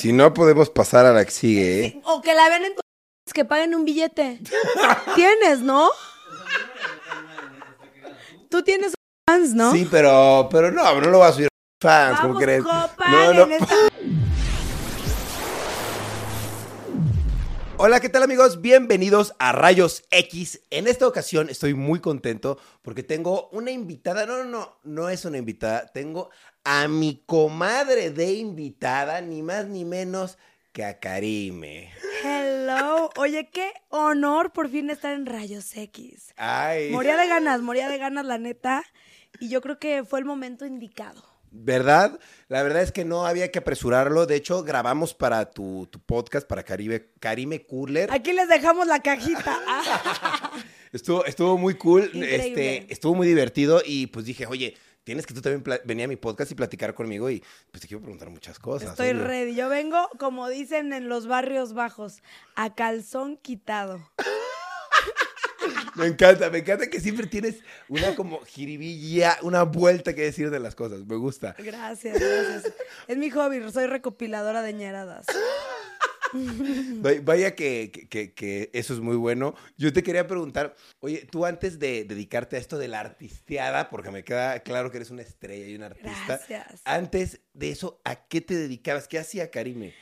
Si 0.00 0.14
no, 0.14 0.32
podemos 0.32 0.70
pasar 0.70 1.04
a 1.04 1.12
la 1.12 1.26
que 1.26 1.30
sigue, 1.30 1.84
¿eh? 1.84 2.00
O 2.06 2.22
que 2.22 2.32
la 2.32 2.48
vean 2.48 2.64
en 2.64 2.74
tu... 2.74 2.80
que 3.34 3.44
paguen 3.44 3.74
un 3.74 3.84
billete. 3.84 4.40
Tienes, 5.14 5.60
¿no? 5.60 5.90
Tú 8.48 8.62
tienes 8.62 8.94
fans, 9.28 9.52
¿no? 9.52 9.72
Sí, 9.72 9.86
pero, 9.90 10.48
pero 10.50 10.70
no, 10.70 10.98
no 11.02 11.10
lo 11.10 11.18
vas 11.18 11.32
a 11.32 11.34
subir 11.34 11.48
a 11.48 11.86
fans, 11.86 12.20
¿cómo 12.20 12.38
crees? 12.38 12.62
compadre, 12.62 13.34
No, 13.34 13.46
no. 13.46 13.46
Hola, 17.82 18.00
¿qué 18.00 18.10
tal 18.10 18.22
amigos? 18.22 18.60
Bienvenidos 18.60 19.32
a 19.38 19.52
Rayos 19.52 20.04
X. 20.10 20.60
En 20.68 20.86
esta 20.86 21.08
ocasión 21.08 21.48
estoy 21.48 21.72
muy 21.72 21.98
contento 22.00 22.58
porque 22.82 23.02
tengo 23.02 23.48
una 23.52 23.70
invitada. 23.70 24.26
No, 24.26 24.44
no, 24.44 24.44
no, 24.44 24.76
no 24.84 25.08
es 25.08 25.24
una 25.24 25.38
invitada. 25.38 25.86
Tengo 25.86 26.28
a 26.62 26.88
mi 26.88 27.22
comadre 27.24 28.10
de 28.10 28.34
invitada, 28.34 29.22
ni 29.22 29.40
más 29.40 29.64
ni 29.64 29.86
menos 29.86 30.36
que 30.72 30.84
a 30.84 31.00
Karime. 31.00 31.90
Hello. 32.22 33.08
Oye, 33.16 33.48
qué 33.50 33.72
honor 33.88 34.52
por 34.52 34.68
fin 34.68 34.90
estar 34.90 35.14
en 35.14 35.24
Rayos 35.24 35.74
X. 35.74 36.34
Ay. 36.36 36.90
Moría 36.90 37.16
de 37.16 37.28
ganas, 37.28 37.62
moría 37.62 37.88
de 37.88 37.96
ganas, 37.96 38.26
la 38.26 38.36
neta. 38.36 38.84
Y 39.38 39.48
yo 39.48 39.62
creo 39.62 39.78
que 39.78 40.04
fue 40.04 40.18
el 40.18 40.26
momento 40.26 40.66
indicado. 40.66 41.29
¿Verdad? 41.52 42.18
La 42.48 42.62
verdad 42.62 42.82
es 42.82 42.92
que 42.92 43.04
no 43.04 43.26
había 43.26 43.50
que 43.50 43.58
apresurarlo. 43.58 44.26
De 44.26 44.36
hecho, 44.36 44.62
grabamos 44.62 45.14
para 45.14 45.50
tu, 45.50 45.88
tu 45.90 45.98
podcast, 46.00 46.46
para 46.46 46.62
Caribe, 46.62 47.12
Karime 47.20 47.66
Cooler. 47.66 48.10
Aquí 48.12 48.32
les 48.32 48.48
dejamos 48.48 48.86
la 48.86 49.00
cajita. 49.00 49.58
Ah. 49.66 50.50
Estuvo, 50.92 51.24
estuvo 51.24 51.56
muy 51.56 51.74
cool, 51.74 52.10
Increíble. 52.12 52.78
este, 52.78 52.92
estuvo 52.92 53.14
muy 53.14 53.26
divertido 53.28 53.80
y 53.84 54.08
pues 54.08 54.24
dije, 54.26 54.46
oye, 54.46 54.76
tienes 55.04 55.24
que 55.24 55.32
tú 55.34 55.40
también 55.40 55.62
venir 55.84 56.04
a 56.06 56.08
mi 56.08 56.16
podcast 56.16 56.50
y 56.50 56.56
platicar 56.56 56.94
conmigo 56.94 57.30
y 57.30 57.44
pues 57.70 57.80
te 57.80 57.86
quiero 57.86 58.00
preguntar 58.00 58.28
muchas 58.30 58.58
cosas. 58.58 58.90
Estoy 58.90 59.10
obvio. 59.10 59.24
ready. 59.26 59.54
Yo 59.54 59.68
vengo, 59.68 60.08
como 60.18 60.48
dicen 60.48 60.92
en 60.92 61.08
los 61.08 61.28
barrios 61.28 61.74
bajos, 61.74 62.22
a 62.56 62.74
calzón 62.74 63.36
quitado. 63.36 64.00
Me 65.96 66.06
encanta, 66.06 66.50
me 66.50 66.58
encanta 66.58 66.88
que 66.88 67.00
siempre 67.00 67.26
tienes 67.26 67.56
una 67.88 68.14
como 68.14 68.40
jiribilla, 68.44 69.36
una 69.42 69.62
vuelta 69.64 70.14
que 70.14 70.22
decir 70.22 70.50
de 70.50 70.60
las 70.60 70.74
cosas. 70.74 71.04
Me 71.06 71.16
gusta. 71.16 71.54
Gracias, 71.58 72.18
gracias. 72.18 72.72
Es 73.08 73.16
mi 73.16 73.30
hobby, 73.30 73.60
soy 73.72 73.86
recopiladora 73.86 74.62
de 74.62 74.72
ñeradas. 74.72 75.26
Vaya- 77.22 77.54
que, 77.56 77.90
que- 77.92 78.08
que- 78.08 78.32
que 78.34 78.70
eso 78.72 78.94
es 78.94 79.00
muy 79.00 79.16
bueno. 79.16 79.54
Yo 79.76 79.92
te 79.92 80.02
quería 80.02 80.26
preguntar, 80.26 80.76
oye, 81.00 81.26
tú 81.30 81.44
antes 81.44 81.78
de 81.78 82.04
dedicarte 82.04 82.56
a 82.56 82.58
esto 82.60 82.78
de 82.78 82.88
la 82.88 83.00
artisteada, 83.00 83.90
porque 83.90 84.10
me 84.10 84.22
queda 84.22 84.60
claro 84.60 84.90
que 84.90 84.98
eres 84.98 85.10
una 85.10 85.22
estrella 85.22 85.66
y 85.66 85.74
una 85.74 85.86
artista, 85.86 86.40
Gracias. 86.48 86.82
antes 86.84 87.40
de 87.52 87.70
eso, 87.70 88.00
¿a 88.04 88.14
qué 88.28 88.40
te 88.40 88.54
dedicabas? 88.54 89.08
¿Qué 89.08 89.18
hacía 89.18 89.50
Karime? 89.50 89.92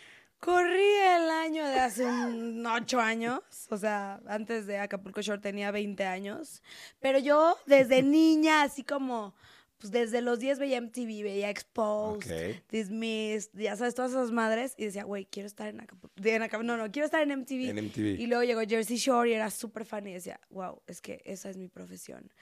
Corrí 0.40 0.94
el 1.16 1.30
año 1.30 1.66
de 1.66 1.80
hace 1.80 2.06
un 2.06 2.64
ocho 2.66 3.00
años, 3.00 3.40
o 3.70 3.76
sea, 3.76 4.20
antes 4.26 4.66
de 4.66 4.78
Acapulco 4.78 5.20
Shore 5.20 5.40
tenía 5.40 5.70
20 5.70 6.04
años, 6.04 6.62
pero 7.00 7.18
yo 7.18 7.56
desde 7.66 8.02
niña, 8.04 8.62
así 8.62 8.84
como, 8.84 9.34
pues 9.78 9.90
desde 9.92 10.22
los 10.22 10.38
10 10.38 10.60
veía 10.60 10.80
MTV, 10.80 11.22
veía 11.24 11.50
Exposed, 11.50 12.52
Ok. 12.52 12.62
Dismissed, 12.70 13.50
ya 13.54 13.76
sabes, 13.76 13.96
todas 13.96 14.12
esas 14.12 14.30
madres, 14.30 14.74
y 14.76 14.84
decía, 14.84 15.02
güey, 15.02 15.26
quiero 15.26 15.48
estar 15.48 15.68
en 15.68 15.80
Acapulco, 15.80 16.14
en 16.22 16.66
no, 16.66 16.76
no, 16.76 16.90
quiero 16.92 17.06
estar 17.06 17.20
en 17.22 17.30
MTV. 17.40 17.70
En 17.70 17.84
MTV. 17.86 18.20
Y 18.20 18.26
luego 18.28 18.44
llegó 18.44 18.60
Jersey 18.60 18.96
Shore 18.96 19.30
y 19.30 19.32
era 19.32 19.50
súper 19.50 19.84
fan 19.84 20.06
y 20.06 20.12
decía, 20.12 20.40
wow, 20.50 20.82
es 20.86 21.00
que 21.00 21.20
esa 21.24 21.50
es 21.50 21.56
mi 21.56 21.68
profesión. 21.68 22.32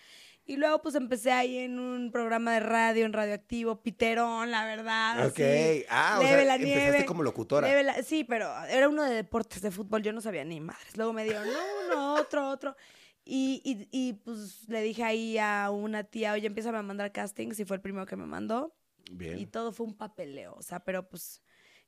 Y 0.48 0.56
luego 0.58 0.80
pues 0.80 0.94
empecé 0.94 1.33
ahí 1.33 1.58
en 1.58 1.80
un 1.80 2.12
programa 2.12 2.52
de 2.55 2.61
radio, 2.61 3.05
en 3.05 3.12
Radioactivo, 3.12 3.83
Piterón, 3.83 4.52
la 4.52 4.64
verdad. 4.64 5.27
Ok. 5.27 5.41
así. 5.41 5.84
Ah, 5.91 6.16
o 6.19 6.22
Leve 6.22 6.36
sea, 6.36 6.44
la 6.44 6.55
empezaste 6.55 6.91
nieve, 6.91 7.05
como 7.05 7.25
locutora. 7.25 7.66
leve 7.66 7.83
la- 7.83 8.02
sí, 8.05 8.22
pero 8.22 8.48
era 8.67 8.89
uno 8.89 9.02
de 9.02 9.12
deportes, 9.12 9.61
de 9.61 9.72
fútbol, 9.72 10.02
yo 10.05 10.12
no 10.12 10.20
sabía 10.20 10.44
ni 10.44 10.61
madres. 10.61 10.97
Luego 10.97 11.12
me 11.12 11.24
dieron 11.24 11.48
uno, 11.89 12.14
otro, 12.14 12.48
otro. 12.48 12.77
Y, 13.24 13.61
y, 13.64 13.89
y, 13.91 14.12
pues 14.12 14.69
le 14.69 14.83
dije 14.83 15.02
ahí 15.02 15.36
a 15.36 15.68
una 15.73 16.05
tía, 16.05 16.33
oye, 16.33 16.46
empieza 16.46 16.68
a 16.68 16.83
mandar 16.83 17.11
castings 17.11 17.58
y 17.58 17.64
fue 17.64 17.74
el 17.77 17.83
primero 17.83 18.07
que 18.07 18.14
me 18.14 18.27
mandó. 18.27 18.73
Bien. 19.11 19.36
Y 19.40 19.46
todo 19.46 19.73
fue 19.73 19.84
un 19.86 19.96
papeleo, 19.96 20.55
o 20.55 20.63
sea, 20.63 20.78
pero 20.80 21.08
pues 21.08 21.42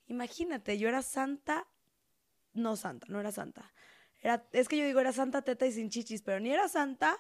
imagínate, 0.09 0.79
yo 0.79 0.89
era 0.89 1.03
santa, 1.03 1.69
no 2.55 2.75
santa, 2.75 3.07
no 3.09 3.21
era 3.21 3.31
santa. 3.31 3.73
Era, 4.21 4.49
es 4.53 4.67
que 4.67 4.77
yo 4.77 4.85
digo, 4.85 4.99
era 4.99 5.13
santa 5.13 5.43
teta 5.43 5.65
y 5.65 5.71
sin 5.71 5.91
chichis, 5.91 6.23
pero 6.23 6.41
ni 6.41 6.51
era 6.51 6.67
santa, 6.69 7.17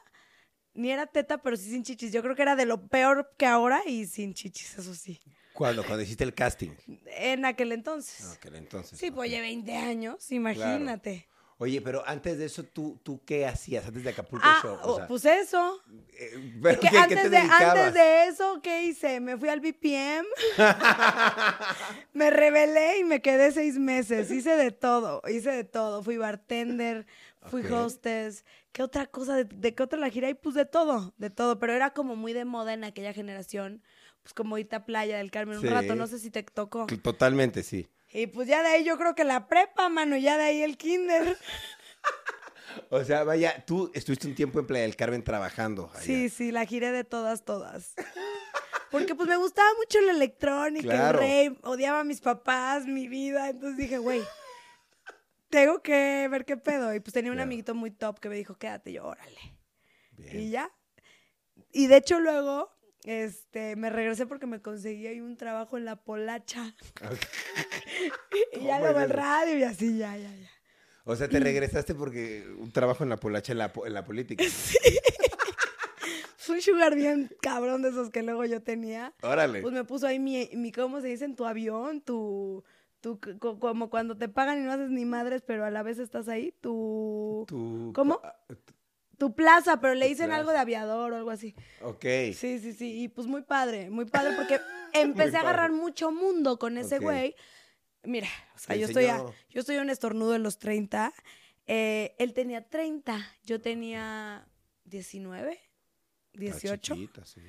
ni 0.78 0.90
era 0.90 1.06
teta, 1.06 1.38
pero 1.38 1.56
sí 1.56 1.70
sin 1.70 1.82
chichis. 1.82 2.12
Yo 2.12 2.22
creo 2.22 2.34
que 2.36 2.42
era 2.42 2.56
de 2.56 2.64
lo 2.66 2.86
peor 2.86 3.30
que 3.36 3.46
ahora 3.46 3.80
y 3.86 4.06
sin 4.06 4.32
chichis, 4.34 4.78
eso 4.78 4.94
sí. 4.94 5.20
¿Cuándo? 5.52 5.84
Cuando 5.84 6.02
hiciste 6.02 6.22
el 6.24 6.34
casting. 6.34 6.70
En 7.06 7.44
aquel 7.44 7.72
entonces. 7.72 8.24
Ah, 8.24 8.34
ok, 8.36 8.54
entonces. 8.54 8.98
Sí, 8.98 9.10
pues 9.10 9.28
oye, 9.28 9.40
20 9.40 9.74
años, 9.76 10.30
imagínate. 10.30 11.26
Oye, 11.60 11.80
pero 11.80 12.04
antes 12.06 12.38
de 12.38 12.44
eso, 12.44 12.62
¿tú, 12.62 13.00
tú 13.02 13.20
qué 13.26 13.44
hacías? 13.44 13.84
Antes 13.84 14.04
de 14.04 14.10
Acapulco 14.10 14.46
Ah, 14.48 14.60
Show. 14.62 14.78
O 14.84 14.96
sea, 14.98 15.08
pues 15.08 15.24
eso. 15.24 15.82
eh, 16.12 16.52
¿pero 16.62 16.78
Que 16.78 16.86
qué, 16.86 16.92
qué 16.92 16.98
antes, 16.98 17.22
te 17.22 17.30
de, 17.30 17.36
antes 17.38 17.94
de 17.94 18.24
eso, 18.28 18.60
¿qué 18.62 18.84
hice? 18.84 19.18
Me 19.18 19.36
fui 19.36 19.48
al 19.48 19.58
BPM, 19.58 20.24
me 22.12 22.30
rebelé 22.30 22.98
y 22.98 23.04
me 23.04 23.20
quedé 23.20 23.50
seis 23.52 23.76
meses. 23.78 24.30
Hice 24.30 24.50
de 24.56 24.70
todo, 24.70 25.20
hice 25.28 25.50
de 25.50 25.64
todo. 25.64 26.02
Fui 26.04 26.16
bartender, 26.16 27.06
fui 27.48 27.62
Ok. 27.64 27.70
hostess. 27.72 28.44
¿Qué 28.72 28.82
otra 28.82 29.06
cosa? 29.06 29.34
¿De, 29.36 29.44
de 29.44 29.74
qué 29.74 29.82
otra 29.82 29.98
la 29.98 30.10
gira? 30.10 30.28
Y 30.30 30.34
pues 30.34 30.54
de 30.54 30.64
todo, 30.66 31.14
de 31.18 31.30
todo. 31.30 31.58
Pero 31.58 31.72
era 31.72 31.90
como 31.92 32.16
muy 32.16 32.32
de 32.32 32.44
moda 32.44 32.72
en 32.74 32.84
aquella 32.84 33.12
generación. 33.12 33.82
Pues 34.22 34.34
como 34.34 34.58
irte 34.58 34.76
a 34.76 34.84
Playa 34.84 35.16
del 35.18 35.30
Carmen 35.30 35.60
Sí. 35.60 35.66
un 35.66 35.72
rato, 35.72 35.94
no 35.94 36.06
sé 36.06 36.18
si 36.18 36.30
te 36.30 36.42
tocó. 36.42 36.86
Totalmente, 37.02 37.62
sí. 37.62 37.88
Y 38.12 38.26
pues 38.26 38.48
ya 38.48 38.62
de 38.62 38.68
ahí 38.68 38.84
yo 38.84 38.96
creo 38.98 39.14
que 39.14 39.24
la 39.24 39.48
prepa, 39.48 39.88
mano, 39.88 40.16
ya 40.16 40.36
de 40.38 40.44
ahí 40.44 40.62
el 40.62 40.76
kinder. 40.76 41.36
O 42.90 43.02
sea, 43.02 43.24
vaya, 43.24 43.64
tú 43.66 43.90
estuviste 43.94 44.28
un 44.28 44.34
tiempo 44.34 44.60
en 44.60 44.66
Playa 44.66 44.82
del 44.84 44.94
Carmen 44.96 45.24
trabajando. 45.24 45.90
allá. 45.92 46.00
Sí, 46.02 46.28
sí, 46.28 46.52
la 46.52 46.64
giré 46.64 46.92
de 46.92 47.02
todas, 47.04 47.44
todas. 47.44 47.94
Porque 48.90 49.14
pues 49.14 49.28
me 49.28 49.36
gustaba 49.36 49.68
mucho 49.78 50.00
la 50.02 50.12
electrónica, 50.12 50.86
Claro. 50.88 51.20
el 51.20 51.24
rave, 51.50 51.58
odiaba 51.62 52.00
a 52.00 52.04
mis 52.04 52.20
papás, 52.20 52.86
mi 52.86 53.08
vida, 53.08 53.48
entonces 53.50 53.76
dije, 53.78 53.98
güey, 53.98 54.20
tengo 55.50 55.80
que 55.82 56.28
ver 56.30 56.44
qué 56.44 56.56
pedo. 56.56 56.94
Y 56.94 57.00
pues 57.00 57.12
tenía 57.14 57.30
un 57.30 57.36
Claro. 57.36 57.46
amiguito 57.48 57.74
muy 57.74 57.90
top 57.90 58.18
que 58.20 58.28
me 58.28 58.36
dijo, 58.36 58.56
quédate, 58.56 58.90
y 58.90 58.94
yo, 58.94 59.06
órale. 59.06 59.38
Bien. 60.16 60.40
Y 60.40 60.50
ya. 60.50 60.70
Y 61.72 61.86
de 61.86 61.96
hecho 61.96 62.20
luego, 62.20 62.70
este, 63.04 63.76
me 63.76 63.90
regresé 63.90 64.26
porque 64.26 64.46
me 64.46 64.60
conseguí 64.60 65.06
ahí 65.06 65.20
un 65.20 65.36
trabajo 65.36 65.76
en 65.76 65.84
la 65.84 65.96
polacha. 65.96 66.74
Y 68.52 68.60
ya 68.64 68.74
¿Cómo 68.78 68.80
luego 68.80 69.00
el 69.00 69.10
radio 69.10 69.58
y 69.58 69.62
así, 69.64 69.98
ya, 69.98 70.16
ya, 70.16 70.30
ya. 70.30 70.50
O 71.04 71.16
sea, 71.16 71.28
te 71.28 71.40
regresaste 71.40 71.94
porque 71.94 72.46
un 72.58 72.70
trabajo 72.72 73.02
en 73.02 73.10
la 73.10 73.16
polacha 73.16 73.52
en 73.52 73.58
la, 73.58 73.72
en 73.84 73.94
la 73.94 74.04
política. 74.04 74.44
Fue 76.36 76.56
un 76.56 76.62
sugar 76.62 76.94
bien 76.94 77.30
cabrón 77.42 77.82
de 77.82 77.90
esos 77.90 78.10
que 78.10 78.22
luego 78.22 78.44
yo 78.44 78.62
tenía. 78.62 79.12
Órale. 79.22 79.60
Pues 79.60 79.74
me 79.74 79.84
puso 79.84 80.06
ahí 80.06 80.18
mi, 80.18 80.48
mi 80.54 80.72
¿cómo 80.72 81.00
se 81.00 81.08
dice? 81.08 81.24
En 81.24 81.36
tu 81.36 81.44
avión, 81.44 82.00
tu, 82.00 82.64
co- 83.00 83.58
como 83.58 83.90
cuando 83.90 84.16
te 84.16 84.28
pagan 84.28 84.58
y 84.60 84.64
no 84.64 84.72
haces 84.72 84.90
ni 84.90 85.04
madres, 85.04 85.42
pero 85.42 85.64
a 85.64 85.70
la 85.70 85.82
vez 85.82 85.98
estás 85.98 86.28
ahí, 86.28 86.52
tu, 86.60 87.44
Tu- 87.48 87.92
¿Cómo? 87.94 88.20
ah, 88.24 88.34
tu 89.16 89.34
plaza, 89.34 89.80
pero 89.80 89.94
le 89.94 90.06
dicen 90.08 90.30
algo 90.32 90.52
de 90.52 90.58
aviador 90.58 91.12
o 91.12 91.16
algo 91.16 91.30
así. 91.30 91.54
Ok. 91.80 92.04
Sí, 92.34 92.58
sí, 92.60 92.72
sí, 92.72 93.02
y 93.02 93.08
pues 93.08 93.26
muy 93.26 93.42
padre, 93.42 93.90
muy 93.90 94.04
padre, 94.04 94.32
porque 94.36 94.60
empecé 94.92 95.36
a 95.36 95.40
agarrar 95.40 95.72
mucho 95.72 96.12
mundo 96.12 96.58
con 96.58 96.78
ese 96.78 96.98
güey. 97.04 97.34
Mira, 98.04 98.28
o 98.54 98.58
sea, 98.58 98.76
yo 98.76 98.86
estoy, 98.86 99.06
a, 99.06 99.18
yo 99.50 99.60
estoy 99.60 99.76
un 99.78 99.90
estornudo 99.90 100.34
en 100.36 100.42
los 100.44 100.58
30, 100.58 101.12
eh, 101.66 102.14
él 102.18 102.32
tenía 102.32 102.68
30, 102.68 103.20
yo 103.44 103.60
tenía 103.60 104.46
19, 104.84 105.52
Está 105.52 106.38
18. 106.38 106.94
chiquita, 106.94 107.24
sí. 107.24 107.42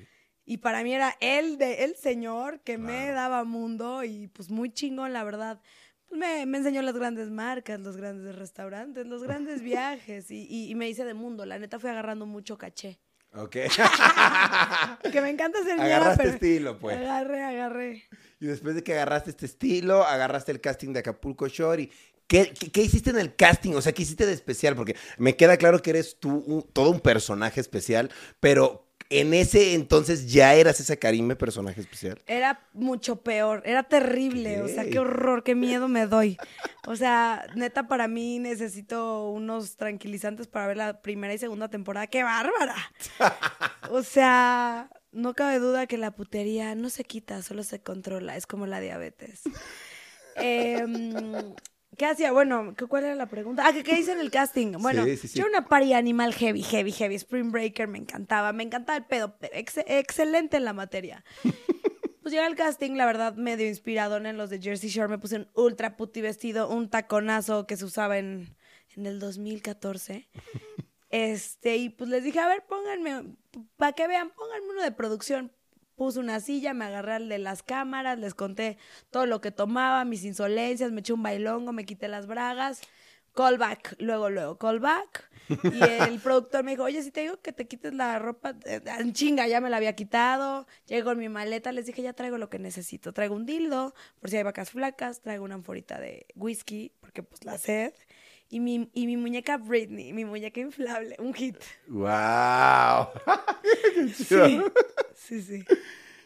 Y 0.50 0.56
para 0.58 0.82
mí 0.82 0.92
era 0.92 1.16
él, 1.20 1.58
de, 1.58 1.84
el 1.84 1.94
señor 1.94 2.58
que 2.62 2.76
me 2.76 3.12
daba 3.12 3.44
mundo 3.44 4.02
y 4.02 4.26
pues 4.26 4.50
muy 4.50 4.72
chingón, 4.72 5.12
la 5.12 5.22
verdad. 5.22 5.60
Me, 6.10 6.44
me 6.44 6.58
enseñó 6.58 6.82
las 6.82 6.96
grandes 6.96 7.30
marcas, 7.30 7.78
los 7.78 7.96
grandes 7.96 8.34
restaurantes, 8.34 9.06
los 9.06 9.22
grandes 9.22 9.62
viajes 9.72 10.28
y, 10.32 10.46
y- 10.50 10.68
y 10.68 10.74
me 10.74 10.88
hice 10.88 11.04
de 11.04 11.14
mundo. 11.14 11.46
La 11.46 11.58
neta 11.60 11.78
fui 11.78 11.88
agarrando 11.90 12.26
mucho 12.26 12.58
caché. 12.58 12.98
Ok. 13.32 13.56
Que 15.12 15.20
me 15.20 15.30
encanta 15.30 15.62
ser 15.62 15.80
Agarraste 15.80 16.22
pero 16.24 16.34
estilo, 16.34 16.78
pues. 16.78 16.96
agarré, 16.96 17.42
agarré. 17.44 18.04
Y 18.40 18.46
después 18.46 18.74
de 18.74 18.82
que 18.82 18.92
agarraste 18.94 19.30
este 19.30 19.46
estilo, 19.46 20.02
agarraste 20.04 20.52
el 20.52 20.60
casting 20.60 20.92
de 20.92 20.98
Acapulco 21.00 21.46
Shore 21.48 21.82
y 21.84 21.92
¿qué, 22.26 22.52
qué, 22.58 22.70
qué 22.72 22.82
hiciste 22.82 23.10
en 23.10 23.18
el 23.18 23.36
casting? 23.36 23.74
O 23.74 23.82
sea, 23.82 23.92
¿qué 23.92 24.02
hiciste 24.02 24.26
de 24.26 24.32
especial? 24.32 24.74
Porque 24.74 24.96
me 25.18 25.36
queda 25.36 25.56
claro 25.56 25.80
que 25.80 25.90
eres 25.90 26.18
tú 26.18 26.42
un- 26.46 26.62
todo 26.72 26.90
un 26.90 27.00
personaje 27.00 27.60
especial, 27.60 28.10
pero 28.40 28.89
en 29.10 29.34
ese 29.34 29.74
entonces 29.74 30.32
ya 30.32 30.54
eras 30.54 30.78
esa 30.78 30.96
Karime 30.96 31.34
personaje 31.34 31.80
especial. 31.80 32.18
Era 32.28 32.66
mucho 32.72 33.16
peor, 33.16 33.62
era 33.66 33.82
terrible, 33.82 34.62
o 34.62 34.68
sea, 34.68 34.88
qué 34.88 35.00
horror, 35.00 35.42
qué 35.42 35.56
miedo 35.56 35.88
me 35.88 36.06
doy. 36.06 36.38
O 36.86 36.94
sea, 36.94 37.44
neta, 37.56 37.88
para 37.88 38.06
mí 38.06 38.38
necesito 38.38 39.28
unos 39.30 39.76
tranquilizantes 39.76 40.46
para 40.46 40.68
ver 40.68 40.76
la 40.76 41.02
primera 41.02 41.34
y 41.34 41.38
segunda 41.38 41.68
temporada. 41.68 42.06
¡Qué 42.06 42.22
bárbara! 42.22 42.76
O 43.90 44.04
sea, 44.04 44.88
no 45.10 45.34
cabe 45.34 45.58
duda 45.58 45.86
que 45.88 45.98
la 45.98 46.12
putería 46.12 46.76
no 46.76 46.88
se 46.88 47.02
quita, 47.02 47.42
solo 47.42 47.64
se 47.64 47.80
controla, 47.80 48.36
es 48.36 48.46
como 48.46 48.66
la 48.66 48.80
diabetes. 48.80 49.42
Em, 50.36 51.54
¿Qué 52.00 52.06
hacía? 52.06 52.32
Bueno, 52.32 52.72
¿qué- 52.78 52.86
¿cuál 52.86 53.04
era 53.04 53.14
la 53.14 53.26
pregunta? 53.26 53.62
Ah, 53.66 53.74
¿qué, 53.74 53.82
qué 53.82 53.98
hice 54.00 54.12
en 54.12 54.20
el 54.20 54.30
casting? 54.30 54.72
Bueno, 54.78 55.04
Sí, 55.04 55.18
sí, 55.18 55.28
sí. 55.28 55.38
yo 55.38 55.44
era 55.46 55.58
una 55.58 55.68
party 55.68 55.92
animal 55.92 56.32
heavy, 56.32 56.62
heavy, 56.62 56.92
heavy. 56.92 57.14
Spring 57.16 57.50
Breaker 57.52 57.88
me 57.88 57.98
encantaba, 57.98 58.54
me 58.54 58.62
encantaba 58.62 58.96
el 58.96 59.04
pedo. 59.04 59.36
ex- 59.52 59.84
excelente 59.86 60.56
en 60.56 60.64
la 60.64 60.72
materia. 60.72 61.22
Pues 62.22 62.32
llegué 62.32 62.44
al 62.46 62.54
casting, 62.56 62.92
la 62.96 63.04
verdad, 63.06 63.34
medio 63.36 63.66
inspirado 63.68 64.16
en 64.16 64.36
los 64.38 64.48
de 64.50 64.60
Jersey 64.60 64.88
Shore. 64.88 65.08
Me 65.08 65.18
puse 65.18 65.36
un 65.36 65.48
ultra 65.54 65.96
puti 65.98 66.20
vestido, 66.22 66.68
un 66.70 66.88
taconazo 66.88 67.66
que 67.66 67.76
se 67.76 67.84
usaba 67.84 68.16
en, 68.18 68.56
en 68.96 69.04
el 69.06 69.18
2014. 69.20 70.26
Este, 71.10 71.76
y 71.76 71.88
pues 71.90 72.08
les 72.08 72.22
dije, 72.24 72.38
a 72.38 72.46
ver, 72.46 72.64
pónganme, 72.66 73.34
para 73.76 73.92
que 73.92 74.06
vean, 74.06 74.30
pónganme 74.30 74.68
uno 74.70 74.82
de 74.82 74.92
producción. 74.92 75.52
Puse 76.00 76.18
una 76.18 76.40
silla, 76.40 76.72
me 76.72 76.86
agarré 76.86 77.12
al 77.12 77.28
de 77.28 77.36
las 77.36 77.62
cámaras, 77.62 78.18
les 78.18 78.32
conté 78.32 78.78
todo 79.10 79.26
lo 79.26 79.42
que 79.42 79.50
tomaba, 79.50 80.06
mis 80.06 80.24
insolencias, 80.24 80.92
me 80.92 81.00
eché 81.00 81.12
un 81.12 81.22
bailongo, 81.22 81.74
me 81.74 81.84
quité 81.84 82.08
las 82.08 82.26
bragas. 82.26 82.80
Callback, 83.34 83.96
luego, 83.98 84.30
luego, 84.30 84.56
callback. 84.56 85.30
Y 85.62 85.82
el 85.82 86.18
productor 86.24 86.64
me 86.64 86.70
dijo, 86.70 86.84
oye, 86.84 87.02
si 87.02 87.10
te 87.10 87.20
digo 87.20 87.42
que 87.42 87.52
te 87.52 87.68
quites 87.68 87.92
la 87.92 88.18
ropa, 88.18 88.56
eh, 88.64 88.80
en 88.98 89.12
chinga, 89.12 89.46
ya 89.46 89.60
me 89.60 89.68
la 89.68 89.76
había 89.76 89.94
quitado. 89.94 90.66
Llego 90.86 91.12
en 91.12 91.18
mi 91.18 91.28
maleta, 91.28 91.70
les 91.70 91.84
dije, 91.84 92.00
ya 92.00 92.14
traigo 92.14 92.38
lo 92.38 92.48
que 92.48 92.58
necesito. 92.58 93.12
Traigo 93.12 93.34
un 93.34 93.44
dildo, 93.44 93.92
por 94.20 94.30
si 94.30 94.38
hay 94.38 94.42
vacas 94.42 94.70
flacas, 94.70 95.20
traigo 95.20 95.44
una 95.44 95.56
anforita 95.56 96.00
de 96.00 96.26
whisky, 96.34 96.94
porque 97.00 97.22
pues 97.22 97.44
la 97.44 97.58
sed. 97.58 97.92
Y 98.52 98.58
mi, 98.60 98.90
y 98.94 99.06
mi 99.06 99.16
muñeca 99.16 99.56
Britney, 99.58 100.12
mi 100.12 100.24
muñeca 100.24 100.60
inflable, 100.60 101.14
un 101.20 101.32
hit. 101.32 101.56
¡Wow! 101.86 103.08
Qué 103.94 104.12
chido. 104.24 104.46
Sí, 104.46 104.60
sí, 105.14 105.42
sí. 105.42 105.64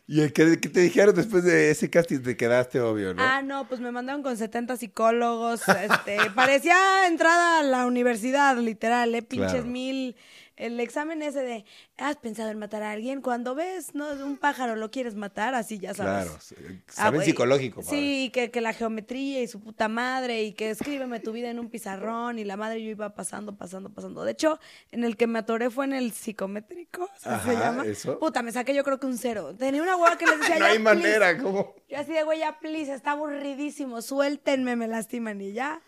¿Y 0.06 0.20
el 0.20 0.32
que, 0.32 0.58
que 0.60 0.68
te 0.68 0.80
dijeron 0.80 1.14
después 1.14 1.44
de 1.44 1.70
ese 1.70 1.88
casting? 1.88 2.20
Te 2.20 2.36
quedaste 2.36 2.80
obvio, 2.80 3.14
¿no? 3.14 3.22
Ah, 3.22 3.40
no, 3.42 3.66
pues 3.68 3.80
me 3.80 3.90
mandaron 3.90 4.22
con 4.22 4.36
70 4.36 4.76
psicólogos. 4.76 5.62
Este, 5.68 6.18
parecía 6.34 7.06
entrada 7.06 7.60
a 7.60 7.62
la 7.62 7.86
universidad, 7.86 8.56
literal, 8.58 9.14
¿eh? 9.14 9.22
Pinches 9.22 9.52
Claro. 9.52 9.66
mil. 9.66 10.16
El 10.56 10.78
examen 10.78 11.20
ese 11.22 11.42
de, 11.42 11.64
¿has 11.96 12.16
pensado 12.16 12.50
en 12.50 12.58
matar 12.58 12.82
a 12.84 12.92
alguien? 12.92 13.20
Cuando 13.22 13.54
ves, 13.56 13.94
¿no? 13.94 14.08
Un 14.24 14.36
pájaro 14.36 14.76
lo 14.76 14.90
quieres 14.90 15.16
matar, 15.16 15.54
así 15.54 15.78
ya 15.80 15.94
sabes. 15.94 16.30
claro. 16.30 16.38
Ah, 16.38 16.92
Saben 16.92 17.14
güey. 17.18 17.26
psicológico, 17.26 17.82
padre. 17.82 17.96
Sí, 17.98 18.30
que, 18.32 18.50
que 18.52 18.60
la 18.60 18.72
geometría 18.72 19.42
y 19.42 19.48
su 19.48 19.60
puta 19.60 19.88
madre 19.88 20.44
y 20.44 20.52
que 20.52 20.70
escríbeme 20.70 21.18
tu 21.18 21.32
vida 21.32 21.50
en 21.50 21.58
un 21.58 21.70
pizarrón 21.70 22.38
y 22.38 22.44
la 22.44 22.56
madre 22.56 22.82
yo 22.84 22.90
iba 22.90 23.14
pasando, 23.14 23.56
pasando, 23.56 23.90
pasando. 23.92 24.22
De 24.24 24.30
hecho, 24.32 24.60
en 24.92 25.02
el 25.02 25.16
que 25.16 25.26
me 25.26 25.40
atoré 25.40 25.70
fue 25.70 25.86
en 25.86 25.92
el 25.94 26.12
psicométrico, 26.12 27.08
¿así 27.14 27.24
se 27.24 27.30
Ajá, 27.30 27.52
llama? 27.52 27.84
¿eso? 27.84 28.18
Puta, 28.20 28.42
me 28.42 28.52
saqué 28.52 28.74
yo 28.74 28.84
creo 28.84 29.00
que 29.00 29.06
un 29.06 29.18
cero. 29.18 29.54
Tenía 29.58 29.82
una 29.82 29.96
hueá 29.96 30.16
que 30.16 30.26
les 30.26 30.38
decía, 30.38 30.54
No 30.58 30.66
ya, 30.66 30.72
hay 30.72 30.78
please". 30.78 30.84
manera, 30.84 31.38
¿cómo? 31.42 31.74
Yo 31.88 31.98
así 31.98 32.12
de, 32.12 32.22
güey, 32.22 32.38
ya, 32.38 32.58
please, 32.60 32.92
está 32.94 33.12
aburridísimo, 33.12 34.02
suéltenme, 34.02 34.76
me 34.76 34.86
lastiman 34.88 35.40
y 35.40 35.52
ya. 35.52 35.80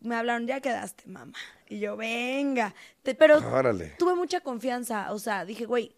Me 0.00 0.14
hablaron, 0.14 0.46
ya 0.46 0.60
quedaste, 0.60 1.06
mamá. 1.08 1.32
Y 1.68 1.78
yo, 1.80 1.96
venga. 1.96 2.74
Te- 3.02 3.14
pero 3.14 3.38
Órale. 3.38 3.94
tuve 3.98 4.14
mucha 4.14 4.40
confianza, 4.40 5.12
o 5.12 5.18
sea, 5.18 5.44
dije, 5.44 5.64
güey, 5.64 5.94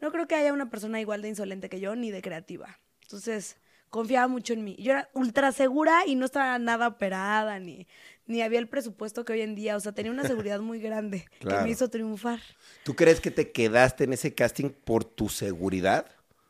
no 0.00 0.10
creo 0.10 0.26
que 0.26 0.34
haya 0.34 0.52
una 0.52 0.70
persona 0.70 1.00
igual 1.00 1.22
de 1.22 1.28
insolente 1.28 1.68
que 1.68 1.80
yo 1.80 1.94
ni 1.96 2.10
de 2.10 2.22
creativa. 2.22 2.78
Entonces, 3.02 3.56
confiaba 3.90 4.26
mucho 4.28 4.52
en 4.52 4.64
mí. 4.64 4.76
Yo 4.78 4.92
era 4.92 5.08
ultra 5.14 5.52
segura 5.52 6.02
y 6.06 6.16
no 6.16 6.24
estaba 6.26 6.58
nada 6.58 6.88
operada, 6.88 7.58
ni, 7.60 7.86
ni 8.26 8.42
había 8.42 8.58
el 8.58 8.68
presupuesto 8.68 9.24
que 9.24 9.34
hoy 9.34 9.42
en 9.42 9.54
día. 9.54 9.76
O 9.76 9.80
sea, 9.80 9.92
tenía 9.92 10.10
una 10.12 10.22
seguridad 10.26 10.60
muy 10.60 10.80
grande 10.80 11.26
que 11.38 11.46
me 11.62 11.70
hizo 11.70 11.88
triunfar. 11.88 12.40
¿Tú 12.84 12.94
crees 12.96 13.20
que 13.20 13.30
te 13.30 13.52
quedaste 13.52 14.04
en 14.04 14.12
ese 14.14 14.34
casting 14.34 14.70
por 14.70 15.04
tu 15.04 15.28
seguridad? 15.28 16.06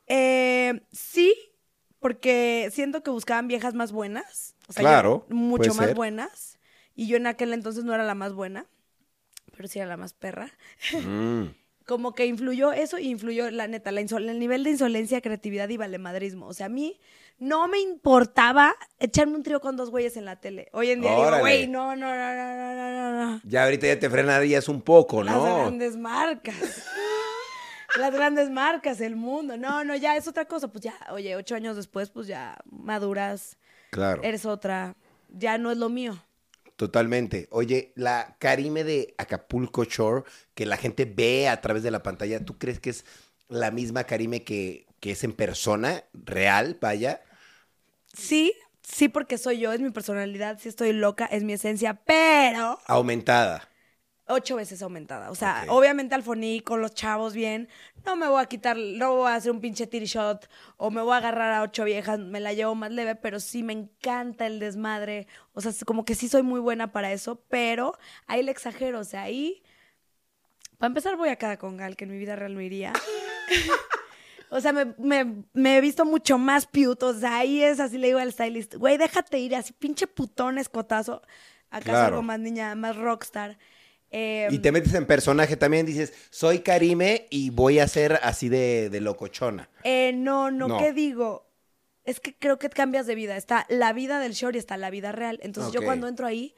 Eh, 0.06 0.80
sí, 0.92 1.34
porque 2.00 2.68
siento 2.72 3.02
que 3.02 3.10
buscaban 3.10 3.48
viejas 3.48 3.74
más 3.74 3.92
buenas. 3.92 4.54
O 4.68 4.72
sea, 4.72 4.80
Claro, 4.80 5.26
mucho 5.28 5.74
más 5.74 5.86
ser. 5.88 5.94
buenas. 5.96 6.55
Y 6.96 7.06
yo 7.06 7.18
en 7.18 7.26
aquel 7.26 7.52
entonces 7.52 7.84
no 7.84 7.94
era 7.94 8.04
la 8.04 8.14
más 8.14 8.32
buena, 8.32 8.66
pero 9.54 9.68
sí 9.68 9.78
era 9.78 9.86
la 9.86 9.96
más 9.96 10.14
perra. 10.14 10.50
Mm. 11.04 11.44
Como 11.86 12.14
que 12.14 12.26
influyó 12.26 12.72
eso, 12.72 12.98
influyó 12.98 13.48
la 13.52 13.68
neta, 13.68 13.92
la 13.92 14.00
el 14.00 14.38
nivel 14.40 14.64
de 14.64 14.70
insolencia, 14.70 15.20
creatividad 15.20 15.68
y 15.68 15.76
valemadrismo. 15.76 16.48
O 16.48 16.52
sea, 16.52 16.66
a 16.66 16.68
mí 16.68 16.98
no 17.38 17.68
me 17.68 17.78
importaba 17.78 18.74
echarme 18.98 19.36
un 19.36 19.44
trío 19.44 19.60
con 19.60 19.76
dos 19.76 19.90
güeyes 19.90 20.16
en 20.16 20.24
la 20.24 20.40
tele. 20.40 20.68
Hoy 20.72 20.90
en 20.90 21.00
día 21.00 21.12
Órale. 21.12 21.36
digo, 21.36 21.40
güey, 21.42 21.68
no, 21.68 21.94
no, 21.94 22.12
no, 22.12 22.34
no, 22.34 22.74
no, 22.74 23.26
no. 23.26 23.40
Ya 23.44 23.64
ahorita 23.64 23.86
ya 23.86 24.00
te 24.00 24.10
frenarías 24.10 24.68
un 24.68 24.82
poco, 24.82 25.22
¿no? 25.22 25.44
Las 25.46 25.58
grandes 25.58 25.96
marcas. 25.96 26.56
las 27.98 28.12
grandes 28.12 28.50
marcas, 28.50 29.00
el 29.00 29.14
mundo. 29.14 29.56
No, 29.56 29.84
no, 29.84 29.94
ya 29.94 30.16
es 30.16 30.26
otra 30.26 30.46
cosa. 30.46 30.66
Pues 30.68 30.82
ya, 30.82 30.94
oye, 31.10 31.36
ocho 31.36 31.54
años 31.54 31.76
después, 31.76 32.10
pues 32.10 32.26
ya 32.26 32.56
maduras. 32.68 33.58
Claro. 33.90 34.22
Eres 34.24 34.44
otra. 34.44 34.96
Ya 35.28 35.56
no 35.56 35.70
es 35.70 35.76
lo 35.76 35.88
mío. 35.88 36.18
Totalmente. 36.76 37.48
Oye, 37.50 37.92
la 37.96 38.36
Karime 38.38 38.84
de 38.84 39.14
Acapulco 39.16 39.84
Shore, 39.84 40.24
que 40.54 40.66
la 40.66 40.76
gente 40.76 41.06
ve 41.06 41.48
a 41.48 41.60
través 41.62 41.82
de 41.82 41.90
la 41.90 42.02
pantalla, 42.02 42.44
¿tú 42.44 42.58
crees 42.58 42.80
que 42.80 42.90
es 42.90 43.04
la 43.48 43.70
misma 43.70 44.04
Karime 44.04 44.44
que, 44.44 44.86
que 45.00 45.12
es 45.12 45.24
en 45.24 45.32
persona, 45.32 46.04
real, 46.12 46.76
vaya? 46.80 47.22
Sí, 48.12 48.52
sí, 48.82 49.08
porque 49.08 49.38
soy 49.38 49.58
yo, 49.58 49.72
es 49.72 49.80
mi 49.80 49.90
personalidad, 49.90 50.58
sí 50.60 50.68
estoy 50.68 50.92
loca, 50.92 51.24
es 51.26 51.44
mi 51.44 51.54
esencia, 51.54 52.02
pero 52.04 52.78
Aumentada. 52.86 53.68
Ocho 54.28 54.56
veces 54.56 54.82
aumentada. 54.82 55.30
O 55.30 55.34
sea, 55.34 55.64
obviamente 55.68 56.14
al 56.14 56.22
foní 56.22 56.60
con 56.60 56.80
los 56.80 56.94
chavos 56.94 57.32
bien, 57.34 57.68
no 58.04 58.16
me 58.16 58.28
voy 58.28 58.42
a 58.42 58.46
quitar, 58.46 58.76
no 58.76 59.14
voy 59.16 59.30
a 59.30 59.34
hacer 59.36 59.52
un 59.52 59.60
pinche 59.60 59.86
titty 59.86 60.06
shot 60.06 60.48
o 60.76 60.90
me 60.90 61.00
voy 61.02 61.14
a 61.14 61.18
agarrar 61.18 61.52
a 61.52 61.62
ocho 61.62 61.84
viejas, 61.84 62.18
me 62.18 62.40
la 62.40 62.52
llevo 62.52 62.74
más 62.74 62.90
leve, 62.90 63.14
pero 63.14 63.38
sí 63.40 63.62
me 63.62 63.72
encanta 63.72 64.46
el 64.46 64.58
desmadre. 64.58 65.26
O 65.52 65.60
sea, 65.60 65.72
como 65.84 66.04
que 66.04 66.14
sí 66.14 66.28
soy 66.28 66.42
muy 66.42 66.60
buena 66.60 66.92
para 66.92 67.12
eso, 67.12 67.40
pero 67.48 67.96
ahí 68.26 68.42
le 68.42 68.50
exagero. 68.50 69.00
O 69.00 69.04
sea, 69.04 69.22
ahí, 69.22 69.62
para 70.78 70.88
empezar 70.88 71.16
voy 71.16 71.28
a 71.30 71.36
cada 71.36 71.56
congal, 71.56 71.96
que 71.96 72.04
en 72.04 72.10
mi 72.10 72.18
vida 72.18 72.36
real 72.36 72.54
no 72.54 72.60
iría. 72.60 72.92
O 74.48 74.60
sea, 74.60 74.72
me, 74.72 74.94
me- 74.98 75.42
me 75.54 75.76
he 75.76 75.80
visto 75.80 76.04
mucho 76.04 76.38
más 76.38 76.66
piuto. 76.66 77.08
O 77.08 77.14
sea, 77.14 77.38
ahí 77.38 77.62
es 77.64 77.80
así, 77.80 77.98
le 77.98 78.06
digo 78.08 78.20
al 78.20 78.32
stylist, 78.32 78.76
güey, 78.76 78.96
déjate 78.96 79.38
ir 79.40 79.56
así, 79.56 79.72
pinche 79.72 80.06
putón, 80.06 80.58
escotazo. 80.58 81.20
Acá 81.68 81.84
Claro. 81.90 82.06
algo 82.06 82.22
más 82.22 82.38
niña, 82.38 82.74
más 82.76 82.94
rockstar. 82.96 83.58
Eh, 84.10 84.48
Y 84.50 84.60
te 84.60 84.70
metes 84.72 84.94
en 84.94 85.04
personaje 85.06 85.56
también, 85.56 85.84
dices, 85.86 86.12
soy 86.30 86.60
Karime 86.60 87.26
y 87.30 87.50
voy 87.50 87.80
a 87.80 87.88
ser 87.88 88.20
así 88.22 88.48
de, 88.48 88.88
de 88.90 89.00
locochona. 89.00 89.68
eh, 89.84 90.12
no, 90.14 90.50
no, 90.50 90.68
No. 90.68 90.78
¿qué 90.78 90.92
digo? 90.92 91.44
Es 92.04 92.20
que 92.20 92.34
creo 92.36 92.58
que 92.58 92.70
cambias 92.70 93.06
de 93.06 93.16
vida. 93.16 93.36
Está 93.36 93.66
la 93.68 93.92
vida 93.92 94.20
del 94.20 94.32
short 94.32 94.54
y 94.54 94.58
está 94.58 94.76
la 94.76 94.90
vida 94.90 95.10
real. 95.10 95.40
Entonces 95.42 95.72
yo 95.72 95.82
cuando 95.82 96.06
entro 96.06 96.24
ahí, 96.26 96.54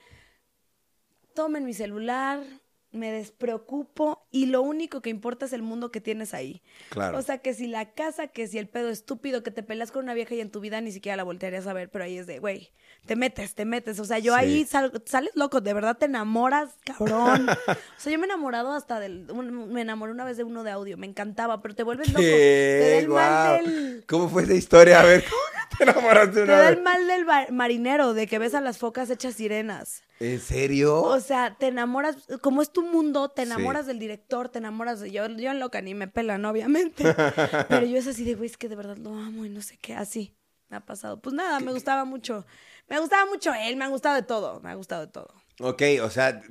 tomen 1.34 1.64
mi 1.64 1.72
celular, 1.72 2.42
me 2.90 3.12
despreocupo 3.12 4.26
y 4.30 4.46
lo 4.46 4.62
único 4.62 5.02
que 5.02 5.10
importa 5.10 5.46
es 5.46 5.52
el 5.52 5.62
mundo 5.62 5.90
que 5.90 6.00
tienes 6.00 6.32
ahí. 6.34 6.62
Claro. 6.88 7.18
O 7.18 7.22
sea, 7.22 7.38
que 7.38 7.52
si 7.54 7.66
la 7.66 7.92
casa, 7.92 8.28
que 8.28 8.46
si 8.48 8.58
el 8.58 8.68
pedo 8.68 8.88
estúpido, 8.88 9.42
que 9.42 9.50
te 9.50 9.62
peleas 9.62 9.92
con 9.92 10.04
una 10.04 10.14
vieja 10.14 10.34
y 10.34 10.40
en 10.40 10.50
tu 10.50 10.60
vida 10.60 10.80
ni 10.80 10.90
siquiera 10.92 11.16
la 11.16 11.22
voltearías 11.24 11.66
a 11.66 11.72
ver, 11.72 11.90
pero 11.90 12.04
ahí 12.04 12.16
es 12.18 12.26
de, 12.26 12.38
güey, 12.38 12.70
te 13.06 13.14
metes, 13.16 13.54
te 13.54 13.64
metes. 13.64 13.98
O 14.00 14.04
sea, 14.04 14.18
yo 14.18 14.32
Sí. 14.34 14.38
ahí 14.40 14.64
sal- 14.64 15.02
sales 15.06 15.32
loco, 15.34 15.60
de 15.60 15.72
verdad 15.74 15.96
te 15.98 16.06
enamoras, 16.06 16.70
cabrón. 16.84 17.48
o 17.68 17.76
sea, 18.00 18.12
yo 18.12 18.18
me 18.18 18.24
he 18.26 18.28
enamorado 18.30 18.72
hasta 18.72 19.00
del. 19.00 19.30
un- 19.30 19.72
me 19.72 19.82
enamoré 19.82 20.12
una 20.12 20.24
vez 20.24 20.36
de 20.36 20.44
uno 20.44 20.64
de 20.64 20.70
audio, 20.70 20.96
me 20.96 21.06
encantaba, 21.06 21.60
pero 21.60 21.74
te 21.74 21.82
vuelves 21.82 22.08
loco. 22.08 22.20
Te 22.22 23.06
mal 23.08 23.64
del. 23.64 24.04
¿Cómo 24.08 24.28
fue 24.28 24.44
esa 24.44 24.54
historia? 24.54 25.00
A 25.00 25.04
ver, 25.04 25.24
¿cómo 25.24 25.42
te 25.76 25.84
enamoraste 25.84 26.32
Te 26.34 26.42
una 26.42 26.52
da 26.58 26.68
vez? 26.70 26.76
el 26.78 26.82
mal 26.82 27.06
del 27.06 27.26
marinero, 27.52 28.14
de 28.14 28.26
que 28.26 28.38
ves 28.38 28.54
a 28.54 28.60
las 28.60 28.78
focas 28.78 29.10
hechas 29.10 29.34
sirenas. 29.34 30.02
¿En 30.20 30.40
serio? 30.40 31.02
O 31.02 31.20
sea, 31.20 31.56
te 31.58 31.68
enamoras, 31.68 32.16
como 32.40 32.62
es 32.62 32.72
tu 32.72 32.82
mundo, 32.82 33.28
te 33.30 33.42
Sí. 33.44 33.48
enamoras 33.52 33.86
del 33.86 33.98
director, 33.98 34.48
te 34.48 34.58
enamoras 34.58 35.00
de 35.00 35.10
yo, 35.10 35.26
yo 35.28 35.50
en 35.50 35.60
loca 35.60 35.80
ni 35.80 35.94
me 35.94 36.08
pelan, 36.08 36.44
obviamente. 36.44 37.04
Pero 37.68 37.86
yo 37.86 37.98
es 37.98 38.06
así 38.06 38.24
de, 38.24 38.34
güey, 38.34 38.48
es 38.50 38.56
que 38.56 38.68
de 38.68 38.76
verdad 38.76 38.96
lo 38.96 39.10
amo 39.10 39.44
y 39.44 39.48
no 39.50 39.62
sé 39.62 39.76
qué, 39.78 39.94
así 39.94 40.34
me 40.68 40.76
ha 40.76 40.80
pasado. 40.80 41.20
Pues 41.20 41.34
nada, 41.34 41.60
me 41.60 41.72
gustaba 41.72 42.04
mucho, 42.04 42.44
me 42.88 42.98
gustaba 43.00 43.26
mucho 43.26 43.52
él, 43.54 43.76
me 43.76 43.84
ha 43.84 43.88
gustado 43.88 44.16
de 44.16 44.22
todo, 44.22 44.60
me 44.60 44.70
ha 44.70 44.74
gustado 44.74 45.06
de 45.06 45.12
todo. 45.12 45.32
ok, 45.60 45.82
o 46.02 46.10
sea, 46.10 46.42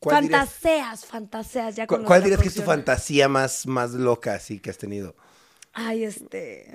¿cuál 0.00 0.22
dirías, 0.24 0.50
Fantaseas, 0.50 1.06
fantaseas, 1.06 1.76
ya 1.76 1.86
con 1.86 2.04
cuál 2.04 2.22
dirías 2.22 2.40
que 2.42 2.48
es 2.48 2.54
tu 2.54 2.62
fantasía 2.62 3.28
más, 3.28 3.66
más 3.66 3.92
loca 3.92 4.34
así 4.34 4.58
que 4.60 4.70
has 4.70 4.78
tenido? 4.78 5.14
Ay, 5.72 6.04
este... 6.04 6.70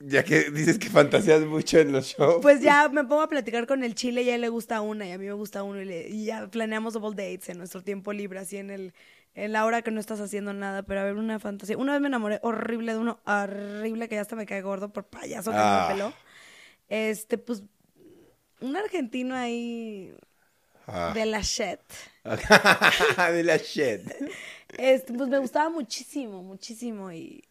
Ya 0.00 0.22
que 0.22 0.50
dices 0.50 0.78
que 0.78 0.88
fantaseas 0.90 1.40
mucho 1.42 1.78
en 1.78 1.90
los 1.92 2.06
shows. 2.06 2.38
Pues 2.40 2.60
ya 2.60 2.88
me 2.88 3.02
pongo 3.04 3.22
a 3.22 3.28
platicar 3.28 3.66
con 3.66 3.82
el 3.82 3.94
chile 3.96 4.22
y 4.22 4.30
a 4.30 4.36
él 4.36 4.40
le 4.42 4.48
gusta 4.48 4.80
una 4.80 5.06
y 5.06 5.10
a 5.12 5.18
mí 5.18 5.26
me 5.26 5.32
gusta 5.32 5.64
uno 5.64 5.80
y, 5.80 5.84
le- 5.84 6.08
y 6.08 6.24
ya 6.26 6.46
planeamos 6.48 6.94
double 6.94 7.10
dates 7.16 7.48
en 7.48 7.58
nuestro 7.58 7.82
tiempo 7.82 8.12
libre, 8.12 8.38
así 8.38 8.56
en 8.58 8.70
el 8.70 8.94
en 9.34 9.52
la 9.52 9.64
hora 9.64 9.82
que 9.82 9.90
no 9.92 10.00
estás 10.00 10.18
haciendo 10.20 10.52
nada, 10.52 10.82
pero 10.82 11.00
a 11.00 11.04
ver 11.04 11.14
una 11.14 11.38
fantasía. 11.38 11.76
Una 11.78 11.92
vez 11.92 12.00
me 12.00 12.08
enamoré 12.08 12.40
horrible 12.42 12.92
de 12.92 12.98
uno 12.98 13.20
horrible 13.24 14.08
que 14.08 14.16
ya 14.16 14.20
hasta 14.22 14.34
me 14.36 14.46
cae 14.46 14.62
gordo 14.62 14.92
por 14.92 15.04
payaso 15.04 15.50
que 15.52 15.56
Ah. 15.60 15.86
me 15.88 15.94
peló. 15.94 16.12
Este, 16.88 17.38
pues 17.38 17.62
un 18.60 18.76
argentino 18.76 19.34
ahí 19.36 20.12
Ah. 20.86 21.12
de 21.14 21.26
la 21.26 21.40
shit. 21.42 21.80
de 23.32 23.42
la 23.44 23.56
shit. 23.58 24.00
Este, 24.78 25.12
pues 25.14 25.28
me 25.30 25.38
gustaba 25.38 25.70
muchísimo, 25.70 26.42
muchísimo 26.42 27.10
y 27.10 27.42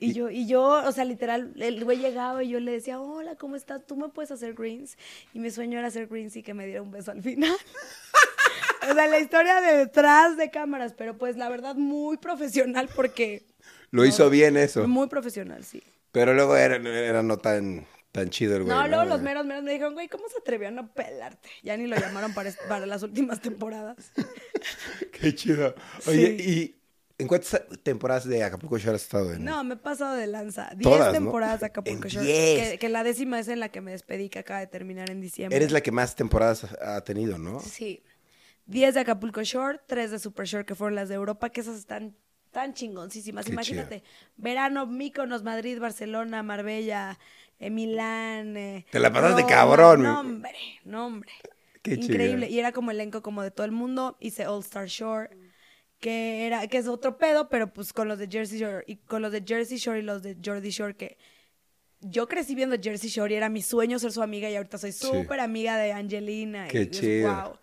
Y, 0.00 0.12
yo, 0.12 0.30
y 0.30 0.46
yo, 0.46 0.62
o 0.64 0.92
sea, 0.92 1.04
literal, 1.04 1.52
el 1.56 1.84
güey 1.84 1.98
llegaba 1.98 2.44
y 2.44 2.50
yo 2.50 2.60
le 2.60 2.70
decía, 2.70 3.00
hola, 3.00 3.34
¿cómo 3.34 3.56
estás? 3.56 3.84
¿Tú 3.84 3.96
me 3.96 4.08
puedes 4.08 4.30
hacer 4.30 4.54
greens? 4.54 4.96
Y 5.34 5.40
mi 5.40 5.50
sueño 5.50 5.76
era 5.78 5.88
hacer 5.88 6.06
greens 6.06 6.36
y 6.36 6.44
que 6.44 6.54
me 6.54 6.66
diera 6.66 6.82
un 6.82 6.92
beso 6.92 7.10
al 7.10 7.20
final. 7.20 7.50
o 8.88 8.94
sea, 8.94 9.08
la 9.08 9.18
historia 9.18 9.60
de 9.60 9.76
detrás 9.76 10.36
de 10.36 10.50
cámaras, 10.50 10.94
pero 10.96 11.18
pues 11.18 11.36
la 11.36 11.48
verdad 11.48 11.74
muy 11.74 12.16
profesional 12.16 12.88
porque... 12.94 13.42
Lo 13.90 14.04
hizo 14.04 14.30
bien 14.30 14.56
eso. 14.56 14.86
Muy 14.86 15.08
profesional, 15.08 15.64
sí. 15.64 15.82
Pero 16.12 16.32
luego 16.32 16.56
era, 16.56 16.76
era 16.76 17.24
no 17.24 17.38
tan, 17.38 17.84
tan 18.12 18.30
chido 18.30 18.56
el 18.56 18.62
güey. 18.62 18.76
No, 18.76 18.86
luego 18.86 19.04
los 19.04 19.20
meros 19.20 19.46
meros 19.46 19.64
me 19.64 19.72
dijeron, 19.72 19.94
güey, 19.94 20.08
¿cómo 20.08 20.28
se 20.28 20.38
atrevió 20.38 20.68
a 20.68 20.70
no 20.70 20.92
pelarte? 20.92 21.48
Ya 21.64 21.76
ni 21.76 21.88
lo 21.88 21.96
llamaron 21.96 22.34
para, 22.34 22.52
para 22.68 22.86
las 22.86 23.02
últimas 23.02 23.40
temporadas. 23.40 24.12
Qué 25.12 25.34
chido. 25.34 25.74
Oye, 26.06 26.36
¿y 26.38 26.77
en 27.18 27.26
cuántas 27.26 27.60
temporadas 27.82 28.26
de 28.28 28.42
Acapulco 28.44 28.78
Shore 28.78 28.96
has 28.96 29.02
estado? 29.02 29.32
En... 29.32 29.44
No, 29.44 29.62
me 29.64 29.74
he 29.74 29.76
pasado 29.76 30.14
de 30.14 30.26
lanza. 30.26 30.70
Diez 30.76 30.82
Todas, 30.82 31.08
¿no? 31.08 31.12
temporadas 31.12 31.60
de 31.60 31.66
Acapulco 31.66 32.08
Shore. 32.08 32.24
diez. 32.26 32.70
Que, 32.72 32.78
que 32.78 32.88
la 32.88 33.02
décima 33.02 33.38
es 33.40 33.48
en 33.48 33.60
la 33.60 33.68
que 33.70 33.80
me 33.80 33.90
despedí, 33.90 34.28
que 34.28 34.38
acaba 34.38 34.60
de 34.60 34.66
terminar 34.68 35.10
en 35.10 35.20
diciembre. 35.20 35.56
Eres 35.56 35.72
la 35.72 35.80
que 35.80 35.90
más 35.92 36.14
temporadas 36.14 36.64
ha 36.80 37.00
tenido, 37.02 37.38
¿no? 37.38 37.60
Sí. 37.60 38.02
10 38.66 38.94
de 38.94 39.00
Acapulco 39.00 39.42
Shore, 39.42 39.80
3 39.86 40.10
de 40.10 40.18
Super 40.18 40.46
Shore, 40.46 40.64
que 40.66 40.74
fueron 40.74 40.94
las 40.94 41.08
de 41.08 41.14
Europa, 41.14 41.48
que 41.50 41.60
esas 41.62 41.78
están 41.78 42.14
tan 42.50 42.74
chingoncísimas. 42.74 43.46
Qué 43.46 43.52
Imagínate, 43.52 44.02
verano, 44.36 44.86
Míconos, 44.86 45.42
Madrid, 45.42 45.78
Barcelona, 45.80 46.42
Marbella, 46.42 47.18
eh, 47.58 47.70
Milán. 47.70 48.56
eh, 48.58 48.86
Te 48.90 48.98
la 49.00 49.10
pasaste 49.12 49.42
Roma. 49.42 49.46
cabrón, 49.54 50.02
No, 50.02 50.20
hombre, 50.20 50.54
no, 50.84 51.06
hombre. 51.06 51.30
Qué 51.82 51.94
Increíble. 51.94 52.46
chido. 52.46 52.56
Y 52.56 52.58
era 52.60 52.72
como 52.72 52.90
elenco 52.90 53.22
como 53.22 53.42
de 53.42 53.50
todo 53.50 53.64
el 53.64 53.72
mundo. 53.72 54.16
Hice 54.20 54.46
All 54.46 54.60
Star 54.60 54.86
Shore, 54.86 55.30
que 56.00 56.46
era, 56.46 56.66
que 56.68 56.78
es 56.78 56.86
otro 56.88 57.18
pedo, 57.18 57.48
pero 57.48 57.72
pues 57.72 57.92
con 57.92 58.08
los 58.08 58.18
de 58.18 58.28
Jersey 58.28 58.58
Shore 58.58 58.84
y 58.86 58.96
con 58.96 59.22
los 59.22 59.32
de 59.32 59.42
Jersey 59.46 59.78
Shore 59.78 59.98
y 59.98 60.02
los 60.02 60.22
de 60.22 60.36
Jordy 60.44 60.70
Shore, 60.70 60.94
que 60.96 61.18
yo 62.00 62.28
crecí 62.28 62.54
viendo 62.54 62.76
Jersey 62.80 63.10
Shore 63.10 63.34
y 63.34 63.36
era 63.36 63.48
mi 63.48 63.62
sueño 63.62 63.98
ser 63.98 64.12
su 64.12 64.22
amiga 64.22 64.48
y 64.48 64.56
ahorita 64.56 64.78
soy 64.78 64.92
Sí. 64.92 65.06
súper 65.06 65.40
amiga 65.40 65.76
de 65.76 65.92
Angelina. 65.92 66.68
Qué 66.68 66.82
y 66.82 66.90
chido. 66.90 67.32
wow. 67.32 67.58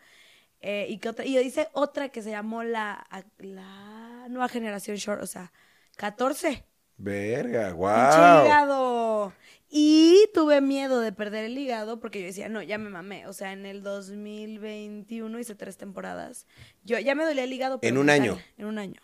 Eh, 0.61 0.87
y, 0.89 0.97
que 0.97 1.09
otra, 1.09 1.25
y 1.25 1.33
yo 1.33 1.41
hice 1.41 1.67
otra 1.73 2.09
que 2.09 2.21
se 2.23 2.31
llamó 2.31 2.63
la, 2.63 3.05
la 3.37 4.25
nueva 4.29 4.49
generación 4.49 4.97
short, 4.97 5.21
o 5.21 5.27
sea, 5.27 5.51
14. 5.97 6.65
Verga, 6.97 7.73
wow. 7.73 8.45
hígado. 8.45 9.33
Y 9.77 10.29
tuve 10.33 10.61
miedo 10.61 11.01
de 11.01 11.11
perder 11.11 11.43
el 11.43 11.57
hígado 11.57 11.99
porque 11.99 12.21
yo 12.21 12.27
decía, 12.27 12.47
no, 12.47 12.61
ya 12.61 12.77
me 12.77 12.89
mamé. 12.89 13.27
O 13.27 13.33
sea, 13.33 13.51
en 13.51 13.65
el 13.65 13.83
2021 13.83 15.37
hice 15.37 15.53
tres 15.53 15.75
temporadas. 15.75 16.47
Yo 16.85 16.97
ya 16.97 17.13
me 17.13 17.25
dolía 17.25 17.43
el 17.43 17.51
hígado. 17.51 17.81
pero 17.81 17.93
¿En 17.93 17.97
un 17.97 18.09
año? 18.09 18.39
En 18.57 18.67
un 18.67 18.77
año. 18.77 19.01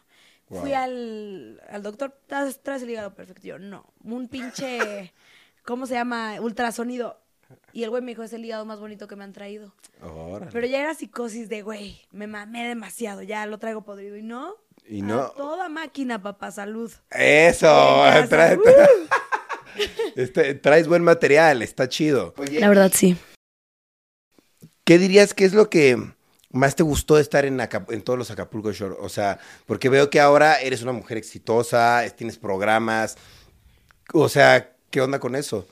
Wow. 0.47 0.61
Fui 0.61 0.73
al, 0.73 1.61
al 1.69 1.83
doctor, 1.83 2.17
traes, 2.25 2.61
traes 2.63 2.83
el 2.83 2.89
hígado 2.89 3.13
perfecto. 3.13 3.45
Yo, 3.45 3.59
no. 3.59 3.85
Un 4.01 4.29
pinche, 4.29 5.13
¿cómo 5.65 5.87
se 5.87 5.95
llama? 5.95 6.39
Ultrasonido. 6.39 7.19
Y 7.73 7.83
el 7.83 7.89
güey 7.89 8.01
me 8.01 8.11
dijo, 8.11 8.23
es 8.23 8.31
el 8.31 8.45
hígado 8.45 8.63
más 8.65 8.79
bonito 8.79 9.09
que 9.09 9.17
me 9.17 9.25
han 9.25 9.33
traído. 9.33 9.75
Órale. 10.01 10.53
Pero 10.53 10.67
ya 10.67 10.79
era 10.79 10.93
psicosis 10.93 11.49
de, 11.49 11.63
güey, 11.63 11.99
me 12.11 12.27
mamé 12.27 12.65
demasiado, 12.65 13.23
ya 13.23 13.45
lo 13.45 13.57
traigo 13.59 13.81
podrido. 13.83 14.15
Y 14.15 14.23
no. 14.23 14.55
Y 14.87 15.01
a 15.01 15.05
no. 15.05 15.29
toda 15.31 15.67
máquina, 15.67 16.21
papá, 16.21 16.49
salud. 16.51 16.89
Eso, 17.09 17.67
trae- 18.29 18.57
Este, 20.15 20.55
traes 20.55 20.88
buen 20.88 21.03
material, 21.03 21.61
está 21.61 21.88
chido. 21.89 22.33
La 22.51 22.69
verdad, 22.69 22.91
sí. 22.93 23.15
¿Qué 24.83 24.97
dirías 24.97 25.33
que 25.33 25.45
es 25.45 25.53
lo 25.53 25.69
que 25.69 25.97
más 26.51 26.75
te 26.75 26.83
gustó 26.83 27.15
de 27.15 27.21
estar 27.21 27.45
en, 27.45 27.59
Acap- 27.59 27.91
en 27.93 28.01
todos 28.01 28.19
los 28.19 28.31
Acapulco 28.31 28.71
Shore? 28.71 28.95
O 29.00 29.09
sea, 29.09 29.39
porque 29.65 29.89
veo 29.89 30.09
que 30.09 30.19
ahora 30.19 30.59
eres 30.59 30.81
una 30.81 30.91
mujer 30.91 31.17
exitosa, 31.17 32.03
es- 32.05 32.15
tienes 32.15 32.38
programas. 32.38 33.17
O 34.13 34.27
sea, 34.29 34.75
¿qué 34.89 35.01
onda 35.01 35.19
con 35.19 35.35
eso? 35.35 35.67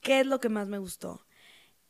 ¿Qué 0.00 0.20
es 0.20 0.26
lo 0.26 0.40
que 0.40 0.48
más 0.48 0.66
me 0.68 0.78
gustó? 0.78 1.20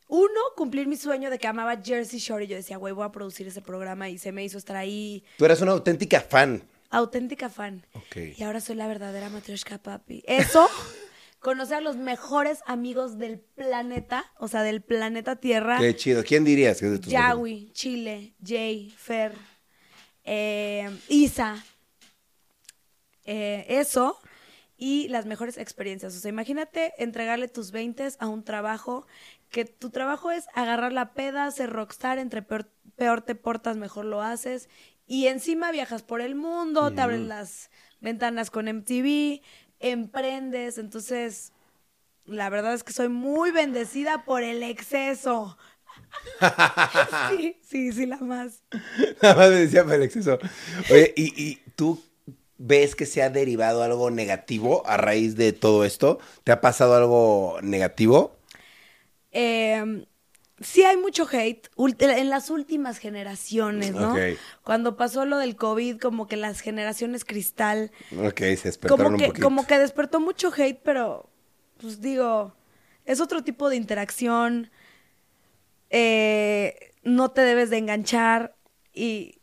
Uno, 0.07 0.39
cumplir 0.55 0.87
mi 0.87 0.97
sueño 0.97 1.31
de 1.31 1.39
que 1.39 1.47
amaba 1.47 1.81
Jersey 1.83 2.19
Shore 2.19 2.45
y 2.45 2.47
yo 2.47 2.55
decía, 2.55 2.77
güey, 2.77 2.93
voy 2.93 3.05
a 3.05 3.11
producir 3.11 3.47
ese 3.47 3.61
programa 3.61 4.07
y 4.09 4.19
se 4.19 4.31
me 4.31 4.43
hizo 4.43 4.57
estar 4.59 4.75
ahí. 4.75 5.23
Tú 5.37 5.45
eras 5.45 5.61
una 5.61 5.71
auténtica 5.71 6.21
fan. 6.21 6.61
Auténtica 6.91 7.49
fan. 7.49 7.83
Ok. 7.93 8.17
Y 8.37 8.43
ahora 8.43 8.61
soy 8.61 8.75
la 8.75 8.85
verdadera 8.87 9.29
matrioshka 9.29 9.79
papi. 9.79 10.23
Eso, 10.27 10.69
conocer 11.45 11.77
a 11.77 11.81
los 11.81 11.95
mejores 11.95 12.63
amigos 12.65 13.19
del 13.19 13.39
planeta, 13.39 14.25
o 14.39 14.47
sea, 14.47 14.63
del 14.63 14.81
planeta 14.81 15.35
Tierra. 15.35 15.77
Qué 15.77 15.95
chido. 15.95 16.23
¿Quién 16.23 16.43
dirías 16.43 16.79
que 16.79 16.87
es 16.87 16.91
de 16.93 16.97
tus 16.97 17.11
Yawi, 17.11 17.69
Chile, 17.71 18.33
Jay, 18.43 18.89
Fer, 18.89 19.31
eh, 20.23 20.89
Isa. 21.07 21.63
Eh, 23.25 23.63
eso 23.69 24.19
y 24.75 25.07
las 25.09 25.27
mejores 25.27 25.59
experiencias. 25.59 26.15
O 26.15 26.19
sea, 26.19 26.29
imagínate 26.29 26.93
entregarle 26.97 27.47
tus 27.47 27.69
20 27.69 28.07
a 28.17 28.27
un 28.27 28.43
trabajo 28.43 29.05
que 29.51 29.65
tu 29.65 29.91
trabajo 29.91 30.31
es 30.31 30.45
agarrar 30.55 30.93
la 30.93 31.13
peda, 31.13 31.51
ser 31.51 31.69
rockstar, 31.69 32.17
entre 32.17 32.41
peor, 32.41 32.71
peor 32.95 33.21
te 33.21 33.35
portas, 33.35 33.77
mejor 33.77 34.05
lo 34.05 34.23
haces. 34.23 34.67
Y 35.05 35.27
encima 35.27 35.71
viajas 35.71 36.01
por 36.01 36.21
el 36.21 36.33
mundo, 36.33 36.91
te 36.91 37.01
abren 37.01 37.27
las 37.27 37.69
ventanas 38.01 38.49
con 38.49 38.67
MTV, 38.67 39.41
emprendes. 39.91 40.77
Entonces, 40.77 41.53
la 42.25 42.49
verdad 42.49 42.73
es 42.75 42.83
que 42.83 42.93
soy 42.93 43.09
muy 43.09 43.51
bendecida 43.51 44.25
por 44.25 44.43
el 44.43 44.63
exceso. 44.63 45.57
sí, 47.09 47.57
sí, 47.63 47.91
sí, 47.91 48.05
la 48.05 48.17
más. 48.17 48.63
Nada 49.21 49.35
más 49.35 49.49
me 49.49 49.55
decía 49.55 49.83
Félix 49.85 50.15
eso. 50.15 50.39
Oye, 50.89 51.13
¿y, 51.15 51.33
y 51.41 51.59
tú 51.75 52.01
ves 52.57 52.95
que 52.95 53.05
se 53.05 53.21
ha 53.23 53.29
derivado 53.29 53.83
algo 53.83 54.11
negativo 54.11 54.83
a 54.87 54.97
raíz 54.97 55.35
de 55.35 55.53
todo 55.53 55.85
esto? 55.85 56.19
¿Te 56.43 56.51
ha 56.51 56.61
pasado 56.61 56.95
algo 56.95 57.57
negativo? 57.61 58.35
Eh, 59.31 60.05
sí 60.61 60.83
hay 60.83 60.97
mucho 60.97 61.27
hate 61.31 61.67
en 61.99 62.29
las 62.29 62.49
últimas 62.49 62.97
generaciones, 62.97 63.93
¿no? 63.93 64.15
Cuando 64.63 64.95
pasó 64.97 65.25
lo 65.25 65.37
del 65.37 65.55
COVID, 65.55 65.99
como 65.99 66.27
que 66.27 66.37
las 66.37 66.61
generaciones 66.61 67.25
cristal, 67.25 67.91
Ok, 68.17 68.39
se 68.39 68.63
despertaron 68.63 69.05
como 69.05 69.15
un 69.15 69.17
que, 69.19 69.27
poquito. 69.27 69.43
como 69.45 69.67
que 69.67 69.77
despertó 69.79 70.19
mucho 70.19 70.51
hate, 70.55 70.79
pero 70.83 71.29
pues 71.77 71.99
digo, 72.01 72.55
es 73.05 73.19
otro 73.19 73.43
tipo 73.43 73.69
de 73.69 73.75
interacción. 73.75 74.71
eh, 75.89 76.93
no 77.03 77.29
te 77.31 77.41
debes 77.41 77.69
de 77.69 77.77
enganchar 77.77 78.55
y, 78.93 79.34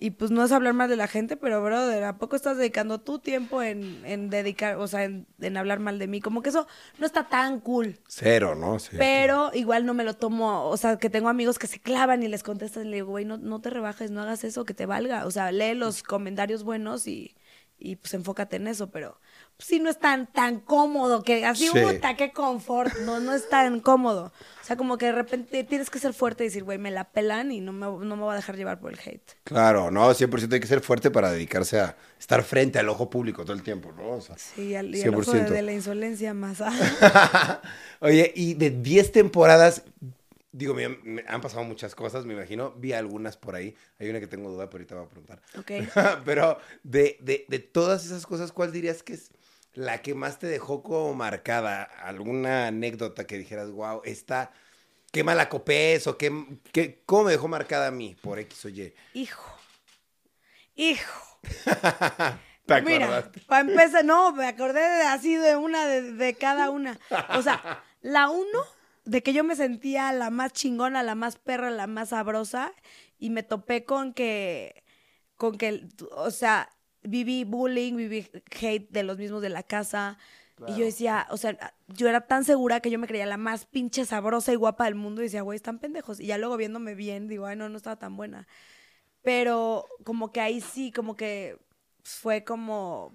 y 0.00 0.12
pues 0.12 0.30
no 0.30 0.42
es 0.42 0.50
hablar 0.50 0.72
mal 0.72 0.88
de 0.88 0.96
la 0.96 1.06
gente, 1.06 1.36
pero 1.36 1.62
brother, 1.62 2.04
¿a 2.04 2.16
poco 2.16 2.34
estás 2.34 2.56
dedicando 2.56 3.00
tu 3.00 3.18
tiempo 3.18 3.62
en, 3.62 4.02
en 4.06 4.30
dedicar, 4.30 4.76
o 4.76 4.88
sea, 4.88 5.04
en, 5.04 5.26
en 5.40 5.56
hablar 5.58 5.78
mal 5.78 5.98
de 5.98 6.08
mí? 6.08 6.20
Como 6.20 6.40
que 6.40 6.48
eso 6.48 6.66
no 6.98 7.04
está 7.04 7.28
tan 7.28 7.60
cool. 7.60 8.00
Cero, 8.08 8.54
¿no? 8.54 8.78
Sí. 8.78 8.96
Pero 8.98 9.50
igual 9.52 9.84
no 9.84 9.92
me 9.92 10.04
lo 10.04 10.14
tomo, 10.14 10.68
o 10.68 10.76
sea, 10.78 10.96
que 10.96 11.10
tengo 11.10 11.28
amigos 11.28 11.58
que 11.58 11.66
se 11.66 11.78
clavan 11.78 12.22
y 12.22 12.28
les 12.28 12.42
contestan 12.42 12.86
y 12.86 12.88
le 12.88 12.96
digo, 12.96 13.08
güey, 13.08 13.26
no, 13.26 13.36
no 13.36 13.60
te 13.60 13.68
rebajes, 13.68 14.10
no 14.10 14.22
hagas 14.22 14.42
eso, 14.42 14.64
que 14.64 14.72
te 14.72 14.86
valga. 14.86 15.26
O 15.26 15.30
sea, 15.30 15.52
lee 15.52 15.74
los 15.74 16.02
comentarios 16.02 16.64
buenos 16.64 17.06
y, 17.06 17.36
y 17.80 17.96
pues 17.96 18.14
enfócate 18.14 18.56
en 18.56 18.66
eso, 18.68 18.90
pero 18.90 19.18
pues, 19.56 19.66
sí 19.68 19.80
no 19.80 19.90
es 19.90 19.98
tan, 19.98 20.26
tan 20.32 20.60
cómodo, 20.60 21.22
que 21.22 21.44
así, 21.46 21.66
Sí. 21.68 21.78
puta, 21.80 22.14
qué 22.16 22.32
confort, 22.32 22.94
no, 23.00 23.18
no 23.20 23.32
es 23.34 23.48
tan 23.48 23.80
cómodo. 23.80 24.32
O 24.60 24.64
sea, 24.64 24.76
como 24.76 24.98
que 24.98 25.06
de 25.06 25.12
repente 25.12 25.64
tienes 25.64 25.90
que 25.90 25.98
ser 25.98 26.12
fuerte 26.14 26.44
y 26.44 26.48
decir, 26.48 26.62
güey, 26.62 26.78
me 26.78 26.90
la 26.92 27.04
pelan 27.10 27.50
y 27.50 27.60
no 27.60 27.72
me, 27.72 27.86
no 27.86 28.16
me 28.16 28.22
voy 28.22 28.32
a 28.34 28.36
dejar 28.36 28.56
llevar 28.56 28.78
por 28.78 28.92
el 28.92 28.98
hate. 29.04 29.32
Claro, 29.44 29.90
no, 29.90 30.12
100% 30.14 30.52
hay 30.52 30.60
que 30.60 30.66
ser 30.68 30.80
fuerte 30.80 31.10
para 31.10 31.32
dedicarse 31.32 31.80
a 31.80 31.96
estar 32.18 32.42
frente 32.44 32.78
al 32.78 32.88
ojo 32.88 33.10
público 33.10 33.42
todo 33.44 33.54
el 33.54 33.62
tiempo, 33.62 33.90
¿no? 33.96 34.10
O 34.10 34.20
sea, 34.20 34.36
Sí, 34.38 34.74
al, 34.76 34.94
y 34.94 35.00
ojo 35.08 35.32
de, 35.32 35.40
100%. 35.42 35.48
de 35.48 35.62
la 35.62 35.72
insolencia 35.72 36.34
más. 36.34 36.58
Oye, 38.00 38.32
y 38.34 38.54
de 38.54 38.70
10 38.70 39.12
temporadas, 39.12 39.82
digo, 40.52 40.74
me, 40.74 40.88
me 40.88 41.24
han 41.26 41.40
pasado 41.40 41.64
muchas 41.64 41.94
cosas, 41.94 42.24
me 42.24 42.34
imagino. 42.34 42.72
Vi 42.72 42.92
algunas 42.92 43.36
por 43.36 43.54
ahí. 43.54 43.76
Hay 43.98 44.08
una 44.08 44.20
que 44.20 44.26
tengo 44.26 44.50
duda, 44.50 44.68
pero 44.68 44.82
ahorita 44.82 44.94
voy 44.96 45.04
a 45.04 45.08
preguntar. 45.08 45.42
ok. 45.58 46.22
pero 46.24 46.58
de, 46.82 47.18
de, 47.20 47.44
de 47.48 47.58
todas 47.58 48.04
esas 48.04 48.26
cosas, 48.26 48.52
¿cuál 48.52 48.72
dirías 48.72 49.02
que 49.02 49.14
es 49.14 49.30
la 49.74 50.02
que 50.02 50.14
más 50.14 50.38
te 50.38 50.46
dejó 50.46 50.82
como 50.82 51.14
marcada? 51.14 51.82
¿Alguna 51.82 52.68
anécdota 52.68 53.26
que 53.26 53.38
dijeras, 53.38 53.70
wow, 53.70 54.02
esta, 54.04 54.52
qué 55.12 55.24
mala 55.24 55.48
copé 55.48 55.94
eso? 55.94 56.18
Qué, 56.18 56.32
qué, 56.72 57.02
¿Cómo 57.06 57.24
me 57.24 57.32
dejó 57.32 57.48
marcada 57.48 57.88
a 57.88 57.92
mí 57.92 58.16
por 58.20 58.38
X 58.38 58.64
o 58.64 58.68
Y? 58.68 58.92
Hijo. 59.14 59.58
Hijo. 60.74 61.38
¿Te 62.66 62.82
Mira, 62.82 63.32
para 63.48 63.68
empezar, 63.68 64.04
no, 64.04 64.32
me 64.32 64.46
acordé 64.46 64.80
de 64.80 65.02
así 65.02 65.34
de 65.34 65.56
una 65.56 65.86
de, 65.86 66.12
de 66.12 66.34
cada 66.34 66.70
una. 66.70 67.00
O 67.30 67.42
sea, 67.42 67.82
la 68.00 68.30
uno, 68.30 68.64
de 69.04 69.22
que 69.22 69.32
yo 69.32 69.44
me 69.44 69.56
sentía 69.56 70.12
la 70.12 70.30
más 70.30 70.52
chingona, 70.52 71.02
la 71.02 71.14
más 71.14 71.36
perra, 71.36 71.70
la 71.70 71.86
más 71.86 72.10
sabrosa, 72.10 72.72
y 73.18 73.30
me 73.30 73.42
topé 73.42 73.84
con 73.84 74.12
que, 74.14 74.82
con 75.36 75.56
que, 75.58 75.88
o 76.12 76.30
sea, 76.30 76.70
viví 77.02 77.44
bullying, 77.44 77.96
viví 77.96 78.28
hate 78.60 78.90
de 78.90 79.02
los 79.02 79.18
mismos 79.18 79.42
de 79.42 79.50
la 79.50 79.62
casa. 79.62 80.18
Y 80.66 80.76
yo 80.76 80.84
decía, 80.84 81.26
o 81.30 81.38
sea, 81.38 81.74
yo 81.88 82.06
era 82.06 82.26
tan 82.26 82.44
segura 82.44 82.80
que 82.80 82.90
yo 82.90 82.98
me 82.98 83.06
creía 83.06 83.24
la 83.24 83.38
más 83.38 83.64
pinche 83.64 84.04
sabrosa 84.04 84.52
y 84.52 84.56
guapa 84.56 84.84
del 84.84 84.94
mundo 84.94 85.22
y 85.22 85.24
decía, 85.24 85.40
güey, 85.40 85.56
están 85.56 85.78
pendejos. 85.78 86.20
Y 86.20 86.26
ya 86.26 86.36
luego 86.36 86.58
viéndome 86.58 86.94
bien, 86.94 87.28
digo, 87.28 87.46
ay, 87.46 87.56
no, 87.56 87.70
no 87.70 87.78
estaba 87.78 87.98
tan 87.98 88.14
buena. 88.14 88.46
Pero 89.22 89.86
como 90.04 90.32
que 90.32 90.40
ahí 90.42 90.60
sí, 90.60 90.92
como 90.92 91.16
que 91.16 91.58
fue 92.02 92.44
como 92.44 93.14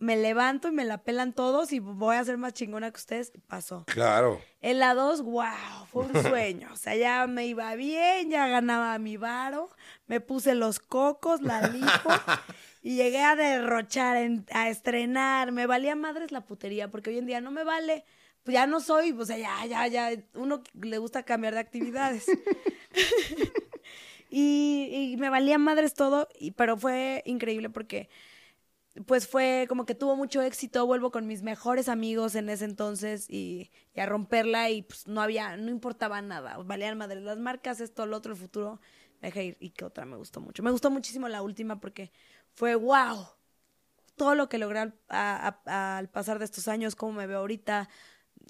me 0.00 0.16
levanto 0.16 0.66
y 0.68 0.72
me 0.72 0.84
la 0.84 1.02
pelan 1.04 1.32
todos 1.34 1.72
y 1.72 1.78
voy 1.78 2.16
a 2.16 2.24
ser 2.24 2.38
más 2.38 2.54
chingona 2.54 2.90
que 2.90 2.96
ustedes. 2.98 3.32
Pasó. 3.46 3.84
Claro. 3.86 4.40
En 4.62 4.78
la 4.78 4.94
2, 4.94 5.22
wow, 5.22 5.44
fue 5.92 6.06
un 6.06 6.22
sueño. 6.22 6.68
O 6.72 6.76
sea, 6.76 6.96
ya 6.96 7.26
me 7.26 7.46
iba 7.46 7.74
bien, 7.76 8.30
ya 8.30 8.48
ganaba 8.48 8.98
mi 8.98 9.16
varo, 9.18 9.70
me 10.06 10.20
puse 10.20 10.54
los 10.54 10.80
cocos, 10.80 11.42
la 11.42 11.68
lipo 11.68 11.86
y 12.82 12.96
llegué 12.96 13.22
a 13.22 13.36
derrochar, 13.36 14.16
en- 14.16 14.46
a 14.52 14.70
estrenar. 14.70 15.52
Me 15.52 15.66
valía 15.66 15.94
madres 15.94 16.32
la 16.32 16.40
putería 16.46 16.90
porque 16.90 17.10
hoy 17.10 17.18
en 17.18 17.26
día 17.26 17.40
no 17.40 17.50
me 17.50 17.62
vale. 17.62 18.04
Pues 18.42 18.54
ya 18.54 18.66
no 18.66 18.80
soy, 18.80 19.12
o 19.12 19.24
sea, 19.26 19.36
ya, 19.36 19.66
ya, 19.66 19.86
ya. 19.86 20.10
Uno 20.34 20.62
le 20.72 20.96
gusta 20.96 21.24
cambiar 21.24 21.52
de 21.52 21.60
actividades. 21.60 22.24
y, 24.30 25.10
y 25.12 25.16
me 25.18 25.28
valía 25.28 25.58
madres 25.58 25.94
todo, 25.94 26.28
y, 26.38 26.52
pero 26.52 26.76
fue 26.76 27.22
increíble 27.26 27.68
porque 27.70 28.08
pues 29.06 29.28
fue 29.28 29.66
como 29.68 29.86
que 29.86 29.94
tuvo 29.94 30.16
mucho 30.16 30.42
éxito, 30.42 30.86
vuelvo 30.86 31.10
con 31.10 31.26
mis 31.26 31.42
mejores 31.42 31.88
amigos 31.88 32.34
en 32.34 32.48
ese 32.48 32.64
entonces 32.64 33.28
y, 33.30 33.70
y 33.94 34.00
a 34.00 34.06
romperla 34.06 34.70
y 34.70 34.82
pues 34.82 35.06
no 35.06 35.22
había, 35.22 35.56
no 35.56 35.70
importaba 35.70 36.20
nada, 36.22 36.56
valían 36.58 36.98
madres 36.98 37.22
las 37.22 37.38
marcas, 37.38 37.80
esto, 37.80 38.06
lo 38.06 38.16
otro, 38.16 38.32
el 38.32 38.38
futuro, 38.38 38.80
me 39.20 39.28
dejé 39.28 39.44
ir. 39.44 39.56
¿Y 39.60 39.70
qué 39.70 39.84
otra 39.84 40.04
me 40.04 40.16
gustó 40.16 40.40
mucho? 40.40 40.62
Me 40.62 40.70
gustó 40.70 40.90
muchísimo 40.90 41.28
la 41.28 41.42
última 41.42 41.80
porque 41.80 42.10
fue 42.54 42.74
wow, 42.74 43.26
todo 44.16 44.34
lo 44.34 44.48
que 44.48 44.58
logré 44.58 44.92
al, 45.08 46.08
pasar 46.10 46.38
de 46.38 46.44
estos 46.44 46.68
años, 46.68 46.96
cómo 46.96 47.12
me 47.12 47.26
veo 47.26 47.38
ahorita, 47.38 47.88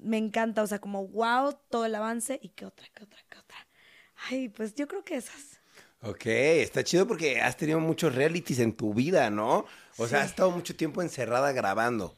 me 0.03 0.17
encanta, 0.17 0.63
o 0.63 0.67
sea, 0.67 0.79
como 0.79 1.07
wow, 1.07 1.57
todo 1.69 1.85
el 1.85 1.95
avance 1.95 2.39
y 2.41 2.49
qué 2.49 2.65
otra, 2.65 2.87
qué 2.93 3.03
otra, 3.03 3.19
qué 3.29 3.37
otra. 3.37 3.57
Ay, 4.29 4.49
pues 4.49 4.75
yo 4.75 4.87
creo 4.87 5.03
que 5.03 5.15
esas. 5.15 5.61
Ok, 6.03 6.25
está 6.25 6.83
chido 6.83 7.07
porque 7.07 7.39
has 7.41 7.55
tenido 7.57 7.79
muchos 7.79 8.15
realities 8.15 8.59
en 8.59 8.73
tu 8.73 8.93
vida, 8.93 9.29
¿no? 9.29 9.65
O 10.01 10.07
sea, 10.07 10.19
Sí. 10.19 10.23
has 10.25 10.29
estado 10.31 10.51
mucho 10.51 10.75
tiempo 10.75 11.01
encerrada 11.01 11.51
grabando. 11.51 12.15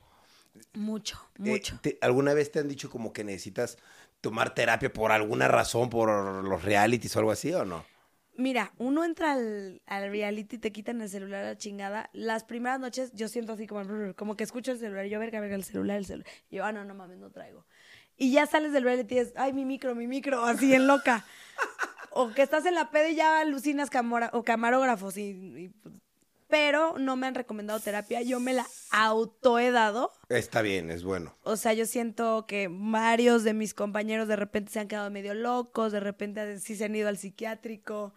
Mucho, 0.73 1.17
Eh, 1.35 1.49
mucho. 1.49 1.79
te- 1.81 1.97
¿Alguna 2.01 2.33
vez 2.33 2.51
te 2.51 2.59
han 2.59 2.67
dicho 2.67 2.89
como 2.89 3.11
que 3.13 3.23
necesitas 3.23 3.77
tomar 4.21 4.53
terapia 4.53 4.91
por 4.93 5.11
alguna 5.11 5.47
razón, 5.47 5.89
por 5.89 6.09
los 6.43 6.63
realities 6.63 7.15
o 7.15 7.19
algo 7.19 7.31
así 7.31 7.53
o 7.53 7.65
no? 7.65 7.85
Mira, 8.35 8.71
uno 8.77 9.03
entra 9.03 9.33
al, 9.33 9.81
al 9.85 10.09
reality, 10.09 10.57
te 10.57 10.71
quitan 10.71 11.01
el 11.01 11.09
celular 11.09 11.43
a 11.43 11.47
la 11.49 11.57
chingada. 11.57 12.09
Las 12.13 12.43
primeras 12.43 12.79
noches 12.79 13.11
yo 13.13 13.27
siento 13.27 13.53
así 13.53 13.67
como, 13.67 13.83
como 14.15 14.35
que 14.35 14.43
escucho 14.43 14.71
el 14.71 14.79
celular. 14.79 15.05
Yo, 15.05 15.19
verga, 15.19 15.39
verga, 15.39 15.55
el 15.55 15.63
celular, 15.63 15.97
el 15.97 16.05
celular. 16.05 16.27
Y 16.49 16.55
yo, 16.57 16.65
ah, 16.65 16.71
no, 16.71 16.83
no 16.83 16.95
mames, 16.95 17.17
no 17.19 17.29
traigo. 17.31 17.65
Y 18.17 18.31
ya 18.31 18.45
sales 18.47 18.73
del 18.73 18.83
reality 18.83 19.15
y 19.15 19.19
es, 19.19 19.33
ay, 19.35 19.53
mi 19.53 19.65
micro, 19.65 19.93
mi 19.95 20.07
micro, 20.07 20.43
así 20.45 20.73
en 20.73 20.87
loca. 20.87 21.25
o 22.11 22.31
que 22.31 22.41
estás 22.43 22.65
en 22.65 22.73
la 22.75 22.89
peda 22.89 23.09
y 23.09 23.15
ya 23.15 23.39
alucinas 23.39 23.89
camora- 23.91 24.29
o 24.33 24.43
camarógrafos. 24.43 25.17
Y, 25.17 25.29
y, 25.29 25.69
pues, 25.69 25.95
pero 26.53 26.99
no 26.99 27.15
me 27.15 27.25
han 27.25 27.33
recomendado 27.33 27.79
terapia. 27.79 28.21
Yo 28.21 28.39
me 28.39 28.53
la 28.53 28.67
auto 28.91 29.57
he 29.57 29.71
dado. 29.71 30.11
Está 30.29 30.61
bien, 30.61 30.91
es 30.91 31.03
bueno. 31.03 31.35
O 31.41 31.57
sea, 31.57 31.73
yo 31.73 31.87
siento 31.87 32.45
que 32.45 32.69
varios 32.69 33.43
de 33.43 33.55
mis 33.55 33.73
compañeros 33.73 34.27
de 34.27 34.35
repente 34.35 34.71
se 34.71 34.79
han 34.79 34.87
quedado 34.87 35.09
medio 35.09 35.33
locos, 35.33 35.91
de 35.91 35.99
repente 35.99 36.59
sí 36.59 36.75
se 36.75 36.85
han 36.85 36.95
ido 36.95 37.09
al 37.09 37.17
psiquiátrico, 37.17 38.13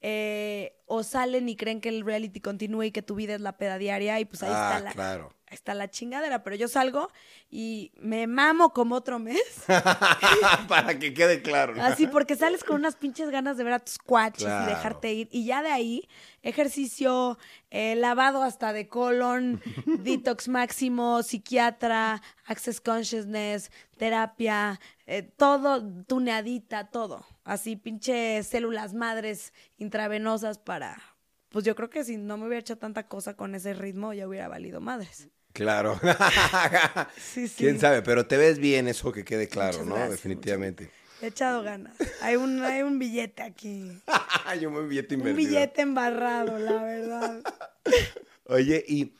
eh, 0.00 0.78
o 0.86 1.02
salen 1.02 1.50
y 1.50 1.56
creen 1.56 1.82
que 1.82 1.90
el 1.90 2.02
reality 2.02 2.40
continúa 2.40 2.86
y 2.86 2.92
que 2.92 3.02
tu 3.02 3.14
vida 3.14 3.34
es 3.34 3.42
la 3.42 3.58
peda 3.58 3.76
diaria 3.76 4.20
y 4.20 4.24
pues 4.24 4.42
ahí 4.42 4.52
ah, 4.54 4.72
está 4.72 4.80
la, 4.82 4.92
claro. 4.92 5.35
Está 5.50 5.74
la 5.74 5.88
chingadera. 5.90 6.42
Pero 6.42 6.56
yo 6.56 6.68
salgo 6.68 7.10
y 7.50 7.92
me 8.00 8.26
mamo 8.26 8.70
como 8.70 8.94
otro 8.96 9.18
mes, 9.18 9.40
Para 10.68 10.98
que 10.98 11.14
quede 11.14 11.42
claro. 11.42 11.74
¿no? 11.74 11.82
así 11.82 12.06
porque 12.06 12.36
sales 12.36 12.64
con 12.64 12.76
unas 12.76 12.96
pinches 12.96 13.30
ganas 13.30 13.56
de 13.56 13.64
ver 13.64 13.74
a 13.74 13.78
tus 13.78 13.98
cuaches 13.98 14.44
Claro. 14.44 14.64
y 14.70 14.74
dejarte 14.74 15.12
ir. 15.12 15.28
Y 15.30 15.44
ya 15.44 15.62
de 15.62 15.70
ahí, 15.70 16.08
ejercicio, 16.42 17.38
eh, 17.70 17.94
lavado 17.96 18.42
hasta 18.42 18.72
de 18.72 18.88
colon, 18.88 19.60
detox 19.86 20.48
máximo, 20.48 21.22
psiquiatra, 21.22 22.22
access 22.46 22.80
consciousness, 22.80 23.70
terapia, 23.98 24.80
eh, 25.06 25.22
todo 25.22 25.82
tuneadita, 26.04 26.88
todo. 26.90 27.24
Así, 27.44 27.76
pinche 27.76 28.42
células 28.42 28.94
madres 28.94 29.52
intravenosas 29.78 30.58
para... 30.58 31.00
Pues 31.48 31.64
yo 31.64 31.74
creo 31.76 31.88
que 31.88 32.04
si 32.04 32.16
no 32.16 32.36
me 32.36 32.46
hubiera 32.46 32.60
hecho 32.60 32.76
tanta 32.76 33.06
cosa 33.08 33.34
con 33.34 33.54
ese 33.54 33.72
ritmo, 33.72 34.12
ya 34.12 34.26
hubiera 34.28 34.48
valido 34.48 34.80
madres. 34.80 35.28
Claro. 35.56 35.98
Sí, 37.18 37.48
sí. 37.48 37.54
Quién 37.58 37.80
sabe, 37.80 38.02
pero 38.02 38.26
te 38.26 38.36
ves 38.36 38.58
bien, 38.58 38.88
eso 38.88 39.12
que 39.12 39.24
quede 39.24 39.48
claro, 39.48 39.72
Muchas 39.78 39.86
¿no? 39.86 39.94
gracias, 39.94 40.10
Definitivamente. 40.12 40.90
He 41.22 41.28
echado 41.28 41.62
ganas. 41.62 41.96
Hay 42.20 42.36
un, 42.36 42.62
hay 42.62 42.82
un 42.82 42.98
billete 42.98 43.42
aquí. 43.42 43.90
Me 44.70 44.82
billete 44.82 45.14
Un 45.14 45.20
invertido. 45.22 45.34
billete 45.36 45.80
embarrado, 45.82 46.58
la 46.58 46.82
verdad. 46.82 47.40
Oye, 48.44 48.84
y 48.86 49.12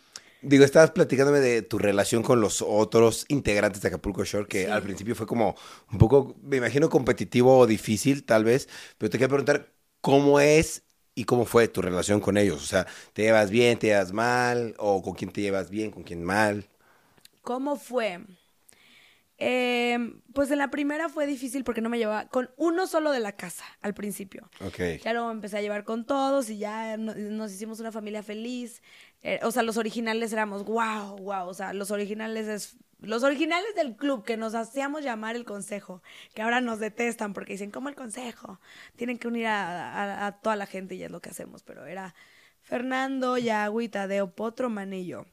digo, 0.42 0.64
estabas 0.64 0.90
platicándome 0.90 1.40
de 1.40 1.62
tu 1.62 1.78
relación 1.78 2.22
con 2.22 2.40
los 2.40 2.62
otros 2.62 3.24
integrantes 3.28 3.80
de 3.82 3.88
Acapulco 3.88 4.24
Shore, 4.24 4.46
que 4.46 4.64
Sí. 4.66 4.70
al 4.70 4.82
principio 4.82 5.14
fue 5.14 5.26
como 5.26 5.56
un 5.90 5.98
poco, 5.98 6.36
me 6.42 6.58
imagino, 6.58 6.88
competitivo 6.90 7.58
o 7.58 7.66
difícil, 7.66 8.24
tal 8.24 8.44
vez, 8.44 8.68
pero 8.98 9.10
te 9.10 9.18
quería 9.18 9.28
preguntar 9.28 9.72
cómo 10.00 10.38
es 10.38 10.82
y 11.16 11.24
cómo 11.24 11.44
fue 11.46 11.66
tu 11.66 11.82
relación 11.82 12.20
con 12.20 12.36
ellos. 12.36 12.62
O 12.62 12.66
sea, 12.66 12.86
¿te 13.12 13.22
llevas 13.22 13.50
bien, 13.50 13.78
te 13.80 13.88
llevas 13.88 14.12
mal? 14.12 14.74
¿O 14.78 15.02
con 15.02 15.14
quién 15.14 15.32
te 15.32 15.40
llevas 15.40 15.70
bien, 15.70 15.90
con 15.90 16.04
quién 16.04 16.22
mal? 16.22 16.68
¿Cómo 17.42 17.76
fue? 17.76 18.20
Eh, 19.38 19.98
pues 20.32 20.50
en 20.50 20.58
la 20.58 20.70
primera 20.70 21.10
fue 21.10 21.26
difícil 21.26 21.62
porque 21.62 21.82
no 21.82 21.90
me 21.90 21.98
llevaba 21.98 22.26
con 22.28 22.50
uno 22.56 22.86
solo 22.86 23.10
de 23.10 23.20
la 23.20 23.32
casa 23.32 23.64
al 23.82 23.92
principio. 23.92 24.48
Ok. 24.60 25.02
Ya 25.04 25.12
luego 25.12 25.28
me 25.28 25.34
empecé 25.34 25.58
a 25.58 25.60
llevar 25.60 25.84
con 25.84 26.06
todos 26.06 26.48
y 26.48 26.56
ya 26.56 26.96
no- 26.96 27.14
nos 27.14 27.52
hicimos 27.52 27.78
una 27.80 27.92
familia 27.92 28.22
feliz. 28.22 28.82
Eh, 29.22 29.40
o 29.42 29.50
sea, 29.50 29.62
los 29.62 29.76
originales 29.76 30.32
éramos 30.32 30.64
wow, 30.64 31.18
wow. 31.18 31.48
O 31.48 31.54
sea, 31.54 31.72
los 31.74 31.90
originales 31.90 32.46
es. 32.46 32.76
Los 33.06 33.22
originales 33.22 33.74
del 33.74 33.96
club 33.96 34.24
que 34.24 34.36
nos 34.36 34.54
hacíamos 34.54 35.02
llamar 35.02 35.36
el 35.36 35.44
consejo, 35.44 36.02
que 36.34 36.42
ahora 36.42 36.60
nos 36.60 36.78
detestan 36.78 37.32
porque 37.32 37.52
dicen, 37.54 37.70
¿cómo 37.70 37.88
el 37.88 37.94
consejo? 37.94 38.60
Tienen 38.96 39.18
que 39.18 39.28
unir 39.28 39.46
a, 39.46 39.92
a- 40.22 40.26
a 40.26 40.40
toda 40.40 40.56
la 40.56 40.66
gente 40.66 40.94
y 40.94 41.02
es 41.02 41.10
lo 41.10 41.20
que 41.20 41.30
hacemos. 41.30 41.62
Pero 41.62 41.86
era 41.86 42.14
Fernando, 42.62 43.38
Yagüi, 43.38 43.88
Tadeo, 43.88 44.30
Potro, 44.34 44.68
Manillo. 44.70 45.26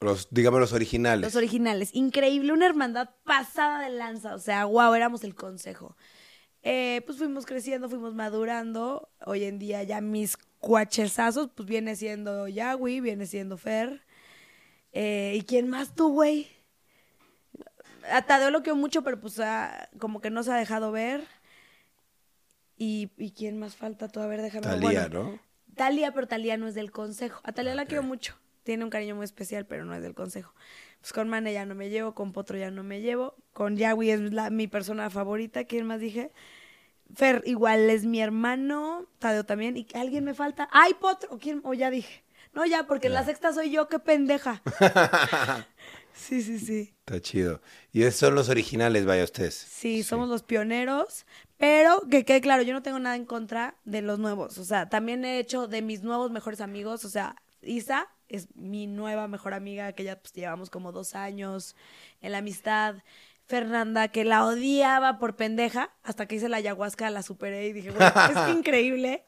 Los, 0.00 0.28
dígame 0.30 0.60
los 0.60 0.72
originales. 0.72 1.22
Los 1.24 1.34
originales. 1.34 1.90
Increíble, 1.92 2.52
una 2.52 2.66
hermandad 2.66 3.10
pasada 3.24 3.80
de 3.82 3.90
lanza. 3.90 4.34
O 4.34 4.38
sea, 4.38 4.64
wow, 4.64 4.94
éramos 4.94 5.24
el 5.24 5.34
consejo. 5.34 5.96
Eh, 6.62 7.02
pues 7.06 7.18
fuimos 7.18 7.46
creciendo, 7.46 7.88
fuimos 7.88 8.14
madurando. 8.14 9.10
Hoy 9.26 9.44
en 9.44 9.58
día 9.58 9.82
ya 9.82 10.00
mis 10.00 10.36
cuachesazos, 10.60 11.50
pues 11.54 11.68
viene 11.68 11.96
siendo 11.96 12.46
Yagui, 12.46 13.00
viene 13.00 13.26
siendo 13.26 13.56
Fer. 13.56 14.02
Eh, 14.92 15.34
¿Y 15.36 15.42
quién 15.42 15.68
más 15.68 15.94
tú, 15.94 16.10
güey? 16.12 16.48
A 18.10 18.22
Tadeo 18.22 18.50
lo 18.50 18.62
quiero 18.62 18.76
mucho, 18.76 19.02
pero 19.02 19.20
pues 19.20 19.38
ah, 19.40 19.88
como 19.98 20.20
que 20.20 20.30
no 20.30 20.42
se 20.42 20.52
ha 20.52 20.56
dejado 20.56 20.92
ver. 20.92 21.24
¿Y, 22.76 23.10
¿y 23.16 23.32
quién 23.32 23.58
más 23.58 23.76
falta 23.76 24.08
todavía? 24.08 24.38
A 24.38 24.42
ver, 24.42 24.52
déjame 24.52 24.66
Talía, 24.66 25.08
bueno, 25.08 25.24
¿no? 25.24 25.38
Talía, 25.74 26.12
pero 26.12 26.28
Talía 26.28 26.56
no 26.56 26.68
es 26.68 26.74
del 26.74 26.92
consejo. 26.92 27.40
A 27.44 27.52
Talía 27.52 27.74
la 27.74 27.86
quiero 27.86 28.02
mucho. 28.02 28.36
Tiene 28.62 28.84
un 28.84 28.90
cariño 28.90 29.16
muy 29.16 29.24
especial, 29.24 29.66
pero 29.66 29.84
no 29.84 29.94
es 29.94 30.02
del 30.02 30.14
consejo. 30.14 30.52
Pues 31.00 31.12
con 31.12 31.28
Mane 31.28 31.52
ya 31.52 31.64
no 31.64 31.74
me 31.74 31.88
llevo, 31.88 32.14
con 32.14 32.32
Potro 32.32 32.58
ya 32.58 32.70
no 32.70 32.82
me 32.82 33.00
llevo. 33.00 33.34
Con 33.52 33.76
Yahweh 33.76 34.12
es 34.12 34.20
la, 34.32 34.50
mi 34.50 34.66
persona 34.66 35.08
favorita. 35.10 35.64
¿Quién 35.64 35.86
más 35.86 36.00
dije? 36.00 36.32
Fer 37.14 37.42
igual 37.46 37.88
es 37.88 38.04
mi 38.04 38.20
hermano. 38.20 39.06
Tadeo 39.18 39.44
también. 39.44 39.76
¿Y 39.76 39.86
alguien 39.94 40.24
me 40.24 40.34
falta? 40.34 40.68
¡Ay, 40.70 40.94
Potro! 41.00 41.38
¿Quién? 41.38 41.62
O 41.64 41.72
ya 41.72 41.90
dije. 41.90 42.24
No, 42.52 42.66
ya, 42.66 42.86
porque 42.86 43.08
la 43.08 43.24
sexta 43.24 43.52
soy 43.52 43.70
yo, 43.70 43.88
qué 43.88 43.98
pendeja. 43.98 44.62
sí, 46.12 46.42
sí, 46.42 46.58
sí. 46.58 46.94
Está 47.08 47.20
chido. 47.22 47.60
Y 47.92 48.02
esos 48.02 48.20
son 48.20 48.34
los 48.34 48.48
originales, 48.50 49.06
vaya 49.06 49.24
ustedes. 49.24 49.54
Sí, 49.54 50.02
somos 50.02 50.28
los 50.28 50.42
pioneros, 50.42 51.24
pero 51.56 52.02
que 52.10 52.24
quede 52.24 52.40
claro, 52.42 52.62
yo 52.62 52.74
no 52.74 52.82
tengo 52.82 52.98
nada 52.98 53.16
en 53.16 53.24
contra 53.24 53.74
de 53.84 54.02
los 54.02 54.18
nuevos. 54.18 54.58
O 54.58 54.64
sea, 54.64 54.88
también 54.90 55.24
he 55.24 55.38
hecho 55.38 55.68
de 55.68 55.80
mis 55.80 56.02
nuevos 56.02 56.30
mejores 56.30 56.60
amigos, 56.60 57.04
o 57.04 57.08
sea, 57.08 57.36
Isa 57.62 58.08
es 58.28 58.48
mi 58.54 58.86
nueva 58.86 59.26
mejor 59.26 59.54
amiga, 59.54 59.92
que 59.94 60.04
ya 60.04 60.16
pues 60.20 60.34
llevamos 60.34 60.68
como 60.68 60.92
dos 60.92 61.14
años 61.14 61.76
en 62.20 62.32
la 62.32 62.38
amistad. 62.38 62.96
Fernanda, 63.46 64.08
que 64.08 64.26
la 64.26 64.44
odiaba 64.44 65.18
por 65.18 65.34
pendeja, 65.34 65.90
hasta 66.02 66.26
que 66.26 66.34
hice 66.34 66.50
la 66.50 66.58
ayahuasca, 66.58 67.08
la 67.08 67.22
superé 67.22 67.68
y 67.68 67.72
dije, 67.72 67.90
güey, 67.90 68.06
es 68.06 68.54
increíble. 68.54 69.24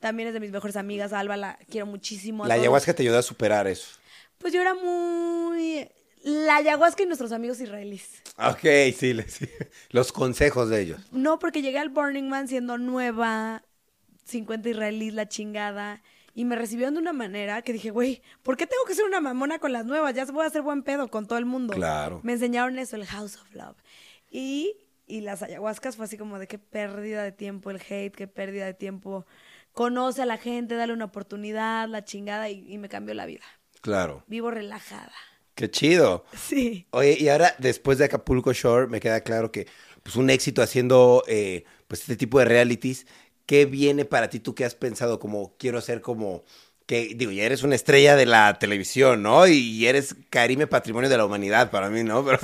También 0.00 0.28
es 0.28 0.34
de 0.34 0.40
mis 0.40 0.50
mejores 0.50 0.76
amigas, 0.76 1.14
Alba, 1.14 1.38
la 1.38 1.58
quiero 1.70 1.86
muchísimo. 1.86 2.44
a 2.44 2.48
La 2.48 2.56
todos. 2.56 2.60
ayahuasca 2.62 2.92
te 2.94 3.02
ayuda 3.02 3.20
a 3.20 3.22
superar 3.22 3.66
eso. 3.66 3.88
Pues 4.36 4.52
yo 4.52 4.60
era 4.60 4.74
muy... 4.74 5.88
La 6.24 6.56
ayahuasca 6.56 7.02
y 7.02 7.06
nuestros 7.06 7.32
amigos 7.32 7.60
israelíes. 7.60 8.22
Ok, 8.38 8.62
sí, 8.96 9.14
sí. 9.28 9.46
Los 9.90 10.10
consejos 10.10 10.70
de 10.70 10.80
ellos. 10.80 11.00
No, 11.12 11.38
porque 11.38 11.60
llegué 11.60 11.78
al 11.78 11.90
Burning 11.90 12.28
Man 12.30 12.48
siendo 12.48 12.78
nueva, 12.78 13.62
50 14.24 14.70
israelíes, 14.70 15.12
la 15.12 15.28
chingada. 15.28 16.02
Y 16.34 16.46
me 16.46 16.56
recibieron 16.56 16.94
de 16.94 17.00
una 17.00 17.12
manera 17.12 17.60
que 17.60 17.74
dije, 17.74 17.90
güey, 17.90 18.22
¿por 18.42 18.56
qué 18.56 18.66
tengo 18.66 18.84
que 18.86 18.94
ser 18.94 19.04
una 19.04 19.20
mamona 19.20 19.58
con 19.58 19.74
las 19.74 19.84
nuevas? 19.84 20.14
Ya 20.14 20.24
voy 20.24 20.44
a 20.44 20.48
hacer 20.48 20.62
buen 20.62 20.82
pedo 20.82 21.08
con 21.08 21.26
todo 21.26 21.38
el 21.38 21.44
mundo. 21.44 21.74
Claro. 21.74 22.20
Me 22.22 22.32
enseñaron 22.32 22.78
eso, 22.78 22.96
el 22.96 23.04
House 23.04 23.36
of 23.36 23.54
Love. 23.54 23.76
Y, 24.30 24.78
y 25.06 25.20
las 25.20 25.42
ayahuascas 25.42 25.96
fue 25.96 26.06
así 26.06 26.16
como 26.16 26.38
de 26.38 26.48
qué 26.48 26.58
pérdida 26.58 27.22
de 27.22 27.32
tiempo 27.32 27.70
el 27.70 27.82
hate, 27.86 28.16
qué 28.16 28.28
pérdida 28.28 28.64
de 28.64 28.72
tiempo. 28.72 29.26
Conoce 29.72 30.22
a 30.22 30.26
la 30.26 30.38
gente, 30.38 30.74
dale 30.74 30.94
una 30.94 31.04
oportunidad, 31.04 31.86
la 31.86 32.02
chingada, 32.02 32.48
y, 32.48 32.64
y 32.66 32.78
me 32.78 32.88
cambió 32.88 33.14
la 33.14 33.26
vida. 33.26 33.44
Claro. 33.82 34.24
Vivo 34.26 34.50
relajada. 34.50 35.12
Qué 35.54 35.70
chido. 35.70 36.24
Sí. 36.36 36.86
Oye, 36.90 37.16
y 37.18 37.28
ahora, 37.28 37.54
después 37.58 37.98
de 37.98 38.06
Acapulco 38.06 38.52
Shore, 38.52 38.88
me 38.88 39.00
queda 39.00 39.20
claro 39.22 39.52
que, 39.52 39.66
pues, 40.02 40.16
un 40.16 40.30
éxito 40.30 40.62
haciendo, 40.62 41.22
eh, 41.28 41.64
pues, 41.88 42.00
este 42.00 42.16
tipo 42.16 42.38
de 42.38 42.44
realities. 42.46 43.06
¿Qué 43.46 43.66
viene 43.66 44.04
para 44.04 44.30
ti? 44.30 44.40
¿Tú 44.40 44.54
qué 44.54 44.64
has 44.64 44.74
pensado? 44.74 45.18
Como, 45.20 45.54
quiero 45.58 45.80
ser 45.80 46.00
como, 46.00 46.44
que, 46.86 47.14
digo, 47.14 47.30
ya 47.30 47.44
eres 47.44 47.62
una 47.62 47.74
estrella 47.76 48.16
de 48.16 48.26
la 48.26 48.58
televisión, 48.58 49.22
¿no? 49.22 49.46
Y 49.46 49.86
eres 49.86 50.16
Karime 50.30 50.66
Patrimonio 50.66 51.08
de 51.10 51.16
la 51.18 51.24
Humanidad 51.26 51.70
para 51.70 51.88
mí, 51.90 52.02
¿no? 52.02 52.24
Pero, 52.26 52.40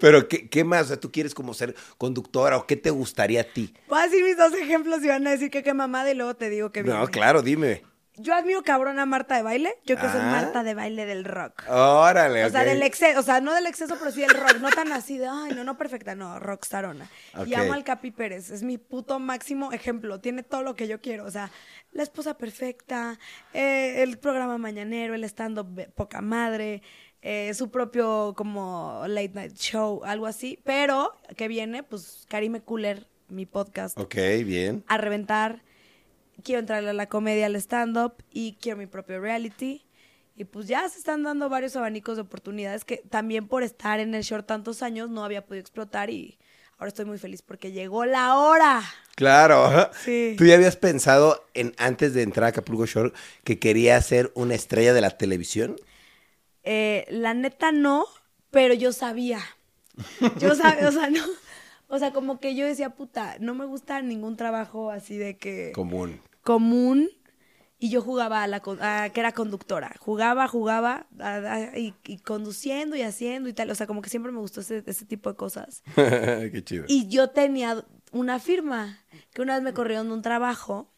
pero 0.00 0.28
¿qué, 0.28 0.48
¿qué 0.48 0.64
más? 0.64 0.84
O 0.84 0.88
sea, 0.88 1.00
¿tú 1.00 1.10
quieres 1.12 1.34
como 1.34 1.52
ser 1.52 1.74
conductora 1.98 2.56
o 2.56 2.66
qué 2.66 2.76
te 2.76 2.90
gustaría 2.90 3.42
a 3.42 3.44
ti? 3.44 3.74
Voy 3.88 3.98
a 4.00 4.04
decir 4.04 4.24
mis 4.24 4.36
dos 4.36 4.52
ejemplos 4.54 5.04
y 5.04 5.08
van 5.08 5.26
a 5.26 5.30
decir 5.32 5.50
que 5.50 5.62
qué 5.62 5.74
mamada 5.74 6.10
y 6.10 6.14
luego 6.14 6.34
te 6.34 6.48
digo 6.48 6.72
que 6.72 6.82
No, 6.82 6.92
viene. 6.92 7.06
claro, 7.08 7.42
dime. 7.42 7.82
Yo 8.22 8.34
admiro 8.34 8.62
cabrón 8.62 8.98
a 8.98 9.06
Marta 9.06 9.36
de 9.36 9.42
baile. 9.42 9.74
Yo 9.84 9.96
creo 9.96 10.10
que 10.10 10.18
soy 10.18 10.26
Ah. 10.26 10.30
Marta 10.30 10.62
de 10.62 10.74
baile 10.74 11.06
del 11.06 11.24
rock. 11.24 11.64
Órale, 11.68 12.44
O 12.44 12.50
sea, 12.50 12.64
del 12.64 12.82
exceso, 12.82 13.20
o 13.20 13.22
sea, 13.22 13.40
no 13.40 13.54
del 13.54 13.66
exceso, 13.66 13.96
pero 13.98 14.10
sí 14.10 14.20
del 14.20 14.30
rock, 14.30 14.58
no 14.60 14.70
tan 14.70 14.92
así 14.92 15.18
de, 15.18 15.26
ay, 15.28 15.52
no, 15.54 15.64
no 15.64 15.76
perfecta, 15.76 16.14
no, 16.14 16.38
rockstarona. 16.38 17.08
Y 17.46 17.54
Ok. 17.54 17.60
amo 17.60 17.72
al 17.72 17.84
Capi 17.84 18.10
Pérez, 18.10 18.50
es 18.50 18.62
mi 18.62 18.78
puto 18.78 19.18
máximo 19.18 19.72
ejemplo, 19.72 20.20
tiene 20.20 20.42
todo 20.42 20.62
lo 20.62 20.74
que 20.76 20.88
yo 20.88 21.00
quiero, 21.00 21.24
o 21.24 21.30
sea, 21.30 21.50
la 21.92 22.02
esposa 22.02 22.36
perfecta, 22.38 23.18
eh, 23.52 24.02
el 24.02 24.18
programa 24.18 24.58
mañanero, 24.58 25.14
el 25.14 25.24
stand-up 25.24 25.92
poca 25.94 26.20
madre, 26.20 26.82
eh, 27.22 27.52
su 27.54 27.70
propio 27.70 28.34
como 28.36 29.02
late 29.06 29.32
night 29.34 29.54
show, 29.56 30.02
algo 30.04 30.26
así, 30.26 30.58
pero 30.64 31.12
que 31.36 31.48
viene, 31.48 31.82
pues, 31.82 32.24
Karime 32.28 32.60
Cooler, 32.60 33.06
mi 33.28 33.46
podcast, 33.46 33.98
Ok, 33.98 34.14
bien. 34.44 34.84
a 34.88 34.96
reventar. 34.96 35.62
Quiero 36.42 36.60
entrarle 36.60 36.90
a 36.90 36.94
la 36.94 37.08
comedia, 37.08 37.46
al 37.46 37.56
stand-up 37.56 38.14
y 38.30 38.56
quiero 38.60 38.78
mi 38.78 38.86
propio 38.86 39.20
reality. 39.20 39.84
Y 40.36 40.44
pues 40.44 40.68
ya 40.68 40.88
se 40.88 40.98
están 40.98 41.22
dando 41.22 41.48
varios 41.48 41.76
abanicos 41.76 42.16
de 42.16 42.22
oportunidades 42.22 42.84
que 42.84 42.98
también 43.10 43.46
por 43.46 43.62
estar 43.62 44.00
en 44.00 44.14
el 44.14 44.22
short 44.22 44.46
tantos 44.46 44.82
años 44.82 45.10
no 45.10 45.24
había 45.24 45.44
podido 45.44 45.60
explotar 45.60 46.08
y 46.08 46.38
ahora 46.78 46.88
estoy 46.88 47.04
muy 47.04 47.18
feliz 47.18 47.42
porque 47.42 47.72
llegó 47.72 48.06
la 48.06 48.36
hora. 48.36 48.82
Claro. 49.16 49.90
Sí. 50.02 50.34
¿Tú 50.38 50.46
ya 50.46 50.54
habías 50.54 50.76
pensado 50.76 51.44
en 51.52 51.74
antes 51.76 52.14
de 52.14 52.22
entrar 52.22 52.44
a 52.44 52.48
Acapulco 52.48 52.86
Shore 52.86 53.12
que 53.44 53.58
quería 53.58 54.00
ser 54.00 54.32
una 54.34 54.54
estrella 54.54 54.94
de 54.94 55.02
la 55.02 55.10
televisión? 55.10 55.76
Eh, 56.62 57.06
la 57.10 57.34
neta 57.34 57.70
no, 57.70 58.06
pero 58.50 58.72
yo 58.72 58.92
sabía. 58.92 59.40
Yo 60.38 60.54
sabía, 60.54 60.88
o 60.88 60.92
sea, 60.92 61.10
no. 61.10 61.22
O 61.88 61.98
sea, 61.98 62.12
como 62.12 62.40
que 62.40 62.54
yo 62.54 62.66
decía, 62.66 62.90
puta, 62.90 63.36
no 63.40 63.54
me 63.54 63.66
gusta 63.66 64.00
ningún 64.00 64.36
trabajo 64.36 64.90
así 64.90 65.18
de 65.18 65.36
que... 65.36 65.72
Común. 65.74 66.20
Común 66.54 67.08
y 67.78 67.88
yo 67.90 68.02
jugaba 68.02 68.42
a 68.42 68.46
la 68.46 68.60
a 68.80 69.08
que 69.10 69.20
era 69.20 69.32
conductora. 69.32 69.94
Jugaba 70.00 70.48
jugaba 70.48 71.06
a- 71.18 71.78
y, 71.78 71.94
y 72.06 72.18
conduciendo 72.18 72.94
y 72.96 73.02
haciendo 73.02 73.48
y 73.48 73.52
tal. 73.54 73.70
O 73.70 73.74
sea 73.74 73.86
como 73.86 74.02
que 74.02 74.10
siempre 74.10 74.32
me 74.32 74.40
gustó 74.40 74.60
ese, 74.60 74.82
ese 74.86 75.06
tipo 75.06 75.30
de 75.30 75.36
cosas. 75.36 75.82
Qué 75.94 76.62
chido. 76.64 76.84
y 76.88 77.08
yo 77.08 77.30
tenía 77.30 77.84
una 78.12 78.38
firma 78.38 78.98
que 79.32 79.42
una 79.42 79.54
vez 79.54 79.62
me 79.62 79.72
corrieron 79.72 80.08
de 80.08 80.14
un 80.14 80.22
trabajo 80.22 80.92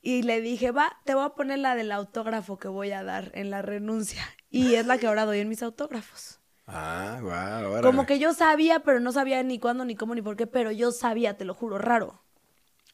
y 0.00 0.22
le 0.22 0.40
dije 0.40 0.70
va 0.70 0.96
te 1.04 1.14
voy 1.14 1.24
a 1.24 1.30
poner 1.30 1.58
la 1.58 1.74
del 1.74 1.90
autógrafo 1.92 2.56
que 2.58 2.68
voy 2.68 2.92
a 2.92 3.02
dar 3.02 3.30
en 3.34 3.50
la 3.50 3.62
renuncia 3.62 4.22
y 4.50 4.74
es 4.74 4.86
la 4.86 4.96
que 4.98 5.06
ahora 5.06 5.26
doy 5.26 5.40
en 5.40 5.48
mis 5.48 5.62
autógrafos. 5.62 6.40
Ah, 6.66 7.18
wow. 7.22 7.82
como 7.82 8.06
que 8.06 8.18
yo 8.18 8.32
sabía 8.34 8.80
pero 8.80 9.00
no 9.00 9.10
sabía 9.12 9.42
ni 9.42 9.58
cuándo 9.58 9.84
ni 9.84 9.96
cómo 9.96 10.14
ni 10.14 10.22
por 10.22 10.36
qué 10.36 10.46
pero 10.46 10.70
yo 10.70 10.92
sabía 10.92 11.36
te 11.36 11.44
lo 11.44 11.54
juro 11.54 11.78
raro 11.78 12.22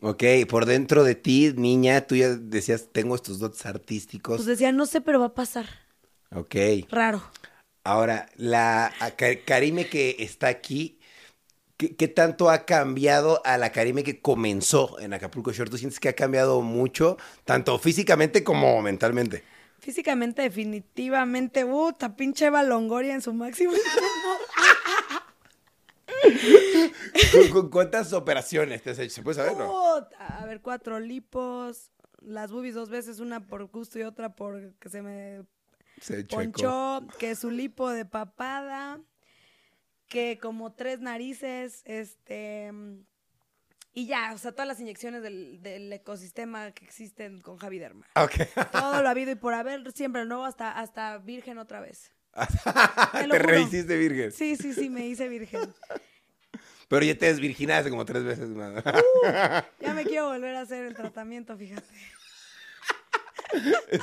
Ok, 0.07 0.23
por 0.51 0.67
dentro 0.67 1.03
de 1.03 1.14
ti, 1.14 1.55
niña, 1.57 2.07
tú 2.07 2.14
ya 2.14 2.35
decías, 2.35 2.90
tengo 2.93 3.14
estos 3.14 3.38
dotes 3.38 3.64
artísticos. 3.64 4.37
pues 4.37 4.47
decía 4.47 4.71
no 4.71 4.85
sé 4.85 5.01
pero 5.01 5.19
va 5.19 5.27
a 5.27 5.35
pasar 5.35 5.67
ok. 6.31 6.55
raro 6.90 7.23
Ahora, 7.85 8.29
la 8.37 8.93
Karime 9.47 9.87
que 9.87 10.17
está 10.19 10.49
aquí, 10.49 10.99
¿qué, 11.79 11.97
qué 11.97 12.09
tanto 12.09 12.51
ha 12.51 12.67
cambiado 12.67 13.40
a 13.47 13.57
la 13.57 13.73
Karime 13.73 14.05
que 14.05 14.21
comenzó 14.21 14.99
en 15.01 15.14
Acapulco 15.14 15.53
Shore? 15.53 15.71
¿Tú 15.71 15.79
sientes 15.79 16.01
que 16.01 16.11
ha 16.11 16.14
cambiado 16.14 16.61
mucho, 16.61 17.17
tanto 17.45 17.79
físicamente 17.79 18.45
como 18.45 18.81
mentalmente? 18.83 19.43
Físicamente, 19.81 20.40
definitivamente, 20.40 21.64
puta, 21.67 22.17
pinche 22.17 22.47
Eva 22.47 22.62
Longoria 22.62 23.14
en 23.14 23.21
su 23.21 23.35
máximo. 23.35 23.73
¿Con, 27.32 27.48
con 27.50 27.70
cuántas 27.70 28.12
operaciones 28.12 28.82
te 28.82 28.90
has 28.90 28.98
hecho? 28.98 29.14
¿Se 29.16 29.22
puede 29.22 29.37
saber, 29.37 29.56
no? 29.56 30.06
A 30.18 30.44
ver, 30.46 30.60
cuatro 30.60 31.00
lipos, 31.00 31.90
las 32.20 32.50
boobies 32.52 32.74
dos 32.74 32.88
veces, 32.90 33.20
una 33.20 33.46
por 33.46 33.64
gusto 33.66 33.98
y 33.98 34.02
otra 34.02 34.34
por 34.34 34.74
que 34.74 34.88
se 34.88 35.02
me 35.02 35.44
Se 36.00 36.26
chueco. 36.26 36.52
ponchó, 36.52 37.06
que 37.18 37.34
su 37.37 37.50
lipo 37.50 37.90
de 37.90 38.04
papada, 38.04 39.00
que 40.08 40.38
como 40.40 40.72
tres 40.74 41.00
narices, 41.00 41.82
este... 41.84 42.72
Y 43.96 44.06
ya, 44.06 44.32
o 44.34 44.38
sea, 44.38 44.50
todas 44.50 44.66
las 44.66 44.80
inyecciones 44.80 45.22
del, 45.22 45.62
del 45.62 45.92
ecosistema 45.92 46.72
que 46.72 46.84
existen 46.84 47.40
con 47.40 47.58
Javi 47.58 47.78
Derma. 47.78 48.06
Todo 48.72 49.02
lo 49.02 49.08
habido 49.08 49.30
y 49.30 49.37
por 49.37 49.54
haber, 49.54 49.92
siempre, 49.92 50.24
¿no? 50.24 50.44
Hasta, 50.44 50.72
hasta 50.72 51.18
virgen 51.18 51.58
otra 51.58 51.78
vez. 51.80 52.10
Te 53.12 53.28
te 53.28 53.38
rehiciste 53.38 53.96
virgen. 53.96 54.32
Sí, 54.32 54.56
sí, 54.56 54.72
sí, 54.74 54.90
me 54.90 55.06
hice 55.06 55.28
virgen. 55.28 55.72
Pero 56.88 57.05
ya 57.05 57.16
te 57.16 57.27
desvirginaste 57.27 57.90
como 57.90 58.05
tres 58.05 58.25
veces 58.25 58.49
más. 58.51 58.83
Ya 59.81 59.94
me 59.94 60.05
quiero 60.05 60.27
volver 60.29 60.55
a 60.57 60.62
hacer 60.62 60.85
el 60.85 60.94
tratamiento, 60.94 61.57
fíjate. 61.57 61.87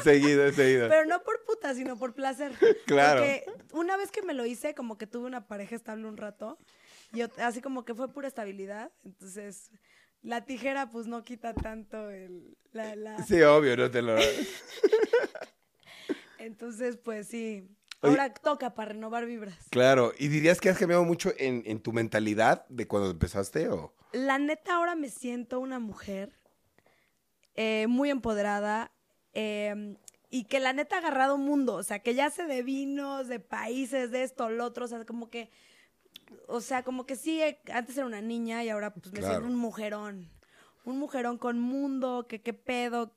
Seguido, 0.04 0.52
seguido. 0.54 0.88
Pero 0.90 1.06
no 1.06 1.22
por 1.24 1.44
puta, 1.44 1.74
sino 1.76 1.98
por 1.98 2.14
placer. 2.14 2.54
Claro. 2.86 3.20
Porque 3.22 3.46
una 3.74 3.98
vez 3.98 4.12
que 4.12 4.22
me 4.22 4.34
lo 4.34 4.46
hice, 4.46 4.74
como 4.74 4.98
que 4.98 5.08
tuve 5.08 5.26
una 5.28 5.48
pareja 5.48 5.76
estable 5.76 6.08
un 6.08 6.18
rato. 6.18 6.58
Y 7.14 7.18
ot- 7.20 7.38
así 7.40 7.62
como 7.62 7.84
que 7.84 7.94
fue 7.94 8.12
pura 8.12 8.28
estabilidad. 8.30 8.92
Entonces, 9.04 9.70
la 10.22 10.46
tijera 10.46 10.90
pues 10.90 11.08
no 11.08 11.24
quita 11.26 11.54
tanto 11.54 12.10
el... 12.10 12.58
La, 12.72 12.96
la- 12.96 13.22
Sí, 13.26 13.42
obvio, 13.42 13.76
no 13.76 13.92
te 13.92 14.02
lo... 14.02 14.16
Entonces, 16.38 16.98
pues 16.98 17.28
sí. 17.28 17.68
Oye. 18.02 18.12
Ahora 18.12 18.34
toca 18.34 18.74
para 18.74 18.94
renovar 18.94 19.26
vibras. 19.26 19.58
Claro, 19.70 20.12
¿y 20.18 20.28
dirías 20.28 20.60
que 20.60 20.70
has 20.70 20.78
cambiado 20.78 21.04
mucho 21.04 21.32
en, 21.38 21.64
en 21.66 21.82
tu 21.82 21.94
mentalidad 21.94 22.66
de 22.68 22.88
cuando 22.88 23.10
empezaste 23.12 23.70
o...? 23.70 23.94
La 24.12 24.40
neta, 24.40 24.76
ahora 24.76 24.96
me 24.96 25.10
siento 25.10 25.60
una 25.60 25.80
mujer 25.80 26.34
eh, 27.56 27.86
muy 27.88 28.10
empoderada 28.10 28.92
eh, 29.34 29.96
y 30.30 30.46
que 30.46 30.60
la 30.60 30.74
neta 30.74 30.96
ha 30.96 31.00
agarrado 31.00 31.38
mundo. 31.38 31.76
O 31.76 31.84
sea, 31.84 32.00
que 32.00 32.16
ya 32.16 32.30
sé 32.30 32.46
de 32.46 32.64
vinos, 32.64 33.28
de 33.28 33.40
países, 33.40 34.12
de 34.12 34.24
esto, 34.24 34.50
lo 34.50 34.66
otro. 34.66 34.86
O 34.86 34.88
sea, 34.88 35.06
como 35.06 35.30
que. 35.30 35.50
O 36.48 36.62
sea, 36.62 36.84
como 36.84 37.06
que 37.06 37.16
sí, 37.16 37.42
antes 37.72 37.98
era 37.98 38.06
una 38.06 38.22
niña 38.22 38.64
y 38.64 38.70
ahora 38.70 38.94
pues 38.94 39.12
me 39.14 39.20
Claro. 39.20 39.36
siento 39.36 39.48
un 39.48 39.56
mujerón. 39.60 40.30
Un 40.86 40.98
mujerón 40.98 41.38
con 41.38 41.60
mundo, 41.60 42.26
que 42.28 42.42
qué 42.42 42.54
pedo. 42.54 43.14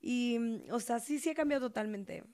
Y, 0.00 0.38
o 0.70 0.80
sea, 0.80 0.98
sí, 1.00 1.18
sí 1.18 1.30
he 1.30 1.34
cambiado 1.34 1.68
totalmente. 1.68 2.24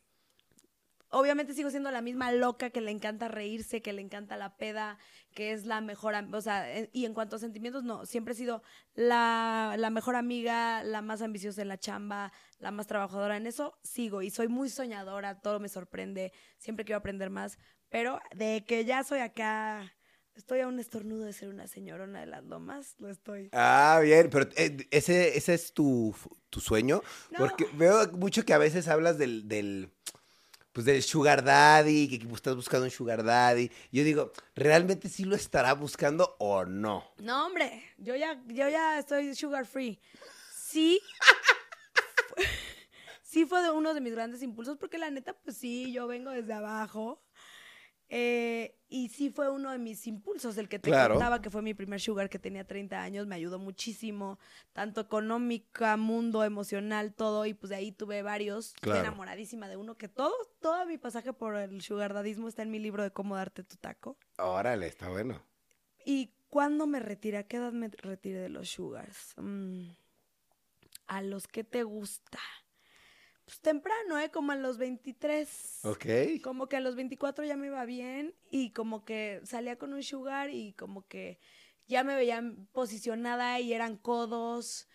Obviamente 1.10 1.54
sigo 1.54 1.70
siendo 1.70 1.90
la 1.90 2.02
misma 2.02 2.32
loca 2.32 2.70
que 2.70 2.80
le 2.80 2.90
encanta 2.90 3.28
reírse, 3.28 3.80
que 3.80 3.92
le 3.94 4.02
encanta 4.02 4.36
la 4.36 4.56
peda, 4.56 4.98
que 5.34 5.52
es 5.52 5.64
la 5.64 5.80
mejor, 5.80 6.14
o 6.32 6.40
sea, 6.40 6.70
eh, 6.76 6.90
y 6.92 7.06
en 7.06 7.14
cuanto 7.14 7.36
a 7.36 7.38
sentimientos, 7.38 7.82
no, 7.82 8.04
siempre 8.04 8.34
he 8.34 8.36
sido 8.36 8.62
la, 8.94 9.74
la 9.78 9.88
mejor 9.90 10.16
amiga, 10.16 10.82
la 10.84 11.00
más 11.00 11.22
ambiciosa 11.22 11.62
en 11.62 11.68
la 11.68 11.78
chamba, 11.78 12.32
la 12.58 12.70
más 12.70 12.86
trabajadora 12.86 13.36
en 13.36 13.46
eso, 13.46 13.78
sigo 13.82 14.20
y 14.20 14.30
soy 14.30 14.48
muy 14.48 14.68
soñadora, 14.68 15.40
todo 15.40 15.60
me 15.60 15.68
sorprende, 15.68 16.32
siempre 16.58 16.84
quiero 16.84 16.98
aprender 16.98 17.30
más, 17.30 17.58
pero 17.88 18.20
de 18.34 18.64
que 18.66 18.84
ya 18.84 19.02
soy 19.02 19.20
acá, 19.20 19.94
estoy 20.34 20.60
a 20.60 20.68
un 20.68 20.78
estornudo 20.78 21.24
de 21.24 21.32
ser 21.32 21.48
una 21.48 21.66
señorona 21.68 22.20
de 22.20 22.26
las 22.26 22.44
lomas, 22.44 22.96
lo 22.98 23.08
estoy. 23.08 23.48
Ah, 23.52 23.98
bien, 24.02 24.28
pero 24.30 24.48
eh, 24.56 24.86
ese, 24.90 25.38
ese 25.38 25.54
es 25.54 25.72
tu, 25.72 26.14
tu 26.50 26.60
sueño, 26.60 27.00
No. 27.30 27.38
porque 27.38 27.66
veo 27.74 28.12
mucho 28.12 28.44
que 28.44 28.52
a 28.52 28.58
veces 28.58 28.88
hablas 28.88 29.16
del, 29.18 29.48
del, 29.48 29.90
pues 30.78 30.86
del 30.86 31.02
sugar 31.02 31.42
daddy, 31.42 32.06
que 32.06 32.32
estás 32.32 32.54
buscando 32.54 32.84
un 32.84 32.92
sugar 32.92 33.24
daddy. 33.24 33.68
Yo 33.90 34.04
digo, 34.04 34.30
¿realmente 34.54 35.08
sí 35.08 35.24
lo 35.24 35.34
estará 35.34 35.72
buscando 35.72 36.36
o 36.38 36.64
no? 36.66 37.02
No, 37.18 37.46
hombre, 37.46 37.82
yo 37.98 38.14
ya, 38.14 38.40
yo 38.46 38.68
ya 38.68 38.96
estoy 38.96 39.34
sugar 39.34 39.66
free. 39.66 39.98
Sí. 40.54 41.00
sí 43.24 43.44
fue 43.44 43.60
de 43.60 43.72
uno 43.72 43.92
de 43.92 44.00
mis 44.00 44.12
grandes 44.12 44.40
impulsos, 44.40 44.76
porque 44.76 44.98
la 44.98 45.10
neta, 45.10 45.32
pues 45.32 45.56
sí, 45.56 45.92
yo 45.92 46.06
vengo 46.06 46.30
desde 46.30 46.52
abajo. 46.52 47.20
Eh, 48.10 48.74
y 48.88 49.10
sí 49.10 49.28
fue 49.28 49.50
uno 49.50 49.70
de 49.70 49.78
mis 49.78 50.06
impulsos, 50.06 50.56
el 50.56 50.68
que 50.68 50.78
te 50.78 50.88
Claro. 50.88 51.14
contaba 51.14 51.42
que 51.42 51.50
fue 51.50 51.60
mi 51.60 51.74
primer 51.74 52.00
sugar 52.00 52.30
que 52.30 52.38
tenía 52.38 52.66
30 52.66 53.02
años, 53.02 53.26
me 53.26 53.34
ayudó 53.34 53.58
muchísimo, 53.58 54.38
tanto 54.72 55.02
económica, 55.02 55.96
mundo, 55.98 56.42
emocional, 56.42 57.12
todo, 57.12 57.44
y 57.44 57.52
pues 57.52 57.68
de 57.68 57.76
ahí 57.76 57.92
tuve 57.92 58.22
varios. 58.22 58.68
Estoy 58.74 58.80
Claro. 58.92 59.08
enamoradísima 59.08 59.68
de 59.68 59.76
uno 59.76 59.96
que 59.98 60.08
todo, 60.08 60.32
todo 60.60 60.86
mi 60.86 60.96
pasaje 60.96 61.34
por 61.34 61.56
el 61.56 61.82
sugar 61.82 62.14
dadismo 62.14 62.48
está 62.48 62.62
en 62.62 62.70
mi 62.70 62.78
libro 62.78 63.02
de 63.02 63.10
cómo 63.10 63.36
darte 63.36 63.62
tu 63.62 63.76
taco. 63.76 64.16
Órale, 64.38 64.86
está 64.86 65.10
bueno. 65.10 65.42
¿Y 66.06 66.32
cuándo 66.48 66.86
me 66.86 67.00
retiré? 67.00 67.36
¿A 67.36 67.42
qué 67.46 67.58
edad 67.58 67.72
me 67.72 67.88
retiré 67.88 68.38
de 68.40 68.48
los 68.48 68.70
sugars? 68.70 69.34
Mm, 69.36 69.90
¿A 71.08 71.20
los 71.22 71.46
que 71.46 71.64
te 71.64 71.82
gusta? 71.82 72.38
Pues 73.48 73.60
temprano, 73.60 74.18
¿eh? 74.18 74.30
Como 74.30 74.52
a 74.52 74.56
los 74.56 74.76
23. 74.76 75.80
Ok. 75.84 76.06
Como 76.42 76.68
que 76.68 76.76
a 76.76 76.80
los 76.80 76.96
24 76.96 77.46
ya 77.46 77.56
me 77.56 77.68
iba 77.68 77.82
bien 77.86 78.34
y 78.50 78.72
como 78.72 79.06
que 79.06 79.40
salía 79.42 79.78
con 79.78 79.94
un 79.94 80.02
sugar 80.02 80.50
y 80.50 80.74
como 80.74 81.08
que 81.08 81.38
ya 81.86 82.04
me 82.04 82.14
veían 82.14 82.68
posicionada 82.72 83.58
y 83.58 83.72
eran 83.72 83.96
codos 83.96 84.86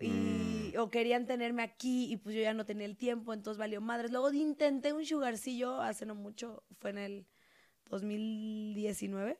y 0.00 0.74
o 0.78 0.88
querían 0.88 1.26
tenerme 1.26 1.62
aquí 1.62 2.10
y 2.10 2.16
pues 2.16 2.34
yo 2.34 2.40
ya 2.40 2.54
no 2.54 2.64
tenía 2.64 2.86
el 2.86 2.96
tiempo, 2.96 3.34
entonces 3.34 3.58
valió 3.58 3.82
madres. 3.82 4.12
Luego 4.12 4.32
intenté 4.32 4.94
un 4.94 5.04
sugarcillo 5.04 5.82
hace 5.82 6.06
no 6.06 6.14
mucho, 6.14 6.64
fue 6.78 6.90
en 6.90 6.98
el 6.98 7.26
2019. 7.90 9.38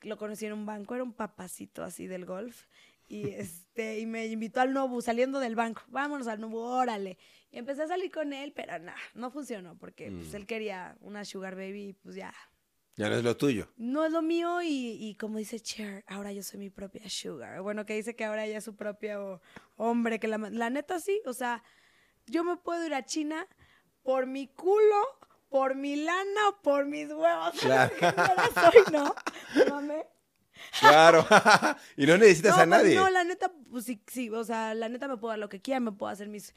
Lo 0.00 0.18
conocí 0.18 0.46
en 0.46 0.52
un 0.54 0.66
banco, 0.66 0.96
era 0.96 1.04
un 1.04 1.12
papacito 1.12 1.84
así 1.84 2.08
del 2.08 2.24
golf 2.24 2.64
y 3.06 3.28
este 3.30 3.98
y 3.98 4.06
me 4.06 4.26
invitó 4.26 4.60
al 4.60 4.72
Nobu 4.72 5.00
saliendo 5.02 5.40
del 5.40 5.54
banco. 5.56 5.82
Vámonos 5.88 6.26
al 6.28 6.40
Nobu, 6.40 6.58
órale. 6.58 7.18
Y 7.50 7.58
empecé 7.58 7.82
a 7.82 7.86
salir 7.88 8.10
con 8.10 8.32
él, 8.32 8.52
pero 8.54 8.78
nada, 8.78 8.98
no 9.14 9.30
funcionó 9.30 9.76
porque 9.78 10.10
pues, 10.10 10.32
Mm. 10.32 10.36
él 10.36 10.46
quería 10.46 10.96
una 11.00 11.24
sugar 11.24 11.54
baby 11.54 11.88
y 11.88 11.92
pues 11.92 12.16
ya. 12.16 12.34
Ya 12.96 13.08
no 13.08 13.16
es 13.16 13.24
lo 13.24 13.36
tuyo. 13.36 13.68
No 13.76 14.04
es 14.04 14.12
lo 14.12 14.22
mío 14.22 14.62
y, 14.62 14.96
y 15.00 15.16
como 15.16 15.38
dice 15.38 15.58
Cher, 15.60 16.04
ahora 16.06 16.32
yo 16.32 16.42
soy 16.44 16.60
mi 16.60 16.70
propia 16.70 17.08
sugar. 17.10 17.60
Bueno, 17.60 17.84
que 17.86 17.94
dice 17.94 18.14
que 18.14 18.24
ahora 18.24 18.44
ella 18.44 18.58
es 18.58 18.64
su 18.64 18.76
propio 18.76 19.40
hombre, 19.76 20.20
que 20.20 20.28
la, 20.28 20.38
la 20.38 20.70
neta 20.70 21.00
sí, 21.00 21.20
o 21.26 21.32
sea, 21.32 21.62
yo 22.26 22.44
me 22.44 22.56
puedo 22.56 22.86
ir 22.86 22.94
a 22.94 23.04
China 23.04 23.48
por 24.02 24.26
mi 24.26 24.46
culo, 24.46 25.02
por 25.48 25.74
mi 25.74 25.96
lana 25.96 26.48
o 26.50 26.62
por 26.62 26.86
mis 26.86 27.08
huevos. 27.10 27.52
Claro. 27.60 27.92
¿Qué 27.98 28.06
mierda 28.06 28.70
soy, 28.70 28.92
no? 28.92 29.14
Mame. 29.70 30.06
Claro. 30.80 31.26
y 31.96 32.06
no 32.06 32.16
necesitas 32.18 32.50
No, 32.56 32.62
a 32.62 32.66
pues, 32.66 32.68
nadie. 32.68 32.94
no, 32.96 33.08
la 33.10 33.24
neta, 33.24 33.52
pues 33.70 33.84
sí, 33.84 34.00
sí, 34.06 34.30
o 34.30 34.44
sea, 34.44 34.74
la 34.74 34.88
neta 34.88 35.08
me 35.08 35.16
puedo 35.16 35.30
dar 35.30 35.38
lo 35.38 35.48
que 35.48 35.60
quiera, 35.60 35.80
me 35.80 35.92
puedo 35.92 36.10
hacer 36.10 36.28
mis, 36.28 36.54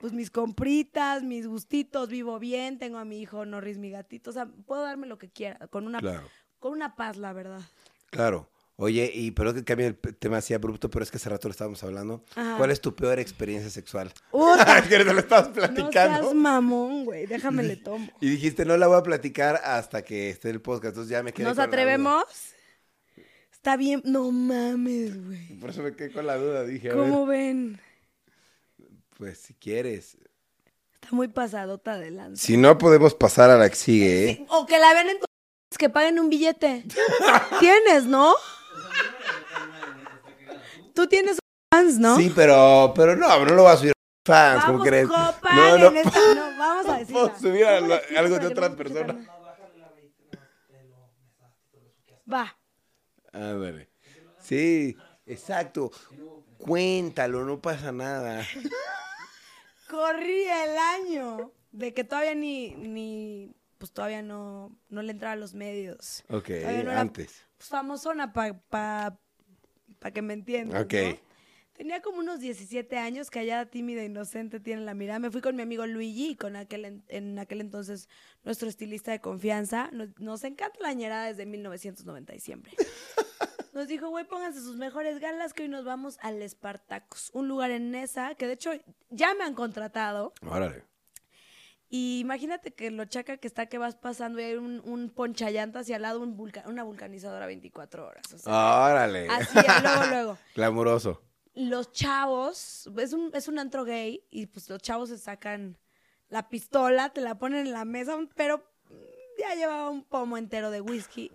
pues 0.00 0.12
mis 0.12 0.30
compritas, 0.30 1.22
mis 1.22 1.46
gustitos, 1.46 2.08
vivo 2.08 2.38
bien, 2.38 2.78
tengo 2.78 2.98
a 2.98 3.04
mi 3.04 3.20
hijo 3.20 3.44
Norris, 3.46 3.78
mi 3.78 3.90
gatito, 3.90 4.30
o 4.30 4.32
sea, 4.32 4.46
puedo 4.66 4.82
darme 4.82 5.06
lo 5.06 5.18
que 5.18 5.28
quiera, 5.30 5.66
con 5.68 5.86
una, 5.86 5.98
Claro. 6.00 6.28
con 6.58 6.72
una 6.72 6.96
paz, 6.96 7.16
la 7.16 7.32
verdad. 7.32 7.60
Claro. 8.10 8.48
Oye, 8.82 9.10
y 9.12 9.30
perdón 9.32 9.56
que 9.56 9.64
cambie 9.64 9.88
el 9.88 9.96
tema 9.98 10.38
así 10.38 10.54
abrupto, 10.54 10.88
pero 10.88 11.02
es 11.02 11.10
que 11.10 11.18
hace 11.18 11.28
rato 11.28 11.48
lo 11.48 11.52
estábamos 11.52 11.82
hablando. 11.84 12.24
Ajá. 12.34 12.56
¿Cuál 12.56 12.70
es 12.70 12.80
tu 12.80 12.96
peor 12.96 13.18
experiencia 13.18 13.68
sexual? 13.68 14.10
Es 14.78 14.88
que 14.88 15.04
te 15.04 15.12
lo 15.12 15.18
estabas 15.20 15.48
no 15.48 15.52
platicando. 15.52 16.22
seas 16.22 16.34
mamón, 16.34 17.04
güey, 17.04 17.26
déjame 17.26 17.62
le 17.62 17.76
tomo. 17.76 18.08
y 18.22 18.30
dijiste, 18.30 18.64
no 18.64 18.78
la 18.78 18.86
voy 18.86 18.96
a 18.98 19.02
platicar 19.02 19.56
hasta 19.64 20.00
que 20.02 20.30
esté 20.30 20.48
el 20.48 20.62
podcast. 20.62 20.92
Entonces 20.94 21.10
ya 21.10 21.22
me 21.22 21.34
quedé 21.34 21.44
¿Nos 21.44 21.56
con 21.56 21.58
la 21.58 21.66
duda. 21.66 21.74
atrevemos? 21.76 22.24
Está 23.60 23.76
bien, 23.76 24.00
no 24.06 24.30
mames, 24.32 25.22
güey. 25.22 25.58
Por 25.60 25.68
eso 25.68 25.82
me 25.82 25.94
quedé 25.94 26.10
con 26.10 26.26
la 26.26 26.36
duda. 26.36 26.64
Dije, 26.64 26.90
a 26.90 26.94
¿Cómo 26.94 27.26
ver, 27.26 27.38
ven? 27.38 27.80
pues 29.18 29.36
si 29.38 29.52
quieres. 29.52 30.16
Está 30.94 31.08
muy 31.10 31.28
pasadota 31.28 31.98
de 31.98 32.10
lanza. 32.10 32.42
Si 32.42 32.56
no, 32.56 32.78
podemos 32.78 33.14
pasar 33.14 33.50
a 33.50 33.58
la 33.58 33.68
que 33.68 33.76
sigue, 33.76 34.30
¿eh? 34.30 34.46
O 34.48 34.64
que 34.64 34.78
la 34.78 34.94
vean 34.94 35.10
en 35.10 35.18
tu... 35.20 35.26
que 35.78 35.90
paguen 35.90 36.18
un 36.18 36.30
billete. 36.30 36.86
Tienes, 37.60 38.06
¿no? 38.06 38.34
Tú 40.94 41.06
tienes 41.06 41.36
fans, 41.70 41.98
¿no? 41.98 42.16
Sí, 42.16 42.32
pero, 42.34 42.94
pero 42.96 43.14
no, 43.14 43.44
no 43.44 43.54
lo 43.54 43.62
voy 43.64 43.72
a 43.72 43.76
subir 43.76 43.92
a 43.92 44.26
fans, 44.26 44.64
¿cómo 44.64 44.78
Vamos, 44.78 44.88
crees? 44.88 45.06
copan, 45.06 45.56
No, 45.56 45.78
no. 45.78 45.86
en 45.88 45.96
esta- 45.98 46.34
no, 46.34 46.58
vamos 46.58 46.86
a. 46.88 46.98
Puedo 47.12 47.38
subir 47.38 47.66
a 47.66 47.78
¿Cómo 47.80 47.94
explico 47.94 48.18
algo 48.20 48.38
de 48.38 48.46
otra 48.46 48.74
persona? 48.74 49.06
tan- 49.06 49.28
Va. 53.34 53.50
Ándale. 53.50 53.88
Sí, 54.40 54.96
exacto. 55.26 55.90
Cuéntalo, 56.58 57.44
no 57.44 57.60
pasa 57.60 57.92
nada. 57.92 58.46
Corrí 59.88 60.44
el 60.44 60.76
año 60.76 61.52
de 61.72 61.94
que 61.94 62.04
todavía 62.04 62.34
ni, 62.34 62.70
ni 62.76 63.54
pues 63.78 63.92
todavía 63.92 64.22
no, 64.22 64.76
no 64.88 65.02
le 65.02 65.12
entraba 65.12 65.32
a 65.32 65.36
los 65.36 65.54
medios. 65.54 66.22
Ok, 66.28 66.50
era, 66.50 67.00
antes. 67.00 67.46
pues, 67.56 67.68
famosona 67.68 68.32
para 68.32 68.58
pa, 68.58 69.18
pa 69.98 70.10
que 70.10 70.22
me 70.22 70.34
entiendan. 70.34 70.82
Ok. 70.82 70.92
¿no? 70.92 71.30
Tenía 71.72 72.02
como 72.02 72.18
unos 72.18 72.40
17 72.40 72.98
años, 72.98 73.30
callada, 73.30 73.64
tímida, 73.64 74.04
inocente, 74.04 74.60
tiene 74.60 74.82
la 74.82 74.92
mirada. 74.92 75.18
Me 75.18 75.30
fui 75.30 75.40
con 75.40 75.56
mi 75.56 75.62
amigo 75.62 75.86
Luigi 75.86 76.36
con 76.36 76.54
aquel 76.54 76.84
en, 76.84 77.04
en 77.08 77.38
aquel 77.38 77.62
entonces 77.62 78.06
nuestro 78.44 78.68
estilista 78.68 79.12
de 79.12 79.20
confianza. 79.22 79.88
Nos, 79.90 80.10
nos 80.18 80.44
encanta 80.44 80.78
la 80.82 80.92
ñerada 80.92 81.28
desde 81.28 81.46
1990 81.46 82.34
y 82.34 82.40
siempre. 82.40 82.72
Nos 83.72 83.86
dijo, 83.88 84.08
güey, 84.08 84.24
pónganse 84.26 84.60
sus 84.60 84.76
mejores 84.76 85.20
galas 85.20 85.52
que 85.54 85.62
hoy 85.62 85.68
nos 85.68 85.84
vamos 85.84 86.18
al 86.22 86.42
Espartacus, 86.42 87.30
un 87.34 87.46
lugar 87.48 87.70
en 87.70 87.90
Nesa 87.92 88.34
que 88.34 88.46
de 88.46 88.54
hecho 88.54 88.72
ya 89.10 89.34
me 89.34 89.44
han 89.44 89.54
contratado. 89.54 90.32
Órale. 90.46 90.84
Y 91.88 92.20
imagínate 92.20 92.72
que 92.72 92.90
lo 92.90 93.04
chaca 93.04 93.36
que 93.36 93.48
está 93.48 93.66
que 93.66 93.76
vas 93.78 93.96
pasando 93.96 94.40
y 94.40 94.44
hay 94.44 94.54
un, 94.54 94.80
un 94.84 95.10
ponchallantas 95.10 95.88
y 95.88 95.92
al 95.92 96.02
lado 96.02 96.20
un 96.20 96.36
vulca- 96.36 96.64
una 96.68 96.84
vulcanizadora 96.84 97.46
24 97.46 98.06
horas. 98.06 98.32
O 98.32 98.38
sea, 98.38 98.52
Órale. 98.86 99.28
así, 99.28 99.58
luego, 99.82 100.06
luego. 100.08 100.38
Glamuroso. 100.54 101.22
Los 101.54 101.90
chavos, 101.90 102.88
es 102.96 103.12
un, 103.12 103.30
es 103.34 103.48
un 103.48 103.58
antro 103.58 103.84
gay 103.84 104.24
y 104.30 104.46
pues 104.46 104.68
los 104.70 104.80
chavos 104.80 105.08
se 105.08 105.18
sacan 105.18 105.78
la 106.28 106.48
pistola, 106.48 107.08
te 107.08 107.20
la 107.20 107.38
ponen 107.38 107.66
en 107.66 107.72
la 107.72 107.84
mesa, 107.84 108.16
pero 108.36 108.64
ya 109.36 109.56
llevaba 109.56 109.90
un 109.90 110.04
pomo 110.04 110.36
entero 110.38 110.70
de 110.70 110.80
whisky 110.80 111.32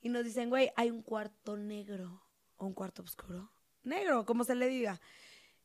y 0.00 0.08
nos 0.08 0.24
dicen, 0.24 0.48
güey, 0.48 0.70
hay 0.76 0.90
un 0.90 1.02
cuarto 1.02 1.56
negro 1.56 2.22
o 2.56 2.66
un 2.66 2.74
cuarto 2.74 3.02
oscuro. 3.02 3.50
Negro, 3.82 4.24
como 4.26 4.44
se 4.44 4.54
le 4.54 4.68
diga. 4.68 5.00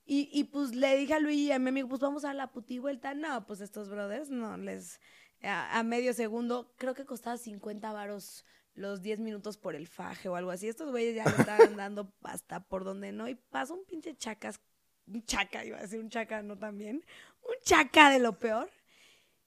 Y, 0.06 0.30
y 0.32 0.46
pues 0.46 0.76
le 0.76 0.96
dije 0.98 1.14
a 1.14 1.20
Luis 1.20 1.40
y 1.40 1.52
a 1.52 1.60
mi 1.60 1.70
amigo, 1.70 1.90
pues 1.90 2.02
vamos 2.02 2.26
a 2.26 2.34
la 2.34 2.52
puti 2.52 2.80
vuelta. 2.80 3.14
No, 3.14 3.46
pues 3.46 3.62
estos 3.62 3.90
brothers, 3.90 4.30
no, 4.30 4.58
les. 4.58 5.00
A, 5.42 5.80
a 5.80 5.84
medio 5.84 6.14
segundo, 6.14 6.74
creo 6.78 6.94
que 6.94 7.06
costaba 7.06 7.38
50 7.38 7.92
varos 7.92 8.46
los 8.76 9.02
10 9.02 9.20
minutos 9.20 9.58
por 9.58 9.76
el 9.76 9.88
faje 9.88 10.30
o 10.30 10.36
algo 10.36 10.52
así. 10.52 10.68
Estos 10.68 10.92
güeyes 10.92 11.16
ya 11.16 11.26
le 11.26 11.38
estaban 11.38 11.76
dando 11.78 12.14
hasta 12.24 12.60
por 12.60 12.84
donde 12.84 13.12
no. 13.12 13.28
Y 13.28 13.36
pasó 13.36 13.74
un 13.74 13.86
pinche 13.86 14.16
chacas, 14.16 14.60
un 15.08 15.24
chaca, 15.24 15.66
iba 15.66 15.78
a 15.78 15.82
decir 15.82 16.00
un 16.00 16.10
chaca, 16.10 16.42
no 16.44 16.58
también. 16.58 17.04
Un 17.42 17.56
chaca 17.64 18.10
de 18.10 18.20
lo 18.20 18.38
peor. 18.38 18.70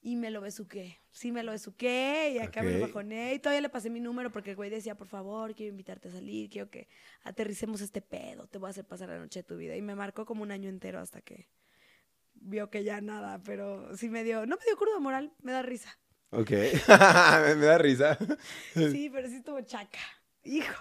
Y 0.01 0.15
me 0.15 0.31
lo 0.31 0.39
besuqué. 0.39 1.01
Sí, 1.11 1.31
me 1.31 1.43
lo 1.43 1.51
besuqué 1.51 2.31
y 2.35 2.39
acá 2.39 2.61
me 2.63 2.71
lo 2.71 2.79
bajoné. 2.87 3.33
Y 3.33 3.39
todavía 3.39 3.59
le 3.61 3.69
pasé 3.69 3.89
mi 3.89 3.99
número 3.99 4.31
porque 4.31 4.51
el 4.51 4.55
güey 4.55 4.69
decía, 4.69 4.95
por 4.95 5.07
favor, 5.07 5.53
quiero 5.55 5.71
invitarte 5.71 6.07
a 6.07 6.11
salir, 6.11 6.49
quiero 6.49 6.69
que 6.69 6.87
aterricemos 7.23 7.81
este 7.81 8.01
pedo, 8.01 8.47
te 8.47 8.57
voy 8.59 8.67
a 8.67 8.71
hacer 8.71 8.85
pasar 8.85 9.09
la 9.09 9.19
noche 9.19 9.39
de 9.41 9.43
tu 9.43 9.57
vida. 9.57 9.75
Y 9.75 9.81
me 9.81 9.95
marcó 9.95 10.25
como 10.25 10.43
un 10.43 10.51
año 10.51 10.69
entero 10.69 10.99
hasta 11.01 11.19
que 11.21 11.49
vio 12.33 12.69
que 12.69 12.85
ya 12.85 13.01
nada, 13.01 13.41
pero 13.43 13.95
sí 13.97 14.07
me 14.09 14.23
dio, 14.23 14.45
no 14.45 14.55
me 14.55 14.63
dio 14.65 14.77
crudo 14.77 15.01
moral, 15.01 15.33
me 15.41 15.51
da 15.51 15.61
risa. 15.63 15.99
Ok. 16.31 16.51
me, 16.51 17.55
me 17.55 17.65
da 17.65 17.77
risa. 17.77 18.17
Sí, 18.73 19.09
pero 19.11 19.27
sí 19.27 19.35
estuvo 19.35 19.59
chaca. 19.61 19.99
Hijo. 20.43 20.73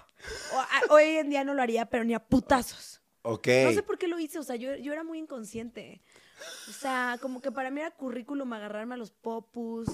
O- 0.54 0.58
a- 0.60 0.92
hoy 0.94 1.04
en 1.16 1.30
día 1.30 1.42
no 1.42 1.54
lo 1.54 1.62
haría, 1.62 1.86
pero 1.86 2.04
ni 2.04 2.14
a 2.14 2.20
putazos. 2.24 3.02
Ok. 3.22 3.48
No 3.64 3.72
sé 3.72 3.82
por 3.82 3.98
qué 3.98 4.06
lo 4.06 4.20
hice, 4.20 4.38
o 4.38 4.44
sea, 4.44 4.54
yo, 4.54 4.76
yo 4.76 4.92
era 4.92 5.02
muy 5.02 5.18
inconsciente. 5.18 6.02
O 6.68 6.72
sea, 6.72 7.18
como 7.20 7.40
que 7.40 7.50
para 7.52 7.70
mí 7.70 7.80
era 7.80 7.90
currículum 7.90 8.52
agarrarme 8.52 8.94
a 8.94 8.98
los 8.98 9.10
popus. 9.10 9.88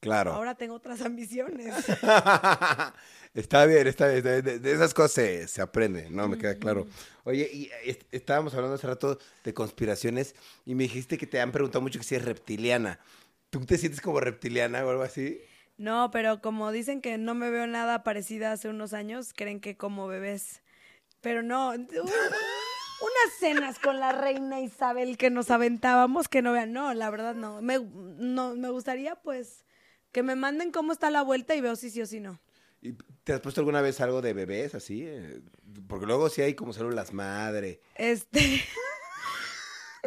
Claro. 0.00 0.32
Ahora 0.32 0.54
tengo 0.54 0.74
otras 0.74 1.02
ambiciones. 1.02 1.74
está 3.34 3.66
bien, 3.66 3.86
está 3.86 4.06
bien. 4.08 4.18
está 4.18 4.30
bien. 4.30 4.44
De, 4.44 4.58
de 4.58 4.72
esas 4.72 4.94
cosas 4.94 5.12
se, 5.12 5.48
se 5.48 5.62
aprende, 5.62 6.08
¿no? 6.10 6.28
Me 6.28 6.38
queda 6.38 6.56
claro. 6.56 6.86
Oye, 7.24 7.48
y 7.52 7.70
est- 7.84 8.04
estábamos 8.12 8.54
hablando 8.54 8.74
hace 8.76 8.86
rato 8.86 9.18
de 9.44 9.54
conspiraciones 9.54 10.34
y 10.64 10.74
me 10.74 10.84
dijiste 10.84 11.18
que 11.18 11.26
te 11.26 11.40
han 11.40 11.52
preguntado 11.52 11.82
mucho 11.82 11.98
que 11.98 12.04
si 12.04 12.14
es 12.14 12.24
reptiliana. 12.24 12.98
¿Tú 13.50 13.64
te 13.66 13.76
sientes 13.78 14.00
como 14.00 14.20
reptiliana 14.20 14.84
o 14.84 14.90
algo 14.90 15.02
así? 15.02 15.40
No, 15.76 16.10
pero 16.10 16.40
como 16.40 16.72
dicen 16.72 17.00
que 17.00 17.18
no 17.18 17.34
me 17.34 17.50
veo 17.50 17.66
nada 17.66 18.02
parecida 18.02 18.52
hace 18.52 18.68
unos 18.68 18.92
años, 18.92 19.32
creen 19.34 19.60
que 19.60 19.76
como 19.76 20.06
bebés. 20.06 20.62
Pero 21.20 21.42
no, 21.42 21.74
unas 23.00 23.38
cenas 23.38 23.78
con 23.78 24.00
la 24.00 24.12
reina 24.12 24.60
Isabel 24.60 25.16
que 25.16 25.30
nos 25.30 25.50
aventábamos, 25.50 26.28
que 26.28 26.42
no 26.42 26.52
vean, 26.52 26.72
no, 26.72 26.92
la 26.94 27.10
verdad 27.10 27.34
no. 27.34 27.60
Me, 27.62 27.78
no, 27.78 28.54
me 28.54 28.70
gustaría 28.70 29.16
pues 29.16 29.64
que 30.12 30.22
me 30.22 30.36
manden 30.36 30.72
cómo 30.72 30.92
está 30.92 31.10
la 31.10 31.22
vuelta 31.22 31.54
y 31.54 31.60
veo 31.60 31.76
si 31.76 31.90
sí 31.90 32.02
o 32.02 32.06
si 32.06 32.20
no. 32.20 32.40
¿Y 32.82 32.94
¿Te 33.24 33.34
has 33.34 33.40
puesto 33.40 33.60
alguna 33.60 33.82
vez 33.82 34.00
algo 34.00 34.22
de 34.22 34.32
bebés 34.32 34.74
así? 34.74 35.04
Eh, 35.06 35.40
Porque 35.86 36.06
luego 36.06 36.28
sí 36.30 36.42
hay 36.42 36.54
como 36.54 36.72
células 36.72 37.12
madre. 37.12 37.80
Este... 37.94 38.62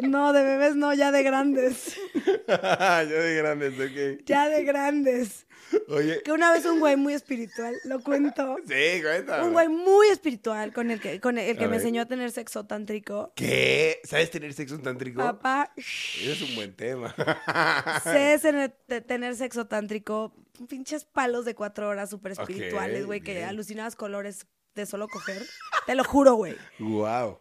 No, 0.02 0.32
de 0.32 0.42
bebés 0.42 0.74
no, 0.76 0.92
ya 0.94 1.12
de 1.12 1.22
grandes. 1.22 1.96
Yo 2.14 3.22
de 3.22 3.34
grandes, 3.36 3.74
ok. 3.74 4.24
Ya 4.26 4.48
de 4.48 4.64
grandes. 4.64 5.46
Oye. 5.88 6.20
Que 6.22 6.32
una 6.32 6.52
vez 6.52 6.64
un 6.66 6.78
güey 6.78 6.96
muy 6.96 7.14
espiritual, 7.14 7.74
lo 7.84 8.00
cuento. 8.00 8.56
Sí, 8.66 9.02
cuéntame. 9.02 9.44
Un 9.46 9.52
güey 9.52 9.68
muy 9.68 10.08
espiritual 10.08 10.72
con 10.72 10.90
el 10.90 11.00
que, 11.00 11.20
con 11.20 11.38
el, 11.38 11.56
que 11.56 11.64
A 11.64 11.66
me 11.66 11.72
ver. 11.72 11.80
enseñó 11.80 12.02
a 12.02 12.06
tener 12.06 12.30
sexo 12.32 12.66
tántrico. 12.66 13.32
¿Qué? 13.36 14.00
¿Sabes 14.04 14.30
tener 14.30 14.52
sexo 14.52 14.78
tántrico? 14.80 15.20
Papá, 15.22 15.72
Ese 15.76 16.32
es 16.32 16.42
un 16.42 16.54
buen 16.54 16.74
tema. 16.76 17.14
sé 18.02 18.38
tener, 18.40 18.70
te- 18.86 19.00
tener 19.00 19.36
sexo 19.36 19.66
tántrico, 19.66 20.34
pinches 20.68 21.04
palos 21.04 21.44
de 21.44 21.54
cuatro 21.54 21.88
horas 21.88 22.10
súper 22.10 22.32
espirituales, 22.32 23.06
güey, 23.06 23.20
que 23.20 23.44
alucinabas 23.44 23.96
colores 23.96 24.46
de 24.74 24.86
solo 24.86 25.08
coger. 25.08 25.42
Te 25.86 25.94
lo 25.94 26.04
juro, 26.04 26.34
güey. 26.34 26.56
wow. 26.78 27.38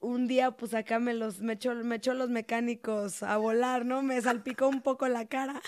Un 0.00 0.26
día, 0.28 0.50
pues 0.52 0.74
acá 0.74 0.98
me 0.98 1.14
los, 1.14 1.40
me 1.40 1.54
echó, 1.54 1.74
me 1.74 1.96
echó 1.96 2.14
los 2.14 2.30
mecánicos 2.30 3.22
a 3.22 3.36
volar, 3.38 3.84
¿no? 3.84 4.02
Me 4.02 4.20
salpicó 4.20 4.68
un 4.68 4.82
poco 4.82 5.08
la 5.08 5.26
cara. 5.26 5.60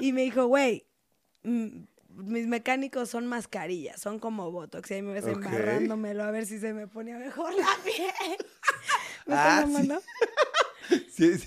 y 0.00 0.12
me 0.12 0.22
dijo, 0.22 0.46
güey, 0.46 0.86
mm, 1.44 1.82
mis 2.08 2.46
mecánicos 2.46 3.08
son 3.10 3.26
mascarillas, 3.26 4.00
son 4.00 4.18
como 4.18 4.50
Botox. 4.50 4.90
Y 4.90 4.94
ahí 4.94 5.02
me 5.02 5.12
ves 5.12 5.26
embarrándomelo 5.26 6.24
a 6.24 6.30
ver 6.30 6.46
si 6.46 6.58
se 6.58 6.72
me 6.72 6.86
ponía 6.86 7.18
mejor 7.18 7.54
la 7.54 7.68
piel. 7.84 8.36
¿Me 9.26 9.34
Ah, 9.34 9.64
sí. 9.66 9.88
Sí, 11.08 11.38
sí, 11.38 11.46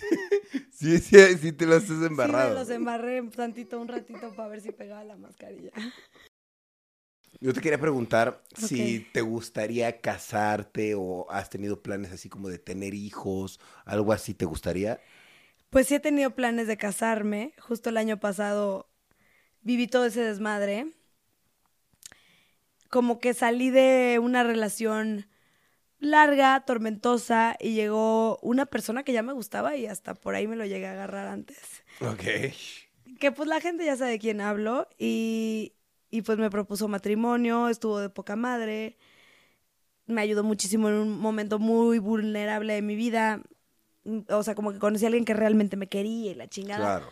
sí, 0.71 0.99
sí, 0.99 1.38
sí 1.38 1.51
te 1.51 1.65
lo 1.65 1.75
has 1.75 1.83
Sí, 1.83 1.91
me 1.93 2.05
embarrado. 2.07 2.53
los 2.53 2.69
embarré 2.69 3.21
tantito, 3.23 3.81
un 3.81 3.88
ratito 3.89 4.33
para 4.36 4.47
ver 4.47 4.62
si 4.62 4.71
pegaba 4.71 5.03
la 5.03 5.17
mascarilla. 5.17 5.71
Yo 7.39 7.54
te 7.54 7.62
quería 7.62 7.80
preguntar 7.80 8.41
si 8.56 9.08
te 9.12 9.22
gustaría 9.22 10.00
casarte 10.00 10.96
o 10.96 11.30
has 11.30 11.50
tenido 11.50 11.82
planes 11.82 12.12
así 12.12 12.30
como 12.30 12.48
de 12.50 12.58
tener 12.58 12.93
hijos, 12.93 13.60
algo 13.86 14.13
así, 14.13 14.34
¿te 14.34 14.46
gustaría? 14.46 15.02
Pues 15.69 15.88
sí 15.88 15.96
he 15.96 16.00
tenido 16.00 16.32
planes 16.32 16.67
de 16.67 16.78
casarme. 16.78 17.54
Justo 17.60 17.89
el 17.89 17.98
año 17.98 18.19
pasado 18.19 18.89
viví 19.62 19.88
todo 19.88 20.06
ese 20.06 20.22
desmadre. 20.22 20.93
Como 22.89 23.19
que 23.19 23.34
salí 23.34 23.72
de 23.72 24.19
una 24.22 24.43
relación 24.43 25.28
larga, 26.00 26.63
tormentosa, 26.65 27.56
y 27.60 27.74
llegó 27.74 28.38
una 28.41 28.65
persona 28.67 29.04
que 29.04 29.13
ya 29.13 29.24
me 29.24 29.34
gustaba 29.34 29.76
y 29.76 29.88
hasta 29.88 30.13
por 30.13 30.36
ahí 30.36 30.48
me 30.48 30.56
lo 30.56 30.65
llegué 30.65 30.86
a 30.86 30.91
agarrar 30.91 31.28
antes. 31.28 31.84
Ok. 32.02 32.24
Que 33.19 33.32
pues 33.32 33.50
la 33.50 33.62
gente 33.62 33.86
ya 33.86 33.96
sabe 33.96 34.12
de 34.12 34.19
quién 34.19 34.41
hablo 34.41 34.88
y, 35.00 35.74
y 36.13 36.21
pues 36.21 36.38
me 36.38 36.49
propuso 36.52 36.88
matrimonio, 36.88 37.69
estuvo 37.69 37.97
de 37.99 38.10
poca 38.10 38.36
madre, 38.36 38.97
me 40.06 40.21
ayudó 40.21 40.43
muchísimo 40.43 40.89
en 40.89 40.95
un 40.95 41.17
momento 41.19 41.58
muy 41.60 41.97
vulnerable 41.99 42.73
de 42.76 42.82
mi 42.84 42.95
vida. 42.95 43.41
Mm, 44.04 44.19
O 44.30 44.43
sea, 44.43 44.54
como 44.56 44.71
que 44.71 44.80
conocí 44.80 45.06
a 45.06 45.08
alguien 45.08 45.26
que 45.26 45.34
realmente 45.34 45.76
me 45.78 45.88
quería 45.89 46.32
y 46.32 46.36
la 46.36 46.47
chingada. 46.47 46.99
Claro. 46.99 47.12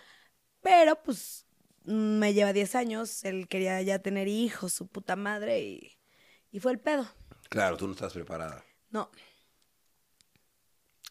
Pero 0.62 1.02
pues 1.04 1.48
mm, 1.86 2.20
me 2.20 2.34
lleva 2.36 2.54
10 2.54 2.76
años, 2.76 3.24
él 3.26 3.48
quería 3.48 3.82
ya 3.82 4.00
tener 4.00 4.28
hijos, 4.28 4.74
su 4.74 4.88
puta 4.88 5.16
madre 5.16 5.62
y, 5.62 5.98
y 6.52 6.60
fue 6.60 6.72
el 6.74 6.80
pedo. 6.80 7.08
Claro, 7.50 7.78
tú 7.78 7.88
no 7.88 7.94
estás 7.94 8.14
preparada. 8.14 8.64
No. 8.92 9.10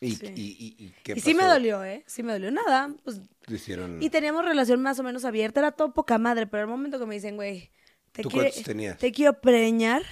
¿Y, 0.00 0.14
Sí. 0.16 0.26
y, 0.34 0.42
y, 0.78 0.84
y 0.86 0.94
qué 1.02 1.12
Y 1.16 1.20
sí 1.20 1.34
me 1.34 1.40
pasó? 1.42 1.54
dolió, 1.54 1.84
¿eh? 1.84 2.04
Sí 2.06 2.22
me 2.22 2.32
dolió. 2.32 2.50
Nada, 2.50 2.94
pues 3.04 3.20
hicieron... 3.48 4.02
Y 4.02 4.08
teníamos 4.10 4.44
relación 4.44 4.80
más 4.80 4.98
o 4.98 5.02
menos 5.02 5.24
abierta, 5.26 5.60
era 5.60 5.72
todo 5.72 5.92
poca 5.92 6.16
madre, 6.18 6.46
pero 6.46 6.62
al 6.62 6.68
momento 6.70 6.98
que 6.98 7.04
me 7.06 7.14
dicen, 7.16 7.36
güey, 7.36 7.70
te, 8.12 8.22
¿Tú 8.22 8.30
cuántos 8.30 8.62
tenías? 8.62 8.98
te 8.98 9.12
quiero 9.12 9.40
preñar. 9.40 10.02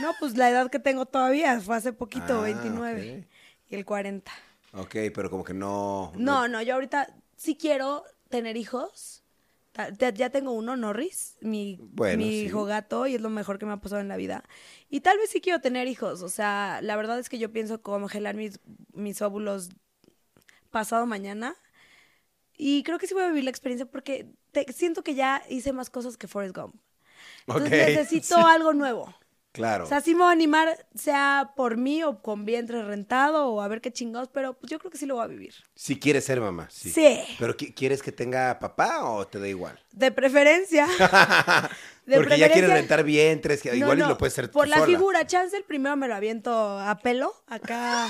no, 0.00 0.12
pues 0.18 0.36
la 0.36 0.50
edad 0.50 0.70
que 0.70 0.78
tengo 0.78 1.06
todavía, 1.06 1.60
fue 1.60 1.76
hace 1.76 1.92
poquito, 1.92 2.40
Ah, 2.40 2.42
29. 2.42 3.28
Y 3.68 3.74
el 3.74 3.84
40. 3.84 4.32
Ok, 4.72 4.96
pero 5.14 5.30
como 5.30 5.44
que 5.44 5.54
no... 5.54 6.12
No, 6.16 6.48
no, 6.48 6.62
yo 6.62 6.74
ahorita 6.74 7.14
sí 7.36 7.56
quiero 7.56 8.04
tener 8.28 8.56
hijos. 8.56 9.22
Ya- 9.98 10.10
Ya 10.10 10.30
tengo 10.30 10.52
uno, 10.52 10.76
Norris, 10.76 11.36
mi, 11.40 11.78
Bueno, 11.80 12.18
mi 12.24 12.30
sí. 12.30 12.44
hijo 12.46 12.64
gato, 12.64 13.06
y 13.06 13.14
es 13.14 13.20
lo 13.20 13.30
mejor 13.30 13.58
que 13.58 13.66
me 13.66 13.72
ha 13.72 13.76
pasado 13.78 14.00
en 14.00 14.08
la 14.08 14.16
vida. 14.16 14.44
Y 14.88 15.00
tal 15.00 15.16
vez 15.18 15.30
sí 15.30 15.40
quiero 15.40 15.60
tener 15.60 15.88
hijos. 15.88 16.22
O 16.22 16.28
sea, 16.28 16.80
la 16.82 16.96
verdad 16.96 17.18
es 17.18 17.28
que 17.28 17.38
yo 17.38 17.52
pienso 17.52 17.80
congelar 17.82 18.34
mis, 18.34 18.60
mis 18.92 19.22
óvulos 19.22 19.70
pasado 20.70 21.06
mañana. 21.06 21.56
Y 22.56 22.82
creo 22.82 22.98
que 22.98 23.06
sí 23.06 23.14
voy 23.14 23.22
a 23.24 23.28
vivir 23.28 23.44
la 23.44 23.50
experiencia 23.50 23.86
porque 23.86 24.26
te- 24.52 24.70
siento 24.72 25.02
que 25.02 25.14
ya 25.14 25.42
hice 25.48 25.72
más 25.72 25.88
cosas 25.90 26.16
que 26.16 26.28
Forrest 26.28 26.54
Gump. 26.56 26.74
Entonces 27.56 27.88
necesito 27.96 28.36
sí. 28.36 28.42
algo 28.46 28.72
nuevo. 28.72 29.14
Claro. 29.52 29.82
O 29.82 29.86
sea, 29.88 30.00
sí 30.00 30.14
me 30.14 30.20
voy 30.20 30.28
a 30.28 30.32
animar, 30.32 30.86
sea 30.94 31.54
por 31.56 31.76
mí 31.76 32.04
o 32.04 32.22
con 32.22 32.44
vientre 32.44 32.84
rentado 32.84 33.48
o 33.48 33.60
a 33.60 33.66
ver 33.66 33.80
qué 33.80 33.92
chingados, 33.92 34.28
pero 34.32 34.54
pues 34.54 34.70
yo 34.70 34.78
creo 34.78 34.92
que 34.92 34.96
sí 34.98 35.06
lo 35.06 35.16
voy 35.16 35.24
a 35.24 35.26
vivir. 35.26 35.54
Si 35.74 35.98
quieres 35.98 36.24
ser 36.24 36.40
mamá, 36.40 36.68
sí. 36.70 36.90
Sí. 36.90 37.18
¿Pero 37.36 37.56
qui- 37.56 37.74
quieres 37.74 38.00
que 38.00 38.12
tenga 38.12 38.60
papá 38.60 39.04
o 39.10 39.26
te 39.26 39.40
da 39.40 39.48
igual? 39.48 39.76
De 39.90 40.12
preferencia. 40.12 40.86
De 42.06 42.16
Porque 42.16 42.38
ya 42.38 42.50
quieres 42.52 42.70
rentar 42.70 43.02
vientres, 43.02 43.60
que 43.60 43.70
No, 43.70 43.76
igual 43.76 43.98
y 43.98 44.02
lo 44.02 44.16
puedes 44.18 44.34
tú 44.34 44.50
Por 44.52 44.68
la 44.68 44.76
sola. 44.78 44.86
figura, 44.86 45.26
chance 45.26 45.56
el 45.56 45.64
primero 45.64 45.96
me 45.96 46.06
lo 46.06 46.14
aviento 46.14 46.78
a 46.78 46.98
pelo, 46.98 47.34
acá. 47.48 48.06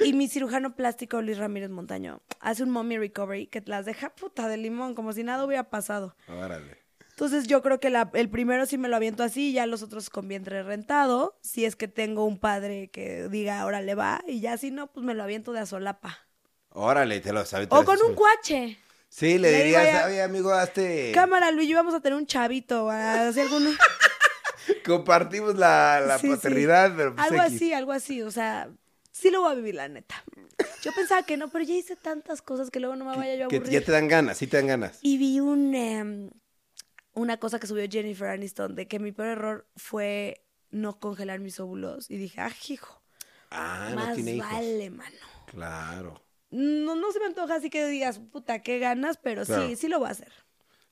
Y 0.00 0.12
mi 0.14 0.26
cirujano 0.28 0.74
plástico, 0.74 1.22
Luis 1.22 1.38
Ramírez 1.38 1.70
Montaño, 1.70 2.20
hace 2.40 2.62
un 2.62 2.70
mommy 2.70 2.98
recovery 2.98 3.46
que 3.46 3.62
las 3.66 3.84
deja 3.86 4.10
puta 4.14 4.48
de 4.48 4.56
limón, 4.56 4.94
como 4.94 5.12
si 5.12 5.22
nada 5.22 5.44
hubiera 5.44 5.70
pasado. 5.70 6.16
Órale. 6.28 6.83
Entonces 7.14 7.46
yo 7.46 7.62
creo 7.62 7.78
que 7.78 7.90
la- 7.90 8.10
el 8.14 8.28
primero 8.28 8.66
sí 8.66 8.76
me 8.76 8.88
lo 8.88 8.96
aviento 8.96 9.22
así, 9.22 9.52
ya 9.52 9.66
los 9.66 9.82
otros 9.82 10.10
con 10.10 10.26
vientre 10.26 10.62
rentado, 10.64 11.38
si 11.42 11.64
es 11.64 11.76
que 11.76 11.86
tengo 11.86 12.24
un 12.24 12.38
padre 12.38 12.88
que 12.88 13.28
diga, 13.28 13.60
ahora 13.60 13.80
le 13.82 13.94
va, 13.94 14.22
y 14.26 14.40
ya 14.40 14.56
si 14.58 14.70
no, 14.72 14.88
pues 14.92 15.06
me 15.06 15.14
lo 15.14 15.22
aviento 15.22 15.52
de 15.52 15.60
a 15.60 15.66
solapa. 15.66 16.18
Órale, 16.70 17.20
te 17.20 17.32
lo 17.32 17.44
sabes. 17.44 17.68
O 17.70 17.84
con 17.84 17.96
un 18.08 18.14
cuache. 18.16 18.78
Sí, 19.08 19.38
le 19.38 19.52
Le 19.52 19.58
dirías, 19.58 19.84
ya- 19.92 20.06
oye, 20.06 20.22
amigo, 20.22 20.52
hazte... 20.52 21.12
Cámara, 21.14 21.52
Luis, 21.52 21.68
yo 21.68 21.76
vamos 21.76 21.94
a 21.94 22.00
tener 22.00 22.18
un 22.18 22.26
chavito, 22.26 22.90
a 22.90 23.28
hacer 23.28 23.44
algún... 23.44 23.76
Compartimos 24.84 25.54
la, 25.56 26.00
la 26.00 26.18
Sí, 26.18 26.26
sí. 26.28 26.34
paternidad, 26.34 26.92
pero 26.96 27.14
pues 27.14 27.26
Algo 27.30 27.42
X. 27.42 27.54
así, 27.54 27.72
algo 27.72 27.92
así, 27.92 28.22
o 28.22 28.30
sea, 28.32 28.68
sí 29.12 29.30
lo 29.30 29.42
voy 29.42 29.52
a 29.52 29.54
vivir, 29.54 29.74
la 29.76 29.88
neta. 29.88 30.24
Yo 30.82 30.90
pensaba 30.96 31.22
que 31.22 31.36
no, 31.36 31.48
pero 31.48 31.64
ya 31.64 31.74
hice 31.74 31.96
tantas 31.96 32.42
cosas 32.42 32.70
que 32.70 32.80
luego 32.80 32.96
no 32.96 33.04
me 33.04 33.16
vaya 33.16 33.36
yo 33.36 33.46
a 33.46 33.48
Que 33.48 33.56
aburrir. 33.56 33.72
ya 33.72 33.84
te 33.84 33.92
dan 33.92 34.08
ganas, 34.08 34.38
sí 34.38 34.46
te 34.46 34.56
dan 34.56 34.66
ganas. 34.66 34.98
Y 35.02 35.18
vi 35.18 35.38
un, 35.40 35.74
em, 35.74 36.30
una 37.14 37.38
cosa 37.38 37.58
que 37.58 37.66
subió 37.66 37.86
Jennifer 37.90 38.28
Aniston 38.28 38.74
de 38.74 38.86
que 38.88 38.98
mi 38.98 39.12
peor 39.12 39.28
error 39.28 39.66
fue 39.76 40.44
no 40.70 40.98
congelar 40.98 41.40
mis 41.40 41.60
óvulos. 41.60 42.10
Y 42.10 42.16
dije, 42.16 42.40
ah, 42.40 42.50
hijo, 42.68 43.02
Ah, 43.50 43.88
no 43.90 43.96
más 43.96 44.14
tiene 44.14 44.32
hijos. 44.36 44.50
vale, 44.50 44.90
mano. 44.90 45.16
Claro. 45.46 46.20
No, 46.50 46.94
no 46.96 47.12
se 47.12 47.20
me 47.20 47.26
antoja 47.26 47.56
así 47.56 47.70
que 47.70 47.86
digas, 47.86 48.18
puta, 48.18 48.62
qué 48.62 48.78
ganas, 48.78 49.16
pero 49.16 49.44
Claro. 49.44 49.68
sí, 49.68 49.76
sí 49.76 49.88
lo 49.88 49.98
voy 50.00 50.08
a 50.08 50.12
hacer. 50.12 50.32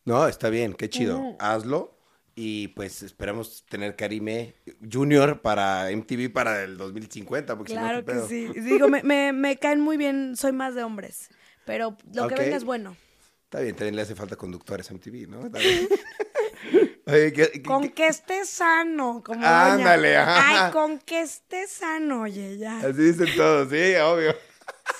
No, 0.04 0.26
está 0.28 0.48
bien, 0.48 0.74
qué 0.74 0.88
chido. 0.90 1.36
Hazlo. 1.38 1.98
Y 2.34 2.68
pues 2.68 3.02
esperamos 3.02 3.66
tener 3.66 3.94
Karime 3.94 4.54
Junior 4.90 5.42
para 5.42 5.90
MTV 5.90 6.32
para 6.32 6.62
el 6.64 6.76
2050. 6.78 7.56
Porque 7.58 7.72
si 7.72 7.76
no, 7.76 7.82
Claro 7.82 7.98
¿qué 8.00 8.06
que 8.06 8.12
pedo? 8.12 8.28
sí. 8.28 8.48
Digo, 8.60 8.88
me, 8.88 9.02
me, 9.02 9.32
me 9.32 9.56
caen 9.58 9.80
muy 9.80 9.96
bien, 9.98 10.34
soy 10.36 10.52
más 10.52 10.74
de 10.74 10.82
hombres, 10.82 11.28
pero 11.66 11.96
lo 12.14 12.28
que 12.28 12.34
venga 12.36 12.56
es 12.56 12.64
bueno. 12.64 12.96
Está 13.52 13.60
bien, 13.60 13.76
también 13.76 13.96
le 13.96 14.00
hace 14.00 14.14
falta 14.14 14.34
conductores 14.34 14.90
a 14.90 14.94
MTV, 14.94 15.28
¿no? 15.28 15.44
Está 15.44 15.58
bien. 15.58 15.86
Oye, 17.06 17.32
¿qué- 17.34 17.50
qué- 17.52 17.62
Con 17.62 17.82
qué- 17.82 17.92
que 17.92 18.06
esté 18.06 18.46
sano, 18.46 19.22
como. 19.22 19.44
Ándale, 19.46 20.16
ajá. 20.16 20.66
Ay, 20.68 20.72
con 20.72 20.98
que 20.98 21.20
esté 21.20 21.66
sano, 21.66 22.22
oye, 22.22 22.56
ya. 22.56 22.78
Así 22.78 22.92
dicen 23.02 23.28
todos, 23.36 23.68
sí, 23.68 23.94
obvio. 23.96 24.34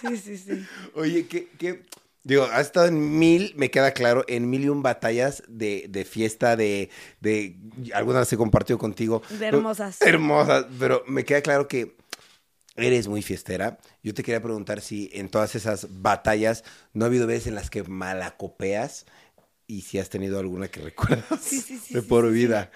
Sí, 0.03 0.19
sí, 0.19 0.37
sí. 0.37 0.67
Oye, 0.95 1.27
¿qué, 1.29 1.49
qué? 1.59 1.83
Digo, 2.25 2.45
has 2.45 2.67
estado 2.67 2.88
en 2.88 3.19
mil, 3.19 3.55
me 3.57 3.71
queda 3.71 3.93
claro, 3.93 4.23
en 4.29 4.51
mil 4.51 4.65
y 4.65 4.69
un 4.69 4.83
batallas 4.83 5.43
de, 5.49 5.87
de 5.88 6.05
fiesta, 6.05 6.55
de, 6.55 6.91
de, 7.21 7.57
algunas 7.95 8.21
las 8.21 8.33
he 8.35 8.37
compartido 8.37 8.79
contigo. 8.79 9.23
De 9.31 9.47
hermosas. 9.47 10.03
Hermosas, 10.03 10.67
pero 10.79 11.05
me 11.07 11.25
queda 11.25 11.41
claro 11.41 11.69
que 11.69 11.97
eres 12.77 13.09
muy 13.09 13.23
fiestera. 13.23 13.79
Yo 14.03 14.15
te 14.15 14.23
quería 14.23 14.43
preguntar 14.43 14.81
si 14.81 15.11
en 15.13 15.29
todas 15.29 15.55
esas 15.55 15.87
batallas 16.03 16.65
no 16.93 17.05
ha 17.05 17.09
habido 17.09 17.27
veces 17.27 17.49
en 17.49 17.55
las 17.55 17.71
que 17.71 17.83
malacopeas 17.83 19.07
y 19.67 19.83
si 19.83 19.99
has 19.99 20.09
tenido 20.09 20.39
alguna 20.39 20.69
que 20.69 20.81
recuerdas 20.83 21.41
Sí, 21.41 21.61
sí, 21.61 21.79
sí, 21.79 21.95
de 21.95 22.03
por 22.03 22.31
vida. 22.31 22.71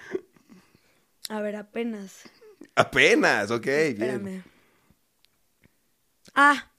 A 1.29 1.41
ver, 1.41 1.57
apenas. 1.57 2.23
Apenas, 2.75 3.51
ok, 3.51 3.65
bien. 3.65 3.89
Espérame. 3.91 4.45
Ah. 6.35 6.71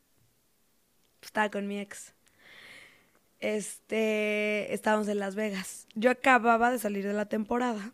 Estaba 1.22 1.50
con 1.50 1.68
mi 1.68 1.80
ex. 1.80 2.14
Este, 3.40 4.74
estábamos 4.74 5.08
en 5.08 5.20
Las 5.20 5.36
Vegas. 5.36 5.88
Yo 5.96 6.10
acababa 6.10 6.72
de 6.72 6.80
salir 6.80 7.06
de 7.06 7.14
la 7.14 7.28
temporada. 7.28 7.92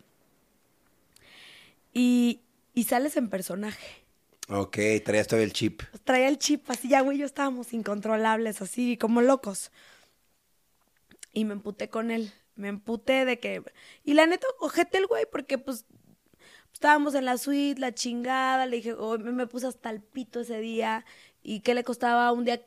Y, 1.94 2.42
y 2.74 2.84
sales 2.84 3.18
en 3.18 3.30
personaje. 3.30 4.04
Ok, 4.50 4.78
traías 5.06 5.28
todavía 5.28 5.46
el 5.46 5.54
chip. 5.54 5.82
Traía 6.04 6.28
el 6.28 6.38
chip 6.38 6.70
así, 6.70 6.90
ya 6.90 7.02
güey, 7.02 7.18
yo 7.18 7.26
estábamos 7.26 7.74
incontrolables, 7.74 8.62
así 8.62 8.98
como 8.98 9.22
locos. 9.22 9.72
Y 11.32 11.46
me 11.46 11.54
emputé 11.54 11.90
con 11.90 12.12
él. 12.12 12.32
Me 12.56 12.68
emputé 12.68 13.26
de 13.26 13.40
que. 13.40 13.64
Y 14.04 14.14
la 14.14 14.28
neta, 14.28 14.46
ojete 14.60 14.98
el 15.00 15.08
güey, 15.08 15.26
porque 15.32 15.58
pues 15.58 15.86
estábamos 16.74 17.16
en 17.16 17.26
la 17.26 17.38
suite, 17.38 17.80
la 17.80 17.94
chingada. 17.94 18.66
Le 18.66 18.78
dije, 18.78 18.94
oh, 18.94 19.18
me, 19.18 19.32
me 19.32 19.48
puse 19.48 19.68
hasta 19.68 19.90
el 19.90 20.02
pito 20.02 20.42
ese 20.42 20.60
día. 20.60 21.06
¿Y 21.42 21.62
qué 21.62 21.74
le 21.74 21.84
costaba 21.84 22.32
un 22.32 22.46
día? 22.46 22.62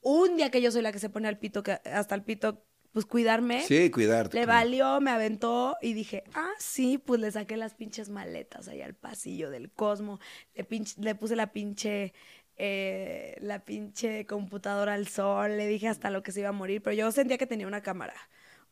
Un 0.00 0.36
día 0.36 0.50
que 0.50 0.62
yo 0.62 0.72
soy 0.72 0.82
la 0.82 0.92
que 0.92 0.98
se 0.98 1.10
pone 1.10 1.28
al 1.28 1.38
pito, 1.38 1.62
que 1.62 1.72
hasta 1.72 2.14
el 2.14 2.22
pito, 2.24 2.64
pues 2.92 3.04
cuidarme. 3.06 3.62
Sí, 3.62 3.90
cuidarte. 3.90 4.36
Le 4.38 4.44
claro. 4.44 4.58
valió, 4.58 5.00
me 5.00 5.10
aventó 5.10 5.76
y 5.82 5.92
dije, 5.92 6.24
ah, 6.34 6.50
sí, 6.58 6.98
pues 6.98 7.20
le 7.20 7.30
saqué 7.30 7.56
las 7.56 7.74
pinches 7.74 8.08
maletas 8.08 8.68
ahí 8.68 8.82
al 8.82 8.94
pasillo 8.94 9.50
del 9.50 9.70
Cosmo, 9.70 10.20
le, 10.54 10.66
pinche- 10.66 10.96
le 10.98 11.14
puse 11.14 11.36
la 11.36 11.52
pinche, 11.52 12.12
eh, 12.56 13.36
la 13.40 13.60
pinche 13.64 14.26
computadora 14.26 14.94
al 14.94 15.06
sol, 15.08 15.56
le 15.56 15.66
dije 15.66 15.88
hasta 15.88 16.10
lo 16.10 16.22
que 16.22 16.32
se 16.32 16.40
iba 16.40 16.48
a 16.48 16.52
morir, 16.52 16.82
pero 16.82 16.94
yo 16.94 17.10
sentía 17.12 17.38
que 17.38 17.46
tenía 17.46 17.66
una 17.66 17.82
cámara. 17.82 18.14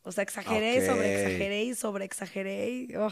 O 0.03 0.11
sea, 0.11 0.23
exageré, 0.23 0.79
Ok. 0.79 0.85
sobre 0.85 1.15
exageré 1.21 1.63
y 1.63 1.75
sobre 1.75 2.05
exageré 2.05 2.69
y, 2.69 2.97
ugh. 2.97 3.11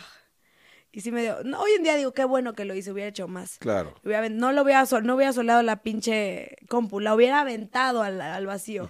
Y 0.92 1.02
sí 1.02 1.12
me 1.12 1.22
dio. 1.24 1.44
No, 1.44 1.60
hoy 1.60 1.72
en 1.76 1.84
día 1.84 1.96
digo, 1.98 2.14
qué 2.14 2.24
bueno 2.24 2.54
que 2.54 2.64
lo 2.64 2.74
hice, 2.74 2.90
hubiera 2.94 3.10
hecho 3.10 3.28
más. 3.28 3.58
Claro. 3.58 3.96
Hubiera 4.06 4.30
no 4.30 4.54
lo 4.54 4.62
hubiera, 4.64 4.86
no 5.04 5.16
hubiera 5.16 5.34
soleado 5.34 5.62
la 5.62 5.82
pinche 5.84 6.56
compu, 6.70 7.02
la 7.02 7.14
hubiera 7.14 7.42
aventado 7.42 8.02
al, 8.02 8.22
al 8.22 8.46
vacío. 8.46 8.90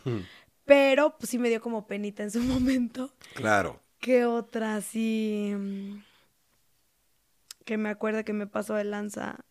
Pero 0.66 1.18
pues 1.18 1.30
sí 1.30 1.38
me 1.38 1.50
dio 1.50 1.62
como 1.62 1.88
penita 1.88 2.24
en 2.24 2.32
su 2.32 2.40
momento. 2.44 3.14
Claro. 3.36 3.80
¿Qué 4.00 4.26
otra 4.26 4.76
así? 4.76 5.54
mm, 5.56 5.98
Que 7.66 7.78
me 7.78 7.90
acuerdo 7.90 8.24
que 8.24 8.34
me 8.34 8.48
pasó 8.48 8.76
de 8.76 8.84
lanza. 8.84 9.44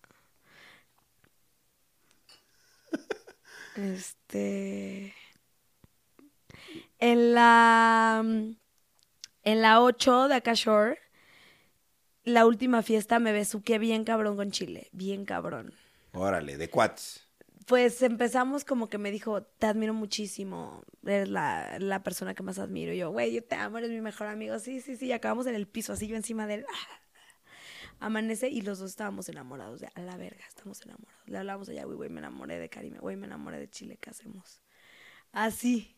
Este. 3.76 5.14
En 6.98 7.34
la. 7.34 8.22
mm, 8.24 8.56
En 9.42 9.62
la 9.62 9.80
8 9.82 10.28
de 10.28 10.36
Akashore, 10.36 10.98
la 12.24 12.46
última 12.46 12.82
fiesta 12.82 13.18
me 13.18 13.32
besuqué 13.32 13.78
bien 13.78 14.04
cabrón 14.04 14.36
con 14.36 14.50
Chile. 14.50 14.88
Bien 14.92 15.24
cabrón. 15.24 15.74
Órale, 16.12 16.56
de 16.56 16.70
cuates. 16.70 17.24
Pues 17.66 18.02
empezamos 18.02 18.64
como 18.64 18.88
que 18.88 18.98
me 18.98 19.10
dijo, 19.10 19.42
te 19.42 19.66
admiro 19.66 19.94
muchísimo, 19.94 20.82
eres 21.04 21.28
la, 21.28 21.78
la 21.78 22.02
persona 22.02 22.34
que 22.34 22.42
más 22.42 22.58
admiro. 22.58 22.92
Y 22.92 22.98
yo, 22.98 23.10
güey, 23.10 23.32
yo 23.32 23.42
te 23.42 23.54
amo, 23.54 23.78
eres 23.78 23.90
mi 23.90 24.00
mejor 24.00 24.26
amigo. 24.26 24.58
Sí, 24.58 24.80
sí, 24.80 24.96
sí, 24.96 25.06
y 25.06 25.12
acabamos 25.12 25.46
en 25.46 25.54
el 25.54 25.66
piso, 25.66 25.92
así 25.92 26.06
yo 26.06 26.16
encima 26.16 26.46
de 26.46 26.54
él. 26.54 26.66
Amanece 28.00 28.48
y 28.48 28.60
los 28.60 28.80
dos 28.80 28.90
estábamos 28.90 29.28
enamorados, 29.28 29.80
de 29.80 29.88
a 29.94 30.00
la 30.00 30.16
verga, 30.16 30.44
estamos 30.46 30.82
enamorados. 30.82 31.22
Le 31.26 31.38
hablamos 31.38 31.68
allá, 31.68 31.84
güey, 31.84 31.96
güey, 31.96 32.10
me 32.10 32.18
enamoré 32.18 32.58
de 32.58 32.68
Karime, 32.68 32.98
güey, 32.98 33.16
me 33.16 33.26
enamoré 33.26 33.58
de 33.58 33.70
Chile, 33.70 33.96
¿qué 34.00 34.10
hacemos? 34.10 34.60
Así, 35.32 35.96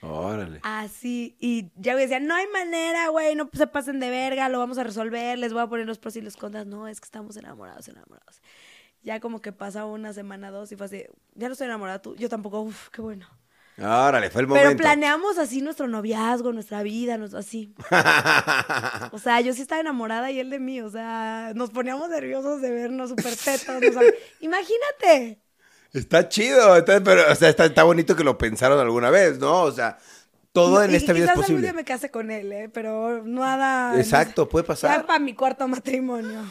Órale. 0.00 0.60
así. 0.62 1.36
Y 1.40 1.72
ya 1.76 1.94
güey 1.94 2.04
decía, 2.04 2.20
no 2.20 2.34
hay 2.34 2.46
manera, 2.48 3.08
güey, 3.08 3.34
no 3.34 3.50
se 3.52 3.66
pasen 3.66 3.98
de 3.98 4.10
verga, 4.10 4.48
lo 4.48 4.58
vamos 4.58 4.78
a 4.78 4.84
resolver, 4.84 5.38
les 5.38 5.52
voy 5.52 5.62
a 5.62 5.66
poner 5.66 5.86
los 5.86 5.98
pros 5.98 6.16
y 6.16 6.20
los 6.20 6.36
contras. 6.36 6.66
No, 6.66 6.86
es 6.86 7.00
que 7.00 7.06
estamos 7.06 7.36
enamorados, 7.36 7.88
enamorados. 7.88 8.40
Ya 9.08 9.20
como 9.20 9.40
que 9.40 9.52
pasa 9.52 9.86
una 9.86 10.12
semana, 10.12 10.50
dos, 10.50 10.70
y 10.70 10.76
fue 10.76 10.84
así, 10.84 11.02
ya 11.34 11.46
no 11.48 11.52
estoy 11.52 11.64
enamorada 11.64 12.02
tú, 12.02 12.14
yo 12.16 12.28
tampoco, 12.28 12.60
uff, 12.60 12.90
qué 12.90 13.00
bueno. 13.00 13.26
Órale, 13.78 14.28
fue 14.28 14.42
el 14.42 14.48
Pero 14.48 14.60
momento. 14.60 14.82
planeamos 14.82 15.38
así 15.38 15.62
nuestro 15.62 15.88
noviazgo, 15.88 16.52
nuestra 16.52 16.82
vida, 16.82 17.16
nos- 17.16 17.32
así. 17.32 17.72
O 19.12 19.18
sea, 19.18 19.40
yo 19.40 19.54
sí 19.54 19.62
estaba 19.62 19.80
enamorada 19.80 20.30
y 20.30 20.40
él 20.40 20.50
de 20.50 20.58
mí, 20.58 20.82
o 20.82 20.90
sea, 20.90 21.52
nos 21.54 21.70
poníamos 21.70 22.10
nerviosos 22.10 22.60
de 22.60 22.70
vernos 22.70 23.08
súper 23.08 23.34
tetos. 23.34 23.80
nos 23.80 23.94
hab- 23.96 24.14
Imagínate. 24.40 25.40
Está 25.94 26.28
chido, 26.28 26.76
está- 26.76 27.00
pero, 27.02 27.22
o 27.32 27.34
sea, 27.34 27.48
está, 27.48 27.64
está 27.64 27.84
bonito 27.84 28.14
que 28.14 28.24
lo 28.24 28.36
pensaron 28.36 28.78
alguna 28.78 29.08
vez, 29.08 29.38
¿no? 29.38 29.62
O 29.62 29.72
sea, 29.72 29.96
todo 30.52 30.82
en 30.82 30.90
Y- 30.90 30.96
esta 30.96 31.14
vida 31.14 31.24
es 31.24 31.30
quizás 31.30 31.36
algún 31.36 31.42
posible. 31.44 31.62
día 31.62 31.72
me 31.72 31.84
case 31.84 32.10
con 32.10 32.30
él, 32.30 32.52
¿eh? 32.52 32.68
Pero 32.68 33.22
nada. 33.24 33.98
Exacto, 33.98 34.48
puede 34.50 34.64
Ya 34.64 34.68
pasar. 34.68 35.06
para 35.06 35.18
mi 35.18 35.32
cuarto 35.34 35.66
matrimonio. 35.66 36.42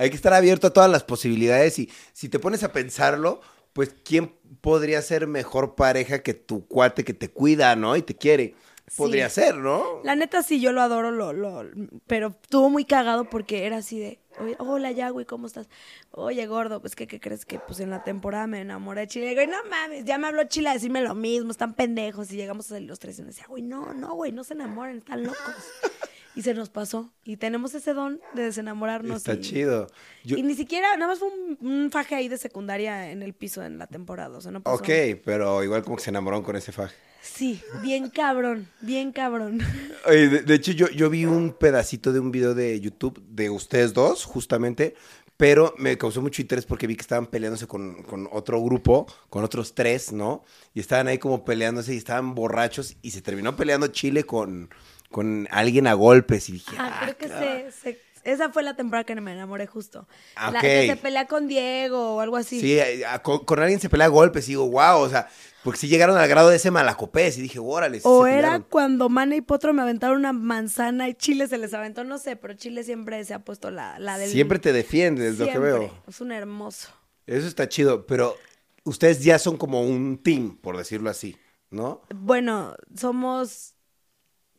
Hay 0.00 0.08
que 0.08 0.16
estar 0.16 0.32
abierto 0.32 0.68
a 0.68 0.72
todas 0.72 0.90
las 0.90 1.04
posibilidades 1.04 1.78
y 1.78 1.90
si 2.14 2.30
te 2.30 2.38
pones 2.38 2.62
a 2.64 2.72
pensarlo, 2.72 3.42
pues 3.74 3.94
¿quién 4.02 4.34
podría 4.62 5.02
ser 5.02 5.26
mejor 5.26 5.74
pareja 5.74 6.22
que 6.22 6.32
tu 6.32 6.66
cuate 6.66 7.04
que 7.04 7.12
te 7.12 7.28
cuida, 7.30 7.76
¿no? 7.76 7.94
Y 7.96 8.02
te 8.02 8.16
quiere. 8.16 8.54
Podría 8.96 9.28
Sí. 9.28 9.42
ser, 9.42 9.56
¿no? 9.58 10.00
La 10.02 10.16
neta 10.16 10.42
sí, 10.42 10.58
yo 10.60 10.72
lo 10.72 10.80
adoro, 10.80 11.10
lo, 11.12 11.32
lo, 11.34 11.64
pero 12.08 12.34
estuvo 12.42 12.70
muy 12.70 12.84
cagado 12.86 13.28
porque 13.30 13.64
era 13.66 13.76
así 13.76 14.00
de, 14.00 14.18
"Oye, 14.40 14.56
hola 14.58 14.90
Yagüey, 14.90 15.26
¿cómo 15.26 15.46
estás? 15.46 15.68
Oye, 16.12 16.44
gordo, 16.46 16.80
pues 16.80 16.96
que 16.96 17.06
¿qué 17.06 17.20
crees 17.20 17.44
que 17.44 17.60
pues 17.60 17.78
en 17.80 17.90
la 17.90 18.02
temporada 18.02 18.46
me 18.48 18.62
enamoré 18.62 19.02
de 19.02 19.06
Chile? 19.06 19.26
Y 19.26 19.28
digo, 19.36 19.42
no 19.52 19.58
mames, 19.70 20.06
ya 20.06 20.16
me 20.18 20.26
habló 20.28 20.42
Chile 20.44 20.70
a 20.70 20.72
decirme 20.72 21.02
lo 21.02 21.14
mismo, 21.14 21.50
están 21.52 21.74
pendejos. 21.74 22.32
Y 22.32 22.36
llegamos 22.36 22.66
a 22.66 22.68
salir 22.70 22.88
los 22.88 22.98
tres 22.98 23.16
y 23.18 23.22
me 23.22 23.28
decía, 23.28 23.44
güey, 23.48 23.62
no, 23.62 23.92
no, 23.94 24.14
güey, 24.14 24.32
no 24.32 24.42
se 24.44 24.54
enamoren, 24.54 24.96
están 24.98 25.22
locos. 25.24 25.38
Y 26.36 26.42
se 26.42 26.54
nos 26.54 26.70
pasó. 26.70 27.12
Y 27.24 27.36
tenemos 27.36 27.74
ese 27.74 27.92
don 27.92 28.20
de 28.34 28.44
desenamorarnos. 28.44 29.18
Está 29.18 29.34
y- 29.34 29.40
chido. 29.40 29.88
Yo- 30.24 30.36
Y 30.36 30.42
ni 30.42 30.54
siquiera, 30.54 30.96
nada 30.96 31.08
más 31.12 31.18
fue 31.18 31.28
un, 31.28 31.58
un 31.66 31.90
faje 31.90 32.14
ahí 32.14 32.28
de 32.28 32.38
secundaria 32.38 33.10
en 33.10 33.22
el 33.22 33.34
piso 33.34 33.62
en 33.64 33.78
la 33.78 33.86
temporada. 33.86 34.38
O 34.38 34.40
sea, 34.40 34.52
no 34.52 34.62
pasó. 34.62 34.76
ok, 34.76 34.88
pero 35.24 35.62
igual 35.64 35.82
como 35.82 35.96
que 35.96 36.02
se 36.04 36.10
enamoraron 36.10 36.44
con 36.44 36.54
ese 36.56 36.72
faje. 36.72 36.94
Sí, 37.22 37.60
bien 37.82 38.08
cabrón, 38.08 38.66
bien 38.80 39.12
cabrón. 39.12 39.60
Oye, 40.06 40.28
de, 40.28 40.42
de 40.42 40.54
hecho, 40.54 40.72
yo, 40.72 40.88
yo 40.88 41.10
vi 41.10 41.26
un 41.26 41.52
pedacito 41.52 42.12
de 42.12 42.20
un 42.20 42.30
video 42.30 42.54
de 42.54 42.80
YouTube 42.80 43.22
de 43.28 43.50
ustedes 43.50 43.92
dos, 43.92 44.24
justamente, 44.24 44.94
pero 45.36 45.74
me 45.78 45.98
causó 45.98 46.22
mucho 46.22 46.40
interés 46.40 46.64
porque 46.64 46.86
vi 46.86 46.96
que 46.96 47.02
estaban 47.02 47.26
peleándose 47.26 47.66
con, 47.66 48.02
con 48.04 48.26
otro 48.32 48.62
grupo, 48.62 49.06
con 49.28 49.44
otros 49.44 49.74
tres, 49.74 50.12
¿no? 50.12 50.44
Y 50.74 50.80
estaban 50.80 51.08
ahí 51.08 51.18
como 51.18 51.44
peleándose 51.44 51.92
y 51.92 51.98
estaban 51.98 52.34
borrachos 52.34 52.96
y 53.02 53.10
se 53.10 53.20
terminó 53.20 53.54
peleando 53.56 53.88
Chile 53.88 54.24
con, 54.24 54.70
con 55.10 55.48
alguien 55.50 55.86
a 55.86 55.94
golpes 55.94 56.48
y 56.48 56.52
dije, 56.52 56.76
Ah, 56.78 57.00
creo 57.02 57.16
que 57.18 57.28
cabrón". 57.28 57.72
se, 57.72 57.92
se- 57.92 58.10
esa 58.22 58.50
fue 58.50 58.62
la 58.62 58.76
temporada 58.76 59.04
que 59.04 59.14
me 59.18 59.32
enamoré 59.32 59.66
justo. 59.66 60.06
Ah, 60.36 60.50
La 60.50 60.60
que 60.60 60.86
se 60.88 60.96
pelea 60.96 61.26
con 61.26 61.48
Diego 61.48 62.16
o 62.16 62.20
algo 62.20 62.36
así. 62.36 62.60
Sí, 62.60 62.78
eh, 62.78 63.04
a- 63.06 63.22
con, 63.22 63.44
con 63.44 63.58
alguien 63.60 63.80
se 63.80 63.88
pelea 63.88 64.06
a 64.06 64.10
golpes 64.10 64.44
y 64.46 64.52
digo, 64.52 64.68
wow, 64.70 64.98
o 65.00 65.08
sea, 65.08 65.26
porque 65.64 65.78
sí 65.80 65.88
llegaron 65.88 66.18
al 66.18 66.28
grado 66.28 66.50
de 66.50 66.56
ese 66.56 66.70
malacopés 66.70 67.38
y 67.38 67.42
dije, 67.42 67.58
órale. 67.58 68.00
o 68.04 68.24
se 68.24 68.30
era 68.30 68.36
pelearon". 68.42 68.66
cuando 68.70 69.08
Mana 69.08 69.36
y 69.36 69.40
Potro 69.40 69.72
me 69.72 69.80
aventaron 69.82 70.18
una 70.18 70.34
manzana 70.34 71.08
y 71.08 71.14
Chile 71.14 71.48
se 71.48 71.56
les 71.58 71.72
aventó, 71.72 72.04
no 72.04 72.18
sé, 72.18 72.36
pero 72.36 72.52
Chile 72.54 72.84
siempre 72.84 73.24
se 73.24 73.32
ha 73.32 73.38
puesto 73.38 73.70
la, 73.70 73.98
la 73.98 74.18
del... 74.18 74.30
Siempre 74.30 74.58
te 74.58 74.72
defiendes, 74.74 75.38
lo 75.38 75.46
que 75.46 75.52
Siempre. 75.52 75.72
veo. 75.72 76.02
Es 76.06 76.20
un 76.20 76.30
hermoso. 76.32 76.88
Eso 77.26 77.46
está 77.46 77.68
chido, 77.70 78.06
pero 78.06 78.36
ustedes 78.84 79.24
ya 79.24 79.38
son 79.38 79.56
como 79.56 79.80
un 79.82 80.22
team, 80.22 80.58
por 80.58 80.76
decirlo 80.76 81.08
así, 81.08 81.36
¿no? 81.70 82.02
Bueno, 82.14 82.74
somos... 82.94 83.74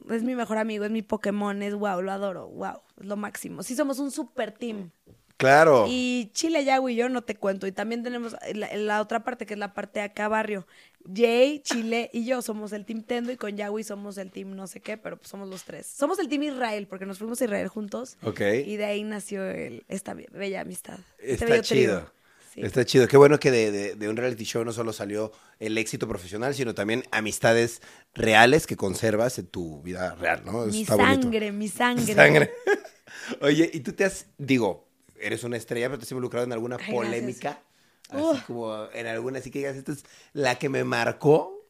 Es 0.10 0.24
mi 0.24 0.36
mejor 0.36 0.58
amigo, 0.58 0.84
es 0.86 0.92
mi 0.92 1.02
Pokémon, 1.02 1.62
es 1.62 1.76
wow, 1.76 2.02
lo 2.02 2.12
adoro, 2.12 2.48
wow, 2.50 2.82
es 3.00 3.06
lo 3.06 3.16
máximo. 3.18 3.64
Sí, 3.64 3.76
somos 3.76 4.00
un 4.00 4.12
super 4.12 4.52
team. 4.52 4.92
Claro. 5.38 5.86
Y 5.90 6.30
Chile, 6.34 6.64
Yago 6.64 6.88
y 6.90 6.96
yo 6.96 7.10
no 7.10 7.24
te 7.24 7.36
cuento. 7.36 7.66
Y 7.66 7.72
también 7.72 8.04
tenemos 8.04 8.36
la, 8.54 8.76
la 8.78 9.02
otra 9.02 9.24
parte, 9.24 9.48
que 9.48 9.54
es 9.56 9.60
la 9.60 9.74
parte 9.74 10.00
de 10.00 10.06
acá 10.06 10.28
barrio. 10.28 10.68
Jay, 11.12 11.62
Chile 11.64 12.12
y 12.14 12.26
yo 12.26 12.44
somos 12.44 12.74
el 12.74 12.86
team 12.86 13.02
Tendo 13.02 13.32
y 13.32 13.38
con 13.38 13.58
Yahweh 13.58 13.84
somos 13.84 14.20
el 14.20 14.30
team 14.30 14.56
no 14.56 14.68
sé 14.68 14.82
qué, 14.82 14.98
pero 14.98 15.18
pues 15.18 15.30
somos 15.30 15.50
los 15.50 15.64
tres. 15.64 15.88
Somos 15.88 16.20
el 16.20 16.30
team 16.30 16.44
Israel 16.44 16.86
porque 16.88 17.08
nos 17.08 17.18
fuimos 17.18 17.42
a 17.42 17.46
Israel 17.46 17.68
juntos 17.70 18.18
Ok. 18.22 18.40
y 18.66 18.76
de 18.78 18.86
ahí 18.86 19.04
nació 19.04 19.44
el- 19.50 19.84
esta 19.88 20.14
be- 20.14 20.30
bella 20.32 20.62
amistad. 20.62 21.00
este 21.18 21.34
Está 21.34 21.46
bello 21.46 21.64
trío. 21.64 21.82
chido. 21.82 22.12
Sí. 22.54 22.62
Está 22.62 22.84
chido. 22.84 23.08
Qué 23.08 23.16
bueno 23.18 23.40
que 23.40 23.50
de, 23.50 23.72
de- 23.72 23.96
de 23.96 24.10
un 24.10 24.18
reality 24.18 24.44
show 24.44 24.66
no 24.66 24.74
solo 24.74 24.92
salió 24.92 25.32
el 25.60 25.78
éxito 25.78 26.08
profesional, 26.08 26.54
sino 26.54 26.74
también 26.76 27.04
amistades 27.12 27.82
reales 28.14 28.68
que 28.68 28.76
conservas 28.76 29.40
en 29.40 29.48
tu 29.48 29.82
vida 29.82 30.16
real, 30.16 30.44
¿no? 30.44 30.66
Mi 30.66 30.82
está 30.82 30.96
bonito. 30.96 31.22
sangre, 31.24 31.52
mi 31.54 31.68
sangre. 31.70 32.14
Sangre. 32.14 32.54
Oye, 33.42 33.70
¿y 33.74 33.80
tú 33.82 33.94
te 33.94 34.04
has, 34.04 34.26
digo, 34.38 34.88
eres 35.20 35.44
una 35.46 35.56
estrella, 35.56 35.88
pero 35.88 36.00
te 36.00 36.04
has 36.06 36.12
involucrado 36.12 36.46
en 36.46 36.52
alguna 36.52 36.78
Ay, 36.80 36.94
polémica? 36.94 37.62
Así 38.10 38.42
como 38.46 38.90
en 38.94 39.08
alguna, 39.08 39.40
así 39.40 39.50
que 39.52 39.60
digas, 39.60 39.78
esta 39.78 39.94
es 39.94 40.04
la 40.34 40.60
que 40.60 40.68
me 40.68 40.84
marcó, 40.84 41.66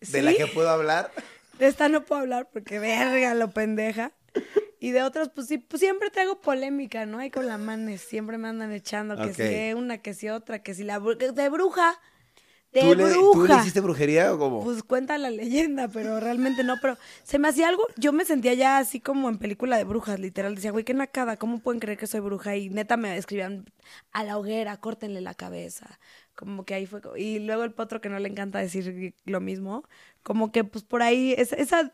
de 0.00 0.22
la 0.22 0.32
que 0.32 0.46
puedo 0.46 0.68
hablar. 0.70 1.10
De 1.58 1.66
esta 1.66 1.88
no 1.88 2.04
puedo 2.04 2.20
hablar 2.20 2.48
porque 2.52 2.78
verga 2.78 3.34
lo 3.34 3.50
pendeja. 3.50 4.12
Y 4.80 4.92
de 4.92 5.02
otras, 5.02 5.28
pues 5.28 5.46
sí, 5.46 5.58
pues 5.58 5.78
siempre 5.78 6.08
traigo 6.10 6.40
polémica, 6.40 7.04
¿no? 7.04 7.18
Ahí 7.18 7.30
con 7.30 7.46
la 7.46 7.58
manes, 7.58 8.00
siempre 8.00 8.38
me 8.38 8.48
andan 8.48 8.72
echando 8.72 9.14
que 9.16 9.30
Ok. 9.30 9.36
si 9.36 9.74
una, 9.74 9.98
que 9.98 10.14
si 10.14 10.30
otra, 10.30 10.62
que 10.62 10.74
si 10.74 10.84
la 10.84 10.98
de 10.98 11.48
bruja. 11.50 12.00
De 12.72 12.80
¿Tú 12.80 12.94
le, 12.94 13.04
bruja. 13.04 13.32
¿Tú 13.32 13.46
le 13.46 13.56
hiciste 13.56 13.80
brujería 13.80 14.32
o 14.32 14.38
cómo? 14.38 14.64
Pues 14.64 14.82
cuenta 14.82 15.18
la 15.18 15.28
leyenda, 15.28 15.88
pero 15.88 16.18
realmente 16.18 16.64
no. 16.64 16.76
Pero 16.80 16.96
se 17.24 17.38
me 17.38 17.48
hacía 17.48 17.68
algo, 17.68 17.84
yo 17.96 18.12
me 18.12 18.24
sentía 18.24 18.54
ya 18.54 18.78
así 18.78 19.00
como 19.00 19.28
en 19.28 19.38
película 19.38 19.76
de 19.76 19.84
brujas, 19.84 20.18
literal. 20.18 20.54
Decía, 20.54 20.70
güey, 20.70 20.84
qué 20.84 20.94
nacada, 20.94 21.36
¿cómo 21.36 21.58
pueden 21.58 21.80
creer 21.80 21.98
que 21.98 22.06
soy 22.06 22.20
bruja? 22.20 22.56
Y 22.56 22.70
neta 22.70 22.96
me 22.96 23.16
escribían 23.18 23.66
a 24.12 24.24
la 24.24 24.38
hoguera, 24.38 24.76
córtenle 24.78 25.20
la 25.20 25.34
cabeza. 25.34 25.98
Como 26.36 26.64
que 26.64 26.74
ahí 26.74 26.86
fue. 26.86 27.02
Y 27.18 27.40
luego 27.40 27.64
el 27.64 27.72
potro 27.72 28.00
que 28.00 28.08
no 28.08 28.18
le 28.18 28.28
encanta 28.28 28.60
decir 28.60 29.14
lo 29.26 29.40
mismo. 29.40 29.84
Como 30.22 30.52
que 30.52 30.64
pues 30.64 30.84
por 30.84 31.02
ahí, 31.02 31.34
esa, 31.36 31.56
esa 31.56 31.92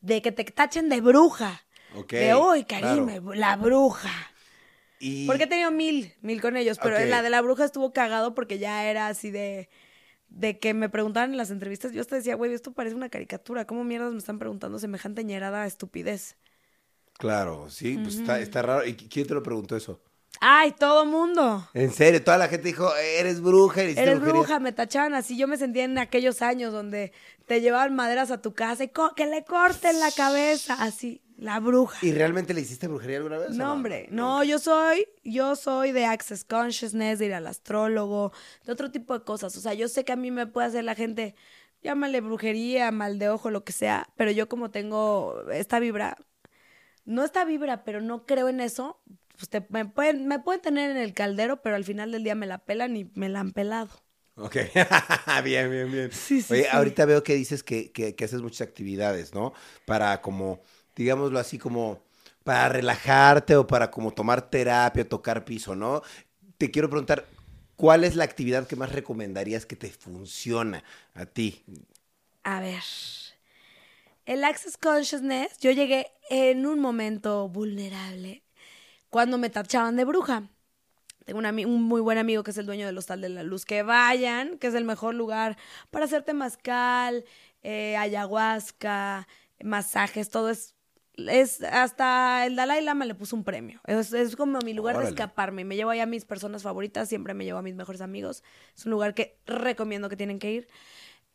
de 0.00 0.22
que 0.22 0.32
te 0.32 0.44
tachen 0.44 0.90
de 0.90 1.00
bruja. 1.00 1.64
De, 1.94 2.64
claro. 2.66 2.66
Karime, 2.66 3.20
la 3.36 3.56
bruja. 3.56 4.12
Y... 4.98 5.26
Porque 5.26 5.44
he 5.44 5.46
tenido 5.46 5.70
mil, 5.70 6.12
mil 6.22 6.40
con 6.40 6.56
ellos, 6.56 6.78
pero 6.82 6.98
la 7.04 7.22
de 7.22 7.30
la 7.30 7.40
bruja 7.40 7.64
estuvo 7.64 7.92
cagado 7.92 8.34
porque 8.34 8.58
ya 8.58 8.84
era 8.84 9.08
así 9.08 9.30
de, 9.30 9.68
de 10.28 10.58
que 10.58 10.74
me 10.74 10.88
preguntaban 10.88 11.32
en 11.32 11.36
las 11.36 11.50
entrevistas. 11.50 11.92
Yo 11.92 12.00
hasta 12.00 12.16
decía, 12.16 12.34
güey, 12.36 12.52
esto 12.52 12.72
parece 12.72 12.96
una 12.96 13.08
caricatura. 13.08 13.66
¿Cómo 13.66 13.84
mierdas 13.84 14.12
me 14.12 14.18
están 14.18 14.38
preguntando 14.38 14.78
semejante 14.78 15.24
ñerada 15.24 15.66
estupidez? 15.66 16.36
Claro, 17.18 17.70
sí, 17.70 17.98
pues 18.02 18.16
está, 18.16 18.40
está 18.40 18.62
raro. 18.62 18.86
¿Y 18.86 18.94
quién 18.94 19.26
te 19.26 19.34
lo 19.34 19.42
preguntó 19.42 19.76
eso? 19.76 20.00
¡Ay, 20.40 20.72
todo 20.72 21.06
mundo! 21.06 21.66
En 21.74 21.92
serio, 21.92 22.22
toda 22.22 22.36
la 22.38 22.48
gente 22.48 22.68
dijo, 22.68 22.94
eres 22.96 23.40
bruja, 23.40 23.82
Eres 23.82 23.94
brujería". 23.96 24.18
bruja, 24.32 24.58
me 24.58 24.72
tachaban 24.72 25.14
así. 25.14 25.36
Yo 25.38 25.48
me 25.48 25.56
sentía 25.56 25.84
en 25.84 25.96
aquellos 25.98 26.42
años 26.42 26.72
donde 26.72 27.12
te 27.46 27.60
llevaban 27.60 27.94
maderas 27.94 28.30
a 28.30 28.42
tu 28.42 28.52
casa 28.52 28.84
y 28.84 28.90
que 29.16 29.26
le 29.26 29.44
corten 29.44 30.00
la 30.00 30.10
cabeza. 30.10 30.74
Así, 30.80 31.22
la 31.38 31.60
bruja. 31.60 32.04
¿Y 32.04 32.12
realmente 32.12 32.52
le 32.52 32.60
hiciste 32.60 32.88
brujería 32.88 33.18
alguna 33.18 33.38
vez? 33.38 33.50
o 33.50 33.54
No, 33.54 33.72
hombre, 33.72 34.06
no, 34.10 34.44
yo 34.44 34.58
soy, 34.58 35.06
yo 35.22 35.56
soy 35.56 35.92
de 35.92 36.04
Access 36.04 36.44
Consciousness, 36.44 37.18
de 37.20 37.26
ir 37.26 37.34
al 37.34 37.46
astrólogo, 37.46 38.32
de 38.64 38.72
otro 38.72 38.90
tipo 38.90 39.16
de 39.18 39.24
cosas. 39.24 39.56
O 39.56 39.60
sea, 39.60 39.72
yo 39.72 39.88
sé 39.88 40.04
que 40.04 40.12
a 40.12 40.16
mí 40.16 40.30
me 40.30 40.46
puede 40.46 40.66
hacer 40.66 40.84
la 40.84 40.94
gente, 40.94 41.36
llámale 41.82 42.20
brujería, 42.20 42.90
mal 42.90 43.18
de 43.18 43.30
ojo, 43.30 43.50
lo 43.50 43.64
que 43.64 43.72
sea, 43.72 44.08
pero 44.16 44.30
yo 44.30 44.48
como 44.48 44.70
tengo 44.70 45.42
esta 45.52 45.78
vibra, 45.78 46.18
no 47.04 47.24
está 47.24 47.44
vibra, 47.44 47.84
pero 47.84 48.00
no 48.00 48.26
creo 48.26 48.48
en 48.48 48.60
eso, 48.60 49.00
pues 49.36 49.48
te- 49.48 49.66
me, 49.70 49.84
pueden, 49.86 50.26
me 50.28 50.38
pueden 50.40 50.60
tener 50.62 50.90
en 50.90 50.96
el 50.98 51.14
caldero, 51.14 51.62
pero 51.62 51.76
al 51.76 51.84
final 51.84 52.12
del 52.12 52.24
día 52.24 52.34
me 52.34 52.46
la 52.46 52.58
pelan 52.58 52.96
y 52.96 53.10
me 53.14 53.28
la 53.28 53.40
han 53.40 53.52
pelado. 53.52 53.90
Ok, 54.36 54.56
bien, 55.44 55.70
bien, 55.70 55.92
bien. 55.92 56.10
Sí, 56.10 56.40
sí, 56.42 56.60
Oye, 56.60 56.68
sí. 56.70 56.98
ahorita 56.98 57.04
veo 57.06 57.22
que 57.22 57.34
dices 57.34 57.62
que, 57.62 57.92
que- 57.92 58.16
que 58.16 58.24
haces 58.24 58.42
muchas 58.42 58.66
actividades, 58.66 59.32
¿no? 59.34 59.52
Para 59.86 60.20
como, 60.22 60.60
digámoslo 60.96 61.38
así, 61.38 61.56
como 61.58 62.02
para 62.42 62.68
relajarte 62.68 63.54
o 63.56 63.66
para 63.66 63.90
como 63.92 64.12
tomar 64.12 64.50
terapia, 64.50 65.08
tocar 65.08 65.44
piso, 65.44 65.76
¿no? 65.76 66.02
Te 66.58 66.70
quiero 66.72 66.90
preguntar, 66.90 67.26
¿cuál 67.76 68.04
es 68.04 68.16
la 68.16 68.24
actividad 68.24 68.66
que 68.68 68.76
más 68.76 68.92
recomendarías 68.92 69.66
que 69.66 69.76
te 69.76 69.90
funciona 69.90 70.84
a 71.14 71.26
ti? 71.26 71.64
A 72.44 72.60
ver. 72.60 72.84
El 74.26 74.44
Access 74.44 74.76
Consciousness, 74.76 75.58
yo 75.60 75.70
llegué 75.70 76.12
en 76.30 76.66
un 76.66 76.78
momento 76.80 77.48
vulnerable 77.48 78.43
cuando 79.14 79.38
me 79.38 79.48
tachaban 79.48 79.94
de 79.94 80.04
bruja. 80.04 80.50
Tengo 81.24 81.38
un, 81.38 81.82
muy 81.84 82.00
buen 82.00 82.18
amigo 82.18 82.42
que 82.42 82.50
es 82.50 82.58
el 82.58 82.66
dueño 82.66 82.84
del 82.84 82.98
Hostal 82.98 83.20
de 83.20 83.28
la 83.28 83.44
Luz. 83.44 83.64
Que 83.64 83.84
vayan, 83.84 84.58
que 84.58 84.66
es 84.66 84.74
el 84.74 84.84
mejor 84.84 85.14
lugar 85.14 85.56
para 85.92 86.06
hacer 86.06 86.24
temazcal, 86.24 87.24
eh, 87.62 87.96
ayahuasca, 87.96 89.28
masajes, 89.62 90.30
todo 90.30 90.50
es. 90.50 90.74
Es 91.16 91.62
hasta 91.62 92.44
el 92.44 92.56
Dalai 92.56 92.82
Lama 92.82 93.04
le 93.04 93.14
puso 93.14 93.36
un 93.36 93.44
premio. 93.44 93.80
Es, 93.86 94.12
es 94.12 94.34
como 94.34 94.58
mi 94.64 94.74
lugar 94.74 94.96
Órale. 94.96 95.12
de 95.12 95.14
escaparme. 95.14 95.64
Me 95.64 95.76
llevo 95.76 95.90
ahí 95.90 96.00
a 96.00 96.06
mis 96.06 96.24
personas 96.24 96.64
favoritas, 96.64 97.08
siempre 97.08 97.34
me 97.34 97.44
llevo 97.44 97.60
a 97.60 97.62
mis 97.62 97.76
mejores 97.76 98.00
amigos. 98.00 98.42
Es 98.76 98.84
un 98.84 98.90
lugar 98.90 99.14
que 99.14 99.38
recomiendo 99.46 100.08
que 100.08 100.16
tienen 100.16 100.40
que 100.40 100.50
ir. 100.50 100.68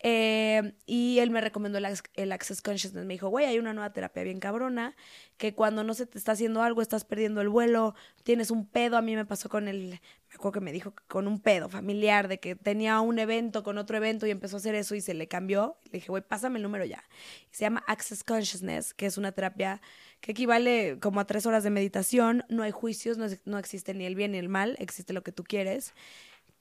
Eh, 0.02 0.72
y 0.86 1.18
él 1.18 1.30
me 1.30 1.42
recomendó 1.42 1.76
el, 1.76 1.84
Ac- 1.84 2.08
el 2.14 2.32
Access 2.32 2.62
Consciousness. 2.62 3.04
Me 3.04 3.14
dijo, 3.14 3.28
güey, 3.28 3.44
hay 3.44 3.58
una 3.58 3.74
nueva 3.74 3.92
terapia 3.92 4.22
bien 4.22 4.40
cabrona, 4.40 4.96
que 5.36 5.54
cuando 5.54 5.84
no 5.84 5.92
se 5.92 6.06
te 6.06 6.16
está 6.16 6.32
haciendo 6.32 6.62
algo, 6.62 6.80
estás 6.80 7.04
perdiendo 7.04 7.42
el 7.42 7.50
vuelo, 7.50 7.94
tienes 8.22 8.50
un 8.50 8.66
pedo. 8.66 8.96
A 8.96 9.02
mí 9.02 9.14
me 9.14 9.26
pasó 9.26 9.50
con 9.50 9.68
el, 9.68 9.90
me 9.90 10.34
acuerdo 10.34 10.52
que 10.52 10.60
me 10.60 10.72
dijo 10.72 10.94
con 11.06 11.28
un 11.28 11.38
pedo 11.38 11.68
familiar, 11.68 12.28
de 12.28 12.40
que 12.40 12.56
tenía 12.56 13.00
un 13.00 13.18
evento 13.18 13.62
con 13.62 13.76
otro 13.76 13.98
evento 13.98 14.26
y 14.26 14.30
empezó 14.30 14.56
a 14.56 14.60
hacer 14.60 14.74
eso 14.74 14.94
y 14.94 15.02
se 15.02 15.12
le 15.12 15.28
cambió. 15.28 15.76
Le 15.84 15.98
dije, 15.98 16.08
güey, 16.08 16.22
pásame 16.22 16.56
el 16.56 16.62
número 16.62 16.86
ya. 16.86 17.04
Se 17.50 17.62
llama 17.62 17.84
Access 17.86 18.24
Consciousness, 18.24 18.94
que 18.94 19.04
es 19.04 19.18
una 19.18 19.32
terapia 19.32 19.82
que 20.22 20.32
equivale 20.32 20.98
como 20.98 21.20
a 21.20 21.26
tres 21.26 21.44
horas 21.44 21.62
de 21.62 21.68
meditación. 21.70 22.44
No 22.48 22.62
hay 22.62 22.70
juicios, 22.70 23.18
no, 23.18 23.26
no 23.44 23.58
existe 23.58 23.92
ni 23.92 24.06
el 24.06 24.14
bien 24.14 24.32
ni 24.32 24.38
el 24.38 24.48
mal, 24.48 24.76
existe 24.78 25.12
lo 25.12 25.22
que 25.22 25.32
tú 25.32 25.44
quieres 25.44 25.92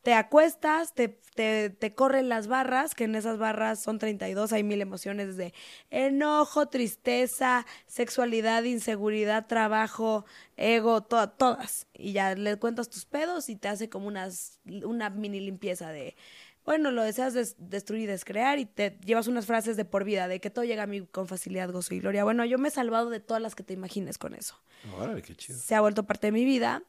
te 0.02 0.14
acuestas, 0.14 0.94
te, 0.94 1.20
te, 1.36 1.70
te 1.70 1.94
corren 1.94 2.30
las 2.30 2.48
barras, 2.48 2.96
que 2.96 3.04
en 3.04 3.16
esas 3.16 3.38
barras 3.38 3.80
son 3.82 4.00
32, 4.00 4.54
hay 4.54 4.64
mil 4.64 4.82
emociones 4.82 5.36
de 5.38 5.54
enojo, 5.90 6.68
tristeza, 6.68 7.66
sexualidad, 7.86 8.64
inseguridad, 8.64 9.48
trabajo, 9.48 10.26
ego, 10.58 11.02
to- 11.04 11.30
todas. 11.30 11.88
Y 11.94 12.14
ya 12.14 12.36
le 12.36 12.56
cuentas 12.58 12.90
tus 12.90 13.06
pedos 13.06 13.50
y 13.50 13.56
te 13.56 13.68
hace 13.68 13.90
como 13.90 14.08
unas, 14.08 14.60
una 14.84 15.10
mini 15.10 15.40
limpieza 15.42 15.92
de, 15.92 16.16
bueno, 16.66 16.92
lo 16.92 17.04
deseas 17.04 17.34
des- 17.34 17.56
destruir 17.58 18.04
y 18.04 18.06
descrear 18.06 18.60
y 18.60 18.66
te 18.66 18.98
llevas 19.06 19.28
unas 19.28 19.46
frases 19.46 19.76
de 19.76 19.86
por 19.86 20.04
vida, 20.06 20.28
de 20.28 20.40
que 20.40 20.50
todo 20.50 20.64
llega 20.66 20.84
a 20.84 20.88
mí 20.88 21.06
con 21.08 21.28
facilidad, 21.28 21.72
gozo 21.72 21.94
y 21.94 22.00
gloria. 22.00 22.24
Bueno, 22.24 22.46
yo 22.46 22.58
me 22.58 22.70
he 22.70 22.72
salvado 22.72 23.10
de 23.10 23.20
todas 23.20 23.42
las 23.42 23.56
que 23.56 23.64
te 23.64 23.74
imagines 23.74 24.18
con 24.18 24.34
eso 24.34 24.56
Órale, 24.98 25.22
qué 25.22 25.36
chido. 25.36 25.60
se 25.60 25.76
ha 25.76 25.82
vuelto 25.82 26.04
parte 26.04 26.28
de 26.28 26.32
mi 26.32 26.46
vida. 26.46 26.84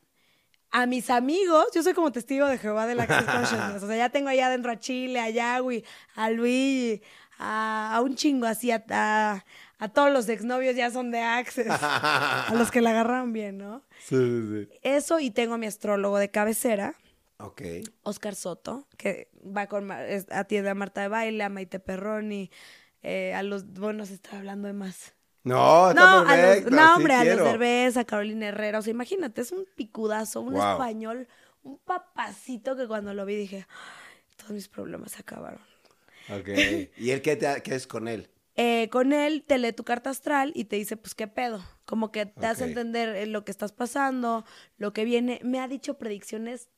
A 0.73 0.87
mis 0.87 1.11
amigos, 1.11 1.67
yo 1.75 1.83
soy 1.83 1.95
como 1.95 2.13
testigo 2.13 2.47
de 2.47 2.59
Jehová 2.59 2.87
de 2.87 2.95
la 2.95 3.03
Access 3.05 3.25
Consciousness. 3.35 3.83
O 3.83 3.87
sea, 3.87 3.97
ya 3.97 4.09
tengo 4.11 4.29
allá 4.29 4.47
adentro 4.47 4.71
a 4.71 4.79
Chile, 4.79 5.19
a 5.21 5.29
Yahweh, 5.31 5.83
a 6.15 6.31
Luis, 6.31 7.01
a, 7.39 7.95
a 7.97 8.01
un 8.03 8.15
chingo 8.15 8.47
así, 8.47 8.71
a, 8.71 8.85
a, 8.91 9.45
a 9.79 9.89
todos 9.89 10.13
los 10.13 10.29
exnovios 10.29 10.77
ya 10.77 10.91
son 10.91 11.11
de 11.11 11.21
Access. 11.21 11.67
a 11.71 12.53
los 12.55 12.71
que 12.71 12.81
la 12.81 12.91
agarraron 12.91 13.33
bien, 13.33 13.59
¿no? 13.59 13.83
Sí, 13.99 14.17
sí, 14.17 14.67
sí. 14.71 14.79
Eso, 14.83 15.19
y 15.19 15.31
tengo 15.31 15.55
a 15.55 15.59
mi 15.59 15.67
astrólogo 15.67 16.19
de 16.19 16.31
cabecera, 16.31 16.95
Ok. 17.43 17.63
Oscar 18.03 18.35
Soto, 18.35 18.87
que 18.99 19.31
va 19.45 19.67
con, 19.67 19.91
atiende 19.91 20.69
a 20.69 20.75
Marta 20.75 21.01
de 21.01 21.09
Baile, 21.09 21.43
a 21.43 21.49
Maite 21.49 21.81
Perroni, 21.81 22.51
eh, 23.03 23.33
a 23.35 23.43
los, 23.43 23.65
bueno, 23.73 24.05
se 24.05 24.13
está 24.13 24.37
hablando 24.37 24.67
de 24.69 24.75
más. 24.75 25.15
No, 25.45 25.91
está 25.91 26.01
No, 26.01 26.07
a 26.07 26.37
los, 26.37 26.37
perfecto, 26.47 26.71
no, 26.71 26.87
sí 26.87 26.93
hombre, 26.97 27.15
a 27.15 27.25
los. 27.25 27.45
Derbez, 27.45 27.97
a 27.97 28.05
Carolina 28.05 28.49
Herrera. 28.49 28.79
O 28.79 28.83
sea, 28.83 28.91
imagínate, 28.91 29.41
es 29.41 29.53
un 29.53 29.67
picudazo, 29.77 30.41
un 30.43 30.53
Wow. 30.55 30.73
español, 30.73 31.29
un 31.63 31.79
papacito 31.79 32.77
que 32.77 32.87
cuando 32.87 33.15
lo 33.15 33.25
vi 33.25 33.37
dije, 33.37 33.67
"Ay, 33.69 34.35
todos 34.37 34.53
mis 34.53 34.69
problemas 34.69 35.13
se 35.13 35.21
acabaron. 35.21 35.61
Ok. 36.29 36.49
¿Y 36.99 37.11
él 37.11 37.23
qué, 37.23 37.37
te, 37.37 37.63
qué 37.63 37.75
es 37.75 37.87
con 37.87 38.09
él? 38.09 38.29
Eh, 38.57 38.89
con 38.91 39.13
él 39.13 39.43
te 39.47 39.59
lee 39.59 39.73
tu 39.73 39.85
carta 39.85 40.11
astral 40.11 40.53
y 40.55 40.65
te 40.65 40.77
dice, 40.77 40.97
pues, 40.97 41.15
¿qué 41.15 41.27
pedo? 41.27 41.65
Como 41.87 42.13
que 42.13 42.27
te 42.27 42.47
hace 42.47 42.65
entender 42.65 43.17
eh, 43.17 43.27
lo 43.27 43.45
que 43.45 43.51
estás 43.51 43.73
pasando, 43.73 44.45
lo 44.77 44.93
que 44.93 45.05
viene. 45.05 45.41
Me 45.43 45.61
ha 45.61 45.69
dicho 45.69 45.95
predicciones 45.99 46.69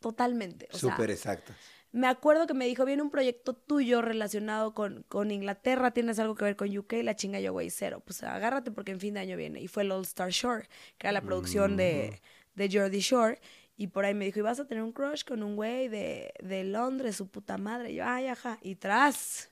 totalmente. 0.00 0.68
Súper 0.70 1.10
exactas. 1.10 1.56
Me 1.94 2.08
acuerdo 2.08 2.48
que 2.48 2.54
me 2.54 2.66
dijo, 2.66 2.84
viene 2.84 3.02
un 3.02 3.10
proyecto 3.10 3.54
tuyo 3.54 4.02
relacionado 4.02 4.74
con, 4.74 5.04
con 5.04 5.30
Inglaterra, 5.30 5.92
tienes 5.92 6.18
algo 6.18 6.34
que 6.34 6.44
ver 6.44 6.56
con 6.56 6.76
UK, 6.76 6.94
la 7.04 7.14
chinga 7.14 7.38
yo, 7.38 7.52
güey, 7.52 7.70
cero. 7.70 8.02
Pues 8.04 8.24
agárrate 8.24 8.72
porque 8.72 8.90
en 8.90 8.98
fin 8.98 9.14
de 9.14 9.20
año 9.20 9.36
viene. 9.36 9.60
Y 9.60 9.68
fue 9.68 9.84
el 9.84 9.92
All 9.92 10.02
Star 10.02 10.30
Shore, 10.30 10.68
que 10.98 11.06
era 11.06 11.12
la 11.12 11.20
producción 11.20 11.76
de, 11.76 12.20
de 12.56 12.68
Jordi 12.68 12.98
Shore. 12.98 13.40
Y 13.76 13.86
por 13.86 14.04
ahí 14.04 14.12
me 14.12 14.24
dijo, 14.24 14.40
y 14.40 14.42
vas 14.42 14.58
a 14.58 14.66
tener 14.66 14.82
un 14.82 14.90
crush 14.90 15.22
con 15.22 15.44
un 15.44 15.54
güey 15.54 15.86
de, 15.86 16.34
de 16.42 16.64
Londres, 16.64 17.14
su 17.14 17.28
puta 17.28 17.58
madre. 17.58 17.92
Y 17.92 17.94
yo, 17.94 18.04
ay, 18.04 18.26
ajá. 18.26 18.58
Y 18.60 18.74
tras. 18.74 19.50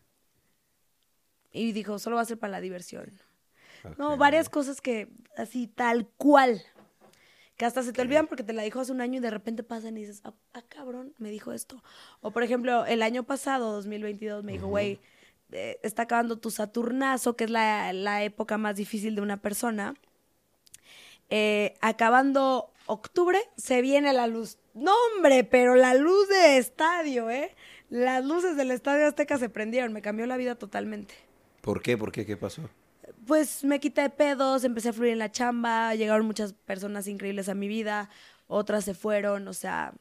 Y 1.53 1.71
dijo, 1.71 2.01
solo 2.01 2.17
va 2.17 2.23
a 2.23 2.25
ser 2.25 2.41
para 2.41 2.51
la 2.51 2.61
diversión. 2.61 3.09
No, 3.99 4.17
varias 4.17 4.49
cosas 4.49 4.81
que 4.81 5.07
así, 5.37 5.69
tal 5.69 6.09
cual. 6.17 6.61
Que 7.63 7.67
hasta 7.67 7.85
se 7.85 7.93
te 7.93 8.03
olvidan 8.03 8.27
porque 8.27 8.43
te 8.43 8.53
la 8.53 8.65
dijo 8.65 8.81
hace 8.81 8.91
un 8.91 9.01
año 9.01 9.19
y 9.19 9.21
de 9.21 9.31
repente 9.31 9.63
pasan 9.63 9.97
y 9.97 10.01
dices, 10.01 10.21
ah, 10.25 10.35
ah, 10.53 10.63
cabrón, 10.69 11.15
me 11.19 11.31
dijo 11.31 11.53
esto. 11.53 11.81
O 12.21 12.33
por 12.33 12.43
ejemplo, 12.43 12.85
el 12.87 13.03
año 13.03 13.23
pasado, 13.23 13.71
2022, 13.75 14.43
me 14.43 14.51
dijo, 14.51 14.67
güey, 14.67 14.99
eh, 15.53 15.79
está 15.85 16.03
acabando 16.03 16.41
tu 16.41 16.51
Saturnazo, 16.51 17.37
que 17.37 17.45
es 17.45 17.51
la, 17.51 17.93
la 17.93 18.25
época 18.25 18.59
más 18.59 18.75
difícil 18.75 19.15
de 19.15 19.21
una 19.21 19.37
persona. 19.37 19.95
Eh, 21.31 21.75
acabando 21.81 22.73
octubre, 22.87 23.39
se 23.57 23.81
viene 23.81 24.13
la 24.13 24.27
luz. 24.27 24.59
No, 24.75 24.93
hombre, 25.15 25.45
pero 25.45 25.77
la 25.77 25.95
luz 25.95 26.29
de 26.31 26.59
estadio, 26.59 27.31
¿eh? 27.31 27.55
Las 27.91 28.25
luces 28.25 28.57
del 28.57 28.73
estadio 28.73 29.07
Azteca 29.07 29.39
se 29.39 29.49
prendieron, 29.49 29.93
me 29.93 30.03
cambió 30.03 30.27
la 30.27 30.37
vida 30.37 30.57
totalmente. 30.57 31.15
¿Por 31.61 31.81
qué? 31.81 31.97
¿Por 31.97 32.11
qué? 32.11 32.27
¿Qué 32.27 32.37
pasó? 32.37 32.69
Pues 33.27 33.63
me 33.65 33.79
quité 33.79 34.03
de 34.03 34.11
pedos, 34.11 34.65
empecé 34.65 34.89
a 34.89 34.93
fluir 34.93 35.13
en 35.13 35.19
la 35.19 35.31
chamba, 35.31 35.95
llegaron 35.95 36.27
muchas 36.27 36.53
personas 36.53 37.07
increíbles 37.07 37.49
a 37.49 37.55
mi 37.55 37.69
vida, 37.69 38.11
otras 38.49 38.85
se 38.85 38.95
fueron, 38.95 39.47
o 39.49 39.53
sea, 39.53 39.95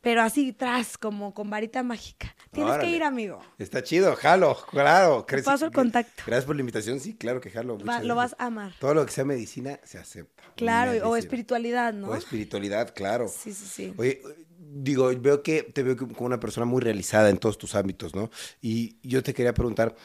pero 0.00 0.22
así 0.22 0.52
tras, 0.52 0.96
como 0.96 1.34
con 1.34 1.50
varita 1.50 1.82
mágica. 1.82 2.34
Tienes 2.52 2.74
Órale. 2.74 2.88
que 2.90 2.96
ir, 2.96 3.02
amigo. 3.02 3.40
Está 3.58 3.82
chido, 3.82 4.14
jalo, 4.16 4.56
claro. 4.70 5.24
Te 5.24 5.42
paso 5.42 5.66
el 5.66 5.72
contacto. 5.72 6.22
Gracias 6.26 6.44
por 6.44 6.56
la 6.56 6.60
invitación, 6.60 7.00
sí, 7.00 7.14
claro 7.14 7.40
que 7.40 7.50
jalo. 7.50 7.78
Va- 7.78 8.02
lo 8.02 8.14
vas 8.14 8.34
a 8.38 8.46
amar. 8.46 8.72
Todo 8.78 8.94
lo 8.94 9.06
que 9.06 9.12
sea 9.12 9.24
medicina 9.24 9.78
se 9.84 9.98
acepta. 9.98 10.42
Claro, 10.56 10.92
o 11.08 11.16
espiritualidad, 11.16 11.92
¿no? 11.92 12.08
O 12.08 12.14
espiritualidad, 12.14 12.94
claro. 12.94 13.28
Sí, 13.28 13.52
sí, 13.52 13.64
sí. 13.66 13.94
Oye, 13.96 14.22
digo, 14.58 15.10
veo 15.18 15.42
que 15.42 15.62
te 15.62 15.82
veo 15.82 15.96
como 15.96 16.14
una 16.18 16.38
persona 16.40 16.64
muy 16.64 16.80
realizada 16.80 17.28
en 17.30 17.38
todos 17.38 17.58
tus 17.58 17.74
ámbitos, 17.74 18.14
¿no? 18.14 18.30
Y 18.60 18.98
yo 19.02 19.22
te 19.22 19.34
quería 19.34 19.54
preguntar, 19.54 19.96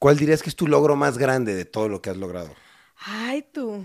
¿cuál 0.00 0.18
dirías 0.18 0.42
que 0.42 0.50
es 0.50 0.56
tu 0.56 0.66
logro 0.66 0.96
más 0.96 1.16
grande 1.18 1.54
de 1.54 1.64
todo 1.64 1.88
lo 1.88 2.02
que 2.02 2.10
has 2.10 2.16
logrado? 2.16 2.56
Ay, 3.06 3.42
tú. 3.42 3.84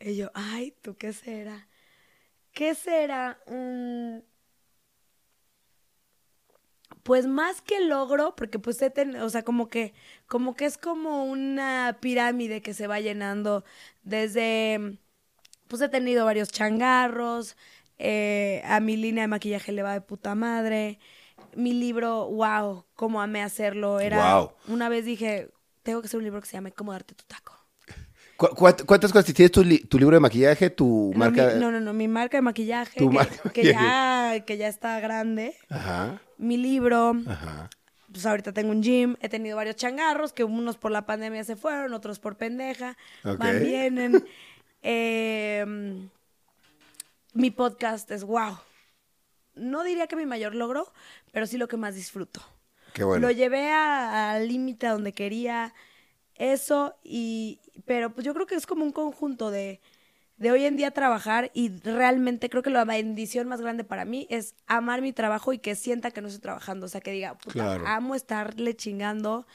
Y 0.00 0.16
yo, 0.16 0.30
ay, 0.34 0.72
tú, 0.82 0.96
¿qué 0.96 1.12
será? 1.12 1.68
¿Qué 2.52 2.74
será? 2.74 3.40
Mm, 3.48 4.20
Pues 7.02 7.26
más 7.26 7.62
que 7.62 7.80
logro, 7.80 8.34
porque 8.36 8.58
pues 8.58 8.80
he 8.82 8.90
ten- 8.90 9.16
o 9.16 9.28
sea, 9.30 9.42
como 9.44 9.68
que, 9.68 9.94
como 10.26 10.54
que 10.54 10.66
es 10.66 10.76
como 10.78 11.24
una 11.24 11.98
pirámide 12.00 12.60
que 12.62 12.74
se 12.74 12.86
va 12.86 13.00
llenando 13.00 13.64
desde, 14.02 14.98
pues 15.68 15.82
he 15.82 15.88
tenido 15.90 16.24
varios 16.26 16.50
changarros, 16.52 17.56
eh, 17.98 18.62
a 18.66 18.80
mi 18.80 18.96
línea 18.96 19.24
de 19.24 19.28
maquillaje 19.28 19.72
le 19.72 19.82
va 19.82 19.94
de 19.94 20.00
puta 20.02 20.34
madre, 20.36 20.98
mi 21.54 21.72
libro, 21.72 22.26
wow, 22.28 22.84
cómo 22.94 23.20
amé 23.20 23.42
hacerlo, 23.42 24.00
era, 24.00 24.48
una 24.68 24.88
vez 24.88 25.04
dije, 25.04 25.48
tengo 25.82 26.00
que 26.00 26.06
hacer 26.06 26.18
un 26.18 26.24
libro 26.24 26.40
que 26.40 26.46
se 26.46 26.54
llame 26.56 26.72
Cómo 26.72 26.92
darte 26.92 27.14
tu 27.14 27.24
taco. 27.24 27.54
¿Cu- 28.36 28.48
cuánt- 28.56 28.84
¿Cuántas 28.86 29.12
cosas 29.12 29.32
tienes 29.34 29.52
tu, 29.52 29.62
li- 29.62 29.80
tu 29.84 29.98
libro 29.98 30.16
de 30.16 30.20
maquillaje, 30.20 30.70
tu 30.70 31.10
No, 31.12 31.18
marca? 31.18 31.46
mi- 31.54 31.60
no, 31.60 31.70
no, 31.70 31.80
no, 31.80 31.92
mi 31.92 32.08
marca 32.08 32.38
de 32.38 32.42
maquillaje, 32.42 32.98
Tu 32.98 33.08
que, 33.10 33.14
marca 33.14 33.50
que 33.50 33.64
ya, 33.64 34.44
que 34.46 34.56
ya 34.56 34.68
está 34.68 34.98
grande, 35.00 35.54
Ajá, 35.68 36.20
mi 36.38 36.56
libro, 36.56 37.12
ajá. 37.26 37.68
pues 38.10 38.24
ahorita 38.24 38.52
tengo 38.52 38.70
un 38.70 38.82
gym, 38.82 39.16
he 39.20 39.28
tenido 39.28 39.56
varios 39.56 39.76
changarros, 39.76 40.32
que 40.32 40.44
unos 40.44 40.78
por 40.78 40.90
la 40.90 41.04
pandemia 41.04 41.44
se 41.44 41.54
fueron, 41.56 41.92
otros 41.92 42.18
por 42.18 42.36
pendeja, 42.36 42.96
Ok. 43.24 43.38
van, 43.38 43.60
vienen. 43.60 44.24
Eh, 44.82 45.62
mi 47.34 47.50
podcast 47.50 48.10
es 48.10 48.24
wow. 48.24 48.56
No 49.54 49.82
diría 49.84 50.06
que 50.06 50.16
mi 50.16 50.26
mayor 50.26 50.54
logro, 50.54 50.92
pero 51.32 51.46
sí 51.46 51.58
lo 51.58 51.68
que 51.68 51.76
más 51.76 51.94
disfruto. 51.94 52.40
Qué 52.92 53.04
bueno. 53.04 53.26
Lo 53.28 53.32
llevé 53.32 53.70
a- 53.72 54.32
al 54.32 54.48
límite 54.48 54.86
a 54.86 54.92
donde 54.92 55.12
quería. 55.12 55.74
Eso 56.34 56.96
y, 57.02 57.60
pero 57.84 58.14
pues 58.14 58.24
yo 58.24 58.32
creo 58.34 58.46
que 58.46 58.54
es 58.54 58.66
como 58.66 58.82
un 58.84 58.92
conjunto 58.92 59.50
de, 59.50 59.80
de 60.38 60.50
hoy 60.50 60.64
en 60.64 60.76
día 60.76 60.90
trabajar 60.90 61.50
y 61.52 61.68
realmente 61.82 62.48
creo 62.48 62.62
que 62.62 62.70
la 62.70 62.84
bendición 62.86 63.46
más 63.46 63.60
grande 63.60 63.84
para 63.84 64.06
mí 64.06 64.26
es 64.30 64.54
amar 64.66 65.02
mi 65.02 65.12
trabajo 65.12 65.52
y 65.52 65.58
que 65.58 65.74
sienta 65.74 66.10
que 66.12 66.22
no 66.22 66.28
estoy 66.28 66.40
trabajando, 66.40 66.86
o 66.86 66.88
sea, 66.88 67.02
que 67.02 67.10
diga, 67.12 67.34
puta, 67.36 67.52
Claro. 67.52 67.86
amo 67.86 68.14
estarle 68.14 68.74
chingando 68.74 69.46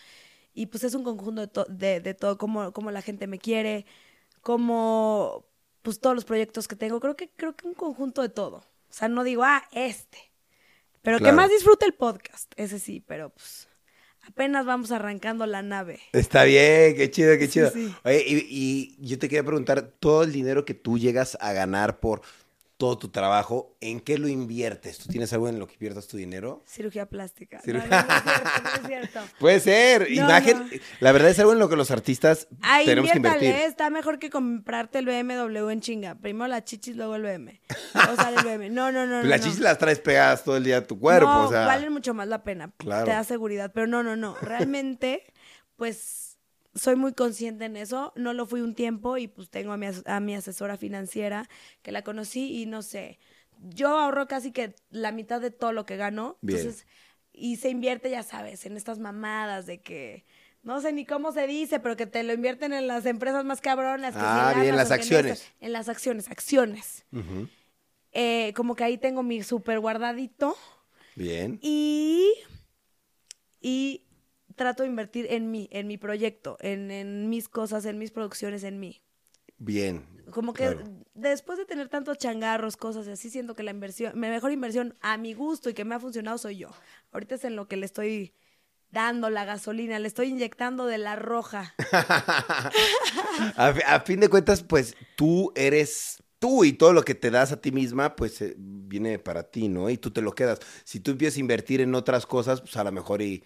y 0.53 0.67
pues 0.67 0.83
es 0.83 0.93
un 0.93 1.03
conjunto 1.03 1.41
de, 1.41 1.47
to- 1.47 1.65
de, 1.69 2.01
de 2.01 2.13
todo, 2.13 2.37
como, 2.37 2.71
como 2.71 2.91
la 2.91 3.01
gente 3.01 3.25
me 3.25 3.39
quiere, 3.39 3.85
como 4.41 5.45
pues 5.81 5.99
todos 5.99 6.15
los 6.15 6.25
proyectos 6.25 6.67
que 6.67 6.75
tengo, 6.75 6.99
creo 6.99 7.15
que 7.15 7.29
creo 7.29 7.55
que 7.55 7.67
un 7.67 7.73
conjunto 7.73 8.21
de 8.21 8.29
todo, 8.29 8.63
o 8.95 8.97
sea, 8.97 9.09
no 9.09 9.25
digo, 9.25 9.43
ah, 9.43 9.61
este, 9.73 10.17
pero 11.01 11.17
Claro. 11.17 11.33
que 11.33 11.35
más 11.35 11.49
disfrute 11.51 11.85
el 11.85 11.93
podcast, 11.95 12.53
ese 12.55 12.79
sí, 12.79 13.01
pero 13.05 13.29
pues 13.31 13.67
apenas 14.25 14.65
vamos 14.65 14.93
arrancando 14.93 15.45
la 15.45 15.61
nave. 15.61 15.99
Está 16.13 16.45
bien, 16.45 16.95
qué 16.95 17.11
chido, 17.11 17.37
qué 17.37 17.47
Sí, 17.47 17.51
chido. 17.51 17.71
sí. 17.71 17.93
Oye, 18.05 18.23
y, 18.25 18.95
y 18.97 19.05
yo 19.05 19.19
te 19.19 19.27
quería 19.27 19.43
preguntar, 19.43 19.81
todo 19.99 20.23
el 20.23 20.31
dinero 20.31 20.63
que 20.63 20.75
tú 20.75 20.97
llegas 20.97 21.37
a 21.41 21.51
ganar 21.51 21.99
por 21.99 22.21
todo 22.77 22.97
tu 22.97 23.09
trabajo, 23.09 23.77
¿en 23.79 24.01
qué 24.01 24.17
lo 24.17 24.27
inviertes? 24.27 24.97
¿Tú 24.97 25.07
tienes 25.07 25.31
algo 25.31 25.47
en 25.47 25.59
lo 25.59 25.67
que 25.67 25.73
inviertas 25.75 26.07
tu 26.07 26.17
dinero? 26.17 26.61
Cirugía 26.67 27.05
plástica. 27.05 27.61
No, 27.65 27.73
no, 27.73 27.79
es 27.79 27.87
cierto, 27.87 28.61
no 28.63 28.69
es 28.69 28.87
cierto. 28.87 29.19
Puede 29.39 29.59
ser, 29.61 30.11
imagen. 30.11 30.69
La 30.99 31.13
verdad 31.13 31.29
es 31.29 31.39
algo 31.39 31.53
en 31.53 31.59
lo 31.59 31.69
que 31.69 31.77
los 31.77 31.91
artistas 31.91 32.47
Ay, 32.61 32.85
tenemos 32.85 33.11
que 33.11 33.17
invertir. 33.17 33.49
está 33.51 33.89
mejor 33.89 34.19
que 34.19 34.29
comprarte 34.29 34.99
el 34.99 35.05
BMW 35.05 35.69
en 35.69 35.81
chinga. 35.81 36.15
Primero 36.15 36.47
la 36.47 36.63
chichis, 36.63 36.95
luego 36.95 37.15
el 37.15 37.23
BM. 37.23 37.61
O 38.11 38.15
sea, 38.15 38.29
el 38.29 38.43
BM. 38.43 38.69
No, 38.69 38.91
no, 38.91 39.05
no. 39.05 39.23
Las 39.23 39.41
chichis 39.41 39.59
las 39.59 39.77
traes 39.77 39.99
pegadas 39.99 40.43
todo 40.43 40.57
el 40.57 40.63
día 40.63 40.77
a 40.77 40.83
tu 40.83 40.99
cuerpo, 40.99 41.27
no, 41.27 41.45
o 41.45 41.49
sea. 41.49 41.65
valen 41.65 41.93
mucho 41.93 42.13
más 42.13 42.27
la 42.27 42.43
pena. 42.43 42.71
Claro. 42.77 43.05
Te 43.05 43.11
da 43.11 43.23
seguridad. 43.23 43.71
Pero 43.73 43.87
no, 43.87 44.03
no, 44.03 44.15
no. 44.15 44.35
Realmente, 44.41 45.23
pues 45.77 46.24
soy 46.75 46.95
muy 46.95 47.13
consciente 47.13 47.65
en 47.65 47.77
eso. 47.77 48.13
No 48.15 48.33
lo 48.33 48.45
fui 48.45 48.61
un 48.61 48.75
tiempo 48.75 49.17
y 49.17 49.27
pues 49.27 49.49
tengo 49.49 49.71
a 49.71 49.77
mi, 49.77 49.87
a 50.05 50.19
mi 50.19 50.35
asesora 50.35 50.77
financiera 50.77 51.49
que 51.81 51.91
la 51.91 52.03
conocí 52.03 52.61
y 52.61 52.65
no 52.65 52.81
sé. 52.81 53.17
Yo 53.61 53.97
ahorro 53.97 54.27
casi 54.27 54.51
que 54.51 54.75
la 54.89 55.11
mitad 55.11 55.39
de 55.41 55.49
todo 55.51 55.71
lo 55.71 55.85
que 55.85 55.95
gano. 55.97 56.37
Bien. 56.41 56.59
Entonces, 56.59 56.85
y 57.31 57.55
se 57.55 57.69
invierte, 57.69 58.09
ya 58.09 58.23
sabes, 58.23 58.65
en 58.65 58.77
estas 58.77 58.99
mamadas 58.99 59.65
de 59.65 59.79
que. 59.81 60.25
No 60.63 60.81
sé 60.81 60.91
ni 60.93 61.05
cómo 61.05 61.31
se 61.31 61.45
dice, 61.45 61.79
pero 61.79 61.95
que 61.95 62.07
te 62.07 62.23
lo 62.23 62.33
invierten 62.33 62.73
en 62.73 62.87
las 62.87 63.05
empresas 63.05 63.45
más 63.45 63.61
cabronas. 63.61 64.15
Que 64.15 64.21
Ah, 64.23 64.51
en 64.55 64.61
bien, 64.61 64.73
Amazon, 64.73 64.75
las 64.77 64.87
en 64.89 64.93
acciones. 64.93 65.51
en 65.61 65.71
las 65.73 65.89
acciones, 65.89 66.29
acciones. 66.31 67.05
Eh, 68.13 68.51
como 68.55 68.75
que 68.75 68.83
ahí 68.83 68.97
tengo 68.97 69.21
mi 69.21 69.43
súper 69.43 69.79
guardadito. 69.79 70.57
Bien. 71.15 71.59
Y, 71.61 72.33
y 73.61 74.04
trato 74.55 74.83
de 74.83 74.89
invertir 74.89 75.27
en 75.29 75.51
mí, 75.51 75.67
en 75.71 75.87
mi 75.87 75.97
proyecto, 75.97 76.57
en, 76.59 76.91
en 76.91 77.29
mis 77.29 77.47
cosas, 77.49 77.85
en 77.85 77.97
mis 77.97 78.11
producciones, 78.11 78.63
en 78.63 78.79
mí. 78.79 79.01
Bien. 79.57 80.05
Como 80.31 80.53
que 80.53 80.63
Claro. 80.63 80.83
después 81.13 81.57
de 81.57 81.65
tener 81.65 81.87
tantos 81.87 82.17
changarros, 82.17 82.77
cosas 82.77 83.07
así, 83.07 83.29
siento 83.29 83.53
que 83.53 83.63
la 83.63 83.71
inversión, 83.71 84.19
mi 84.19 84.27
mejor 84.27 84.51
inversión 84.51 84.95
a 85.01 85.17
mi 85.17 85.33
gusto 85.33 85.69
y 85.69 85.73
que 85.73 85.85
me 85.85 85.95
ha 85.95 85.99
funcionado 85.99 86.37
soy 86.37 86.57
yo. 86.57 86.69
Ahorita 87.11 87.35
es 87.35 87.43
en 87.45 87.55
lo 87.55 87.67
que 87.67 87.77
le 87.77 87.85
estoy 87.85 88.33
dando 88.91 89.29
la 89.29 89.45
gasolina, 89.45 89.99
le 89.99 90.07
estoy 90.07 90.27
inyectando 90.29 90.85
de 90.85 90.97
la 90.97 91.15
roja. 91.15 91.75
A 93.57 93.99
fin 94.05 94.19
de 94.19 94.29
cuentas, 94.29 94.63
pues 94.63 94.95
tú 95.15 95.51
eres 95.55 96.23
tú 96.39 96.63
y 96.63 96.73
todo 96.73 96.93
lo 96.93 97.03
que 97.03 97.15
te 97.15 97.31
das 97.31 97.51
a 97.51 97.61
ti 97.61 97.71
misma, 97.71 98.15
pues 98.15 98.41
eh, 98.41 98.55
viene 98.57 99.19
para 99.19 99.43
ti, 99.43 99.67
¿no? 99.67 99.89
Y 99.89 99.97
tú 99.97 100.11
te 100.11 100.21
lo 100.21 100.33
quedas. 100.33 100.59
Si 100.83 100.99
tú 100.99 101.11
empiezas 101.11 101.37
a 101.37 101.39
invertir 101.39 101.81
en 101.81 101.95
otras 101.95 102.25
cosas, 102.25 102.61
pues 102.61 102.75
a 102.77 102.83
lo 102.83 102.91
mejor 102.91 103.21
y 103.21 103.43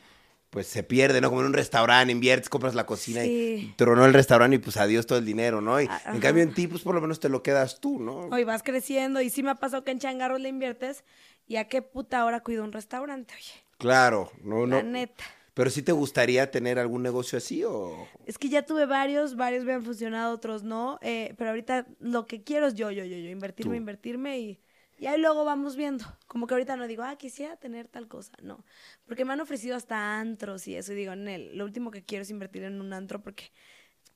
pues 0.49 0.67
se 0.67 0.83
pierde, 0.83 1.21
¿no? 1.21 1.29
Como 1.29 1.41
en 1.41 1.47
un 1.47 1.53
restaurante, 1.53 2.11
inviertes, 2.11 2.49
compras 2.49 2.73
la 2.75 2.85
cocina 2.85 3.23
y 3.23 3.73
tronó 3.77 4.05
el 4.05 4.13
restaurante 4.13 4.55
y 4.55 4.59
pues 4.59 4.77
adiós 4.77 5.05
todo 5.05 5.19
el 5.19 5.25
dinero, 5.25 5.61
¿no? 5.61 5.79
Y 5.81 5.85
A- 5.87 6.13
en 6.13 6.19
cambio 6.19 6.43
en 6.43 6.53
ti, 6.53 6.67
pues 6.67 6.81
por 6.81 6.95
lo 6.95 7.01
menos 7.01 7.19
te 7.19 7.29
lo 7.29 7.43
quedas 7.43 7.79
tú, 7.79 7.99
¿no? 7.99 8.21
Hoy 8.27 8.43
vas 8.43 8.63
creciendo 8.63 9.21
y 9.21 9.29
sí 9.29 9.43
me 9.43 9.51
ha 9.51 9.55
pasado 9.55 9.83
que 9.83 9.91
en 9.91 9.99
changarros 9.99 10.39
le 10.39 10.49
inviertes 10.49 11.03
y 11.47 11.57
a 11.57 11.67
qué 11.67 11.81
puta 11.81 12.25
hora 12.25 12.41
cuido 12.41 12.63
un 12.63 12.71
restaurante, 12.71 13.33
oye. 13.35 13.63
Claro, 13.77 14.31
no, 14.43 14.65
La 14.65 14.81
no. 14.81 14.83
neta. 14.83 15.23
Pero 15.53 15.69
sí 15.69 15.81
te 15.81 15.91
gustaría 15.91 16.51
tener 16.51 16.79
algún 16.79 17.03
negocio 17.03 17.37
así 17.37 17.63
o... 17.65 18.07
Es 18.25 18.37
que 18.37 18.47
ya 18.49 18.65
tuve 18.65 18.85
varios, 18.85 19.35
varios 19.35 19.65
me 19.65 19.73
han 19.73 19.83
funcionado, 19.83 20.33
otros 20.33 20.63
no. 20.63 20.99
eh, 21.01 21.33
pero 21.37 21.49
ahorita 21.49 21.85
lo 21.99 22.25
que 22.25 22.43
quiero 22.43 22.67
es 22.67 22.75
yo, 22.75 22.91
yo, 22.91 23.03
yo, 23.03 23.17
yo, 23.17 23.29
invertirme, 23.29 23.73
Tú. 23.75 23.77
invertirme 23.77 24.39
y, 24.39 24.59
y 24.99 25.07
ahí 25.07 25.19
luego 25.19 25.45
vamos 25.45 25.75
viendo. 25.75 26.05
Como 26.27 26.45
que 26.45 26.53
ahorita 26.53 26.75
no 26.75 26.87
digo, 26.87 27.03
ah, 27.03 27.15
quisiera 27.15 27.55
tener 27.55 27.87
tal 27.87 28.07
cosa. 28.07 28.33
No. 28.41 28.65
Porque 29.05 29.23
me 29.23 29.33
han 29.33 29.41
ofrecido 29.41 29.75
hasta 29.75 30.19
antros 30.19 30.67
y 30.67 30.75
eso. 30.75 30.91
Y 30.91 30.95
digo, 30.95 31.15
Nel, 31.15 31.57
lo 31.57 31.63
último 31.63 31.89
que 31.89 32.03
quiero 32.03 32.23
es 32.23 32.29
invertir 32.29 32.63
en 32.63 32.81
un 32.81 32.91
antro 32.91 33.21
porque 33.21 33.51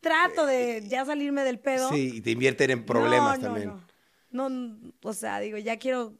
trato 0.02 0.46
de 0.46 0.84
ya 0.86 1.06
salirme 1.06 1.44
del 1.44 1.60
pedo. 1.60 1.90
Sí, 1.90 2.12
y 2.16 2.22
te 2.22 2.32
invierten 2.32 2.72
en 2.72 2.86
problemas 2.86 3.40
No, 3.40 3.48
no, 3.48 3.54
también. 3.54 3.74
No, 4.30 4.50
no, 4.50 4.94
o 5.04 5.14
sea, 5.14 5.40
digo, 5.40 5.58
ya 5.58 5.78
quiero 5.78 6.18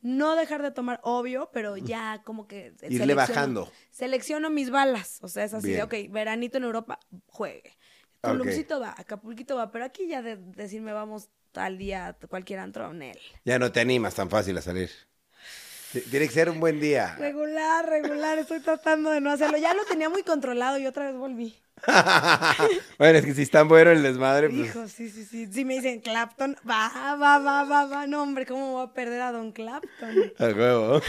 no 0.00 0.36
dejar 0.36 0.62
de 0.62 0.70
tomar, 0.70 1.00
obvio, 1.02 1.50
pero 1.52 1.76
ya 1.76 2.22
como 2.24 2.46
que... 2.46 2.74
Irle 2.88 3.14
bajando. 3.14 3.70
Selecciono 3.90 4.50
mis 4.50 4.70
balas, 4.70 5.18
o 5.22 5.28
sea, 5.28 5.44
es 5.44 5.52
así 5.52 5.68
de, 5.68 5.84
Bien. 5.84 6.06
ok, 6.06 6.12
veranito 6.12 6.58
en 6.58 6.64
Europa, 6.64 7.00
juegue. 7.26 7.76
Ok. 8.22 8.32
Tulumcito 8.32 8.80
va, 8.80 8.94
Acapulquito 8.96 9.56
va, 9.56 9.70
pero 9.70 9.84
aquí 9.84 10.06
ya 10.06 10.22
de 10.22 10.36
decirme 10.36 10.92
vamos 10.92 11.28
al 11.56 11.78
día 11.78 12.16
cualquier 12.28 12.58
antro, 12.60 12.92
Nel. 12.92 13.18
Ya 13.44 13.58
no 13.58 13.72
te 13.72 13.80
animas 13.80 14.14
tan 14.14 14.28
fácil 14.30 14.56
a 14.58 14.62
salir. 14.62 14.90
Tiene 16.10 16.26
que 16.26 16.32
ser 16.34 16.50
un 16.50 16.60
buen 16.60 16.78
día. 16.80 17.14
Regular, 17.18 17.88
regular, 17.88 18.38
estoy 18.38 18.60
tratando 18.60 19.10
de 19.10 19.20
no 19.20 19.30
hacerlo. 19.30 19.56
Ya 19.56 19.72
lo 19.72 19.84
tenía 19.84 20.08
muy 20.10 20.22
controlado 20.22 20.78
y 20.78 20.86
otra 20.86 21.06
vez 21.10 21.16
volví. 21.16 21.56
bueno, 22.98 23.18
es 23.18 23.24
que 23.24 23.34
si 23.34 23.42
está 23.42 23.62
bueno 23.62 23.90
el 23.90 24.02
desmadre, 24.02 24.48
pues... 24.48 24.66
Hijo, 24.68 24.88
sí, 24.88 25.08
sí, 25.10 25.24
sí. 25.24 25.46
Si 25.52 25.64
me 25.64 25.74
dicen 25.74 26.00
Clapton, 26.00 26.56
va, 26.68 27.16
va, 27.16 27.38
va, 27.38 27.64
va, 27.64 27.86
va. 27.86 28.06
No, 28.06 28.22
hombre, 28.22 28.46
¿cómo 28.46 28.72
voy 28.72 28.84
a 28.86 28.92
perder 28.92 29.20
a 29.22 29.32
Don 29.32 29.52
Clapton? 29.52 30.32
A 30.38 30.44
huevo. 30.46 31.00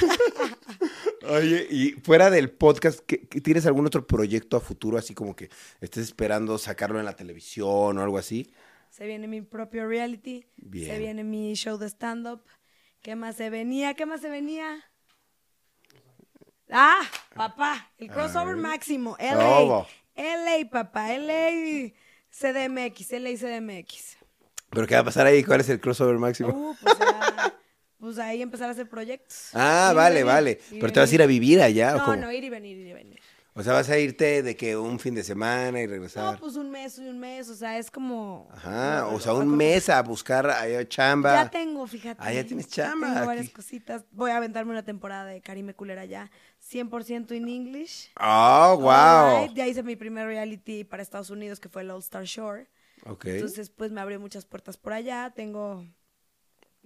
Oye, 1.30 1.68
y 1.70 1.92
fuera 2.04 2.30
del 2.30 2.50
podcast, 2.52 3.00
¿qué- 3.06 3.28
qué- 3.28 3.42
¿tienes 3.42 3.66
algún 3.66 3.86
otro 3.86 4.06
proyecto 4.08 4.56
a 4.58 4.62
futuro 4.62 4.98
así 4.98 5.14
como 5.14 5.36
que 5.36 5.50
estés 5.82 6.04
esperando 6.04 6.58
sacarlo 6.58 7.00
en 7.00 7.06
la 7.06 7.16
televisión 7.16 7.98
o 7.98 8.02
algo 8.02 8.18
así? 8.18 8.50
Se 8.98 9.06
viene 9.06 9.28
mi 9.28 9.44
propio 9.44 9.88
reality. 9.88 10.44
Bien. 10.56 10.88
Se 10.88 10.98
viene 10.98 11.24
mi 11.24 11.54
show 11.54 11.78
de 11.78 11.88
stand-up. 11.88 12.42
¿Qué 13.04 13.16
más 13.16 13.36
se 13.36 13.52
venía? 13.52 13.94
¿Qué 13.94 14.08
más 14.08 14.22
se 14.22 14.30
venía? 14.30 14.84
Ah, 16.72 17.02
papá, 17.36 17.92
el 18.00 18.10
crossover 18.10 18.56
ver. 18.56 18.64
máximo. 18.64 19.16
LA. 19.20 19.86
LA, 20.16 20.70
papá. 20.72 21.14
LA 21.16 21.92
CDMX. 22.32 23.12
LA 23.12 23.30
CDMX. 23.38 24.18
¿Pero 24.72 24.88
qué 24.88 24.96
va 24.96 25.02
a 25.02 25.06
pasar 25.06 25.28
ahí? 25.28 25.44
¿Cuál 25.44 25.62
es 25.62 25.70
el 25.70 25.80
crossover 25.80 26.18
máximo? 26.18 26.50
Uh, 26.50 26.76
pues, 26.82 26.98
ya, 26.98 27.54
pues 28.00 28.18
ahí 28.18 28.42
empezar 28.42 28.68
a 28.68 28.72
hacer 28.72 28.90
proyectos. 28.90 29.52
ah, 29.54 29.90
Ir 29.92 29.96
vale, 29.96 30.14
venir, 30.16 30.26
vale. 30.26 30.60
¿Pero 30.72 30.92
te 30.92 31.00
vas 31.00 31.12
a 31.12 31.16
ir 31.16 31.22
a 31.22 31.28
vivir 31.28 31.62
allá 31.62 31.94
o 31.94 31.98
No, 32.00 32.06
cómo? 32.06 32.16
no, 32.18 32.32
ir 32.32 32.44
y 32.44 32.50
venir, 32.50 32.78
ir 32.78 32.88
y 32.88 32.94
venir. 32.94 33.20
O 33.58 33.64
sea, 33.64 33.74
vas 33.74 33.90
a 33.90 33.98
irte 33.98 34.44
de 34.44 34.56
que 34.56 34.78
un 34.78 35.00
fin 35.00 35.16
de 35.16 35.24
semana 35.24 35.82
y 35.82 35.88
regresar. 35.88 36.34
No, 36.34 36.40
pues 36.40 36.56
un 36.58 36.70
mes 36.70 37.00
y 37.00 37.08
un 37.08 37.18
mes, 37.18 37.50
o 37.50 37.56
sea, 37.56 37.80
es 37.80 37.90
como... 37.90 38.48
Ajá, 38.54 39.00
no, 39.02 39.16
o 39.16 39.20
sea, 39.20 39.34
un 39.34 39.48
mes 39.48 39.90
a 39.90 40.00
buscar 40.04 40.48
allá 40.48 40.88
chamba. 40.88 41.34
Ya 41.34 41.50
tengo, 41.50 41.88
fíjate. 41.88 42.22
Ah, 42.24 42.32
ya 42.32 42.46
tienes 42.46 42.68
chamba 42.68 43.14
Tengo 43.16 43.26
varias 43.26 43.48
aquí. 43.48 43.56
cositas. 43.56 44.06
Voy 44.12 44.30
a 44.30 44.38
aventarme 44.38 44.70
una 44.74 44.84
temporada 44.84 45.26
de 45.26 45.42
Karime 45.42 45.74
Culera 45.74 46.06
ya. 46.06 46.30
100% 46.72 47.32
en 47.32 47.48
English. 47.48 48.12
Oh, 48.22 48.78
wow. 48.80 49.52
Ya 49.56 49.66
hice 49.66 49.82
mi 49.82 49.96
primer 49.96 50.28
reality 50.28 50.84
para 50.84 51.02
Estados 51.02 51.32
Unidos, 51.32 51.60
que 51.60 51.68
fue 51.68 51.82
el 51.82 51.90
All 51.90 51.98
Star 52.02 52.26
Shore. 52.26 52.68
Ok. 53.08 53.26
Entonces, 53.26 53.72
pues 53.72 53.92
me 53.92 54.02
abrió 54.02 54.20
muchas 54.20 54.46
puertas 54.46 54.78
por 54.78 54.94
allá. 54.94 55.34
Tengo... 55.36 55.84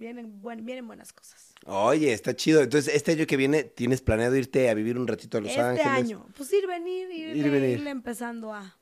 Vienen, 0.02 0.42
buen- 0.42 0.64
vienen 0.64 0.84
buenas 0.88 1.12
cosas. 1.12 1.54
Oye, 1.64 2.12
está 2.12 2.34
chido. 2.34 2.60
Entonces, 2.60 2.92
este 2.92 3.12
año 3.12 3.24
que 3.24 3.36
viene, 3.36 3.62
¿tienes 3.62 4.00
planeado 4.00 4.34
irte 4.34 4.68
a 4.68 4.74
vivir 4.74 4.98
un 4.98 5.06
ratito 5.06 5.38
a 5.38 5.40
Los 5.40 5.50
este 5.50 5.62
Ángeles? 5.62 5.86
año. 5.86 6.26
Pues 6.36 6.52
ir, 6.52 6.66
venir, 6.66 7.08
Ir 7.12 7.36
y 7.36 7.48
venir. 7.48 7.86
empezando 7.86 8.52
a... 8.52 8.76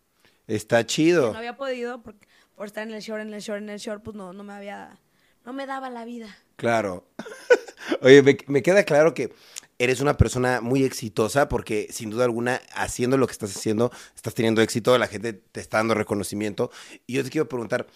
Está 0.46 0.86
chido. 0.86 1.32
No 1.32 1.38
había 1.38 1.58
podido 1.58 2.02
por, 2.02 2.14
por 2.56 2.66
estar 2.66 2.88
en 2.88 2.94
el 2.94 3.02
shore, 3.02 3.20
en 3.22 3.34
el 3.34 3.40
shore, 3.42 3.58
en 3.60 3.68
el 3.68 3.78
shore, 3.78 4.00
pues 4.00 4.16
no, 4.16 4.32
no 4.32 4.42
me 4.44 4.54
había... 4.54 4.98
No 5.44 5.52
me 5.52 5.66
daba 5.66 5.90
la 5.90 6.06
vida. 6.06 6.34
Claro. 6.56 7.06
Oye, 8.00 8.22
me, 8.22 8.38
me 8.46 8.62
queda 8.62 8.84
claro 8.84 9.12
que 9.12 9.30
eres 9.78 10.00
una 10.00 10.16
persona 10.16 10.62
muy 10.62 10.82
exitosa 10.84 11.50
porque 11.50 11.88
sin 11.90 12.08
duda 12.08 12.24
alguna, 12.24 12.62
haciendo 12.74 13.18
lo 13.18 13.26
que 13.26 13.32
estás 13.32 13.54
haciendo, 13.54 13.92
estás 14.16 14.32
teniendo 14.34 14.62
éxito, 14.62 14.96
la 14.96 15.06
gente 15.06 15.34
te 15.34 15.60
está 15.60 15.76
dando 15.76 15.92
reconocimiento. 15.94 16.70
Y 17.06 17.12
yo 17.14 17.24
te 17.24 17.28
quiero 17.30 17.46
preguntar, 17.46 17.86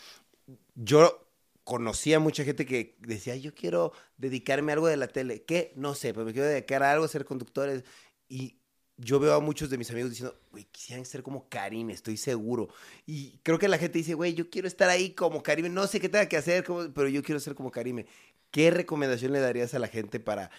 yo 0.75 1.24
conocí 1.65 2.12
a 2.12 2.21
mucha 2.21 2.45
gente 2.45 2.67
que 2.67 2.97
decía, 3.01 3.37
yo 3.37 3.55
quiero 3.55 3.93
dedicarme 4.19 4.73
a 4.73 4.75
algo 4.75 4.87
de 4.87 4.97
la 4.97 5.09
tele. 5.09 5.43
¿Qué? 5.43 5.73
No 5.77 5.95
sé, 5.95 6.12
pero 6.12 6.27
me 6.27 6.33
quiero 6.33 6.47
dedicar 6.47 6.83
a 6.83 6.93
algo, 6.93 7.09
ser 7.09 7.25
conductores. 7.25 7.85
Y 8.29 8.59
yo 8.97 9.19
veo 9.19 9.35
a 9.35 9.41
muchos 9.41 9.71
de 9.71 9.79
mis 9.79 9.91
amigos 9.91 10.11
diciendo, 10.11 10.39
güey, 10.51 10.65
quisieran 10.65 11.05
ser 11.05 11.23
como 11.23 11.49
Karim, 11.49 11.91
estoy 11.91 12.17
seguro. 12.17 12.69
Y 13.07 13.39
creo 13.43 13.59
que 13.59 13.69
la 13.69 13.79
gente 13.79 13.99
dice, 13.99 14.15
güey, 14.15 14.35
yo 14.35 14.51
quiero 14.51 14.69
estar 14.69 14.89
ahí 14.89 15.11
como 15.11 15.43
Karime, 15.43 15.69
no 15.69 15.87
sé 15.87 16.01
qué 16.01 16.09
tenga 16.09 16.29
que 16.29 16.37
hacer, 16.37 16.65
pero 16.95 17.09
yo 17.09 17.23
quiero 17.23 17.41
ser 17.41 17.55
como 17.55 17.71
Karime. 17.71 18.07
¿Qué 18.51 18.71
recomendación 18.71 19.33
le 19.33 19.41
darías 19.41 19.75
a 19.75 19.81
la 19.81 19.89
gente 19.89 20.21
para, 20.21 20.51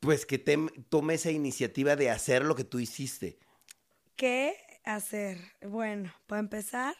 pues, 0.00 0.26
que 0.26 0.38
te, 0.38 0.58
tome 0.88 1.14
esa 1.14 1.30
iniciativa 1.30 1.94
de 1.94 2.10
hacer 2.10 2.44
lo 2.44 2.56
que 2.56 2.64
tú 2.64 2.80
hiciste? 2.80 3.38
Que 4.16 4.56
hacer? 4.84 5.38
Bueno, 5.62 6.12
para 6.26 6.40
empezar, 6.40 6.96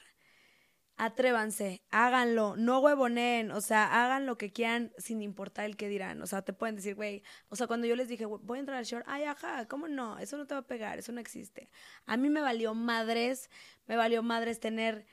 atrévanse, 0.98 1.80
háganlo, 1.90 2.56
no 2.56 2.80
huevoneen, 2.80 3.52
o 3.52 3.60
sea, 3.60 4.04
hagan 4.04 4.26
lo 4.26 4.36
que 4.36 4.50
quieran 4.52 4.92
sin 4.98 5.22
importar 5.22 5.64
el 5.64 5.76
que 5.76 5.88
dirán. 5.88 6.20
O 6.20 6.26
sea, 6.26 6.42
te 6.42 6.52
pueden 6.52 6.74
decir, 6.76 6.96
güey, 6.96 7.22
o 7.48 7.56
sea, 7.56 7.66
cuando 7.68 7.86
yo 7.86 7.94
les 7.96 8.08
dije, 8.08 8.24
"Güey, 8.24 8.40
voy 8.44 8.58
a 8.58 8.60
entrar 8.60 8.78
al 8.78 8.84
short, 8.84 9.04
ay, 9.08 9.22
ajá, 9.24 9.66
¿cómo 9.68 9.86
no? 9.88 10.18
Eso 10.18 10.36
no 10.36 10.46
te 10.46 10.54
va 10.54 10.60
a 10.60 10.66
pegar, 10.66 10.98
eso 10.98 11.12
no 11.12 11.20
existe. 11.20 11.70
A 12.06 12.16
mí 12.16 12.28
me 12.28 12.40
valió 12.40 12.74
madres, 12.74 13.48
me 13.86 13.96
valió 13.96 14.22
madres 14.22 14.58
tener 14.60 15.06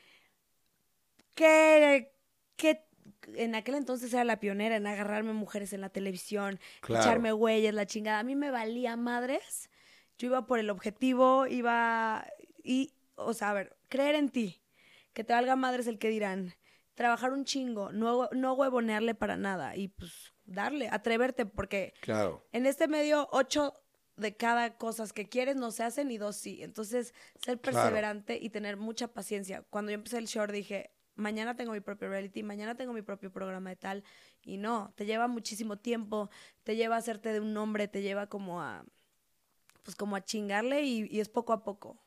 que, 1.36 2.12
que 2.56 2.86
en 3.36 3.56
aquel 3.56 3.76
entonces 3.76 4.14
era 4.14 4.24
la 4.24 4.40
pionera 4.40 4.76
en 4.76 4.88
agarrarme 4.88 5.34
mujeres 5.34 5.74
en 5.74 5.82
la 5.82 5.90
televisión, 5.90 6.60
Claro. 6.82 7.04
echarme 7.04 7.32
güeyes, 7.32 7.74
la 7.74 7.86
chingada. 7.86 8.20
A 8.20 8.24
mí 8.24 8.36
me 8.36 8.52
valía 8.52 8.96
madres. 8.96 9.70
Yo 10.18 10.28
iba 10.28 10.46
por 10.48 10.60
el 10.60 10.70
objetivo, 10.70 11.46
iba 11.48 12.26
y, 12.64 12.94
o 13.16 13.34
sea, 13.34 13.52
a 13.52 13.54
ver, 13.54 13.76
creer 13.90 14.16
en 14.16 14.30
ti, 14.30 14.62
que 15.16 15.24
te 15.24 15.34
valga 15.34 15.56
madres 15.56 15.88
el 15.88 15.98
que 15.98 16.10
dirán, 16.10 16.54
trabajar 16.94 17.32
un 17.34 17.46
chingo, 17.46 17.92
no, 17.92 18.30
no 18.34 18.54
huevonearle 18.54 19.16
para 19.16 19.38
nada 19.38 19.76
y 19.76 19.88
pues 19.88 20.34
darle, 20.44 20.90
atreverte, 20.90 21.46
porque 21.46 21.94
Claro. 22.02 22.46
en 22.52 22.66
este 22.66 22.88
medio, 22.88 23.28
ocho 23.32 23.74
de 24.18 24.36
cada 24.36 24.78
cosas 24.78 25.14
que 25.14 25.28
quieres 25.28 25.56
no 25.56 25.72
se 25.72 25.84
hacen 25.84 26.12
y 26.12 26.18
dos 26.18 26.36
sí. 26.36 26.62
Entonces, 26.62 27.14
ser 27.36 27.60
Claro. 27.60 27.78
perseverante 27.80 28.38
y 28.40 28.50
tener 28.50 28.78
mucha 28.78 29.08
paciencia. 29.08 29.64
Cuando 29.70 29.92
yo 29.92 29.96
empecé 29.96 30.18
el 30.18 30.26
short 30.28 30.52
dije, 30.52 30.92
mañana 31.16 31.56
tengo 31.56 31.72
mi 31.72 31.80
propio 31.80 32.10
reality, 32.10 32.44
mañana 32.44 32.76
tengo 32.76 32.92
mi 32.94 33.02
propio 33.02 33.32
programa 33.32 33.70
de 33.70 33.76
tal. 33.78 34.04
Y 34.44 34.58
no, 34.58 34.94
te 34.96 35.06
lleva 35.06 35.28
muchísimo 35.28 35.78
tiempo, 35.78 36.30
te 36.64 36.76
lleva 36.76 36.96
a 36.96 37.00
hacerte 37.00 37.32
de 37.32 37.40
un 37.40 37.54
nombre, 37.54 37.88
te 37.88 38.02
lleva 38.02 38.28
como 38.28 38.62
a, 38.62 38.86
pues 39.84 39.96
como 39.96 40.18
a 40.18 40.24
chingarle 40.26 40.84
y, 40.84 41.08
y 41.10 41.22
es 41.22 41.30
poco 41.30 41.54
a 41.54 41.64
poco. 41.64 42.05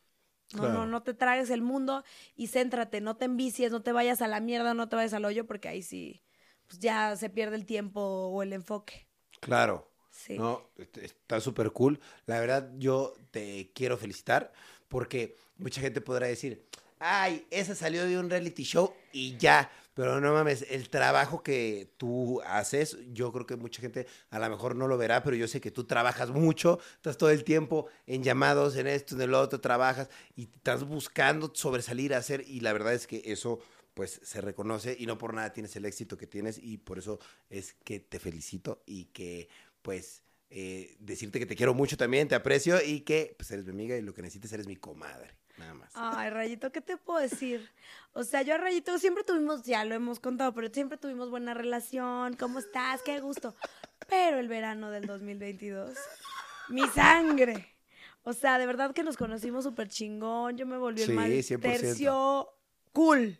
No, 0.54 0.60
Claro. 0.60 0.74
no, 0.74 0.86
no 0.86 1.02
te 1.02 1.12
tragues 1.14 1.50
el 1.50 1.60
mundo 1.62 2.04
y 2.34 2.46
céntrate, 2.48 3.00
no 3.00 3.16
te 3.16 3.26
envicies, 3.26 3.70
no 3.70 3.82
te 3.82 3.92
vayas 3.92 4.22
a 4.22 4.28
la 4.28 4.40
mierda, 4.40 4.72
no 4.74 4.88
te 4.88 4.96
vayas 4.96 5.12
al 5.12 5.24
hoyo, 5.26 5.46
porque 5.46 5.68
ahí 5.68 5.82
sí, 5.82 6.22
pues 6.66 6.78
ya 6.80 7.16
se 7.16 7.28
pierde 7.28 7.56
el 7.56 7.66
tiempo 7.66 8.00
o 8.00 8.42
el 8.42 8.52
enfoque. 8.54 9.06
Claro. 9.40 9.90
Sí. 10.10 10.36
No, 10.38 10.62
est- 10.78 10.98
está 10.98 11.40
súper 11.40 11.70
cool. 11.72 12.00
La 12.26 12.40
verdad, 12.40 12.70
yo 12.78 13.14
te 13.30 13.70
quiero 13.74 13.96
felicitar 13.96 14.52
porque 14.88 15.36
mucha 15.58 15.80
gente 15.80 16.00
podrá 16.00 16.26
decir, 16.26 16.64
ay, 16.98 17.46
esa 17.50 17.74
salió 17.74 18.04
de 18.06 18.18
un 18.18 18.30
reality 18.30 18.64
show 18.64 18.94
y 19.12 19.36
ya. 19.36 19.70
Pero 19.98 20.20
no 20.20 20.32
mames, 20.32 20.64
el 20.70 20.90
trabajo 20.90 21.42
que 21.42 21.92
tú 21.96 22.40
haces, 22.46 22.98
yo 23.10 23.32
creo 23.32 23.46
que 23.46 23.56
mucha 23.56 23.82
gente 23.82 24.06
a 24.30 24.38
lo 24.38 24.48
mejor 24.48 24.76
no 24.76 24.86
lo 24.86 24.96
verá, 24.96 25.24
pero 25.24 25.34
yo 25.34 25.48
sé 25.48 25.60
que 25.60 25.72
tú 25.72 25.82
trabajas 25.82 26.30
mucho, 26.30 26.78
estás 26.94 27.18
todo 27.18 27.30
el 27.30 27.42
tiempo 27.42 27.88
en 28.06 28.22
llamados, 28.22 28.76
en 28.76 28.86
esto, 28.86 29.16
en 29.16 29.22
el 29.22 29.34
otro, 29.34 29.60
trabajas 29.60 30.08
y 30.36 30.44
estás 30.54 30.84
buscando 30.84 31.50
sobresalir 31.52 32.14
a 32.14 32.18
hacer 32.18 32.44
y 32.46 32.60
la 32.60 32.72
verdad 32.72 32.94
es 32.94 33.08
que 33.08 33.22
eso 33.24 33.58
pues 33.94 34.20
se 34.22 34.40
reconoce 34.40 34.96
y 34.96 35.06
no 35.06 35.18
por 35.18 35.34
nada 35.34 35.52
tienes 35.52 35.74
el 35.74 35.84
éxito 35.84 36.16
que 36.16 36.28
tienes 36.28 36.60
y 36.62 36.78
por 36.78 36.98
eso 36.98 37.18
es 37.50 37.74
que 37.82 37.98
te 37.98 38.20
felicito 38.20 38.84
y 38.86 39.06
que 39.06 39.48
pues 39.82 40.22
eh, 40.50 40.94
decirte 41.00 41.40
que 41.40 41.46
te 41.46 41.56
quiero 41.56 41.74
mucho 41.74 41.96
también, 41.96 42.28
te 42.28 42.36
aprecio 42.36 42.80
y 42.80 43.00
que 43.00 43.34
pues 43.36 43.50
eres 43.50 43.64
mi 43.64 43.72
amiga 43.72 43.96
y 43.96 44.02
lo 44.02 44.14
que 44.14 44.22
necesites 44.22 44.52
eres 44.52 44.68
mi 44.68 44.76
comadre, 44.76 45.34
nada 45.58 45.74
más. 45.74 45.92
Ay, 45.94 46.30
Rayito, 46.30 46.70
¿qué 46.72 46.80
te 46.80 46.96
puedo 46.96 47.18
decir? 47.20 47.68
O 48.12 48.24
sea, 48.24 48.42
yo 48.42 48.54
a 48.54 48.58
Rayito 48.58 48.98
siempre 48.98 49.24
tuvimos, 49.24 49.62
ya 49.64 49.84
lo 49.84 49.94
hemos 49.94 50.20
contado, 50.20 50.52
pero 50.54 50.68
siempre 50.72 50.98
tuvimos 50.98 51.30
buena 51.30 51.54
relación. 51.54 52.34
¿Cómo 52.36 52.58
estás? 52.58 53.02
Qué 53.02 53.20
gusto. 53.20 53.54
Pero 54.08 54.38
el 54.38 54.48
verano 54.48 54.90
del 54.90 55.06
2022, 55.06 55.96
mi 56.70 56.86
sangre. 56.88 57.74
O 58.22 58.32
sea, 58.32 58.58
de 58.58 58.66
verdad 58.66 58.92
que 58.94 59.02
nos 59.02 59.16
conocimos 59.16 59.64
súper 59.64 59.88
chingón. 59.88 60.56
Yo 60.56 60.66
me 60.66 60.76
volví 60.78 61.02
Sí, 61.02 61.10
el 61.10 61.16
mal 61.16 61.30
100%. 61.30 61.60
tercio 61.60 62.48
cool. 62.92 63.36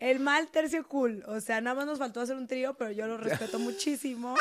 El 0.00 0.20
mal 0.20 0.48
tercio 0.48 0.86
cool. 0.86 1.24
O 1.26 1.40
sea, 1.40 1.60
nada 1.60 1.74
más 1.76 1.86
nos 1.86 1.98
faltó 1.98 2.20
hacer 2.20 2.36
un 2.36 2.46
trío, 2.46 2.74
pero 2.74 2.92
yo 2.92 3.06
lo 3.06 3.16
respeto 3.16 3.58
muchísimo. 3.58 4.36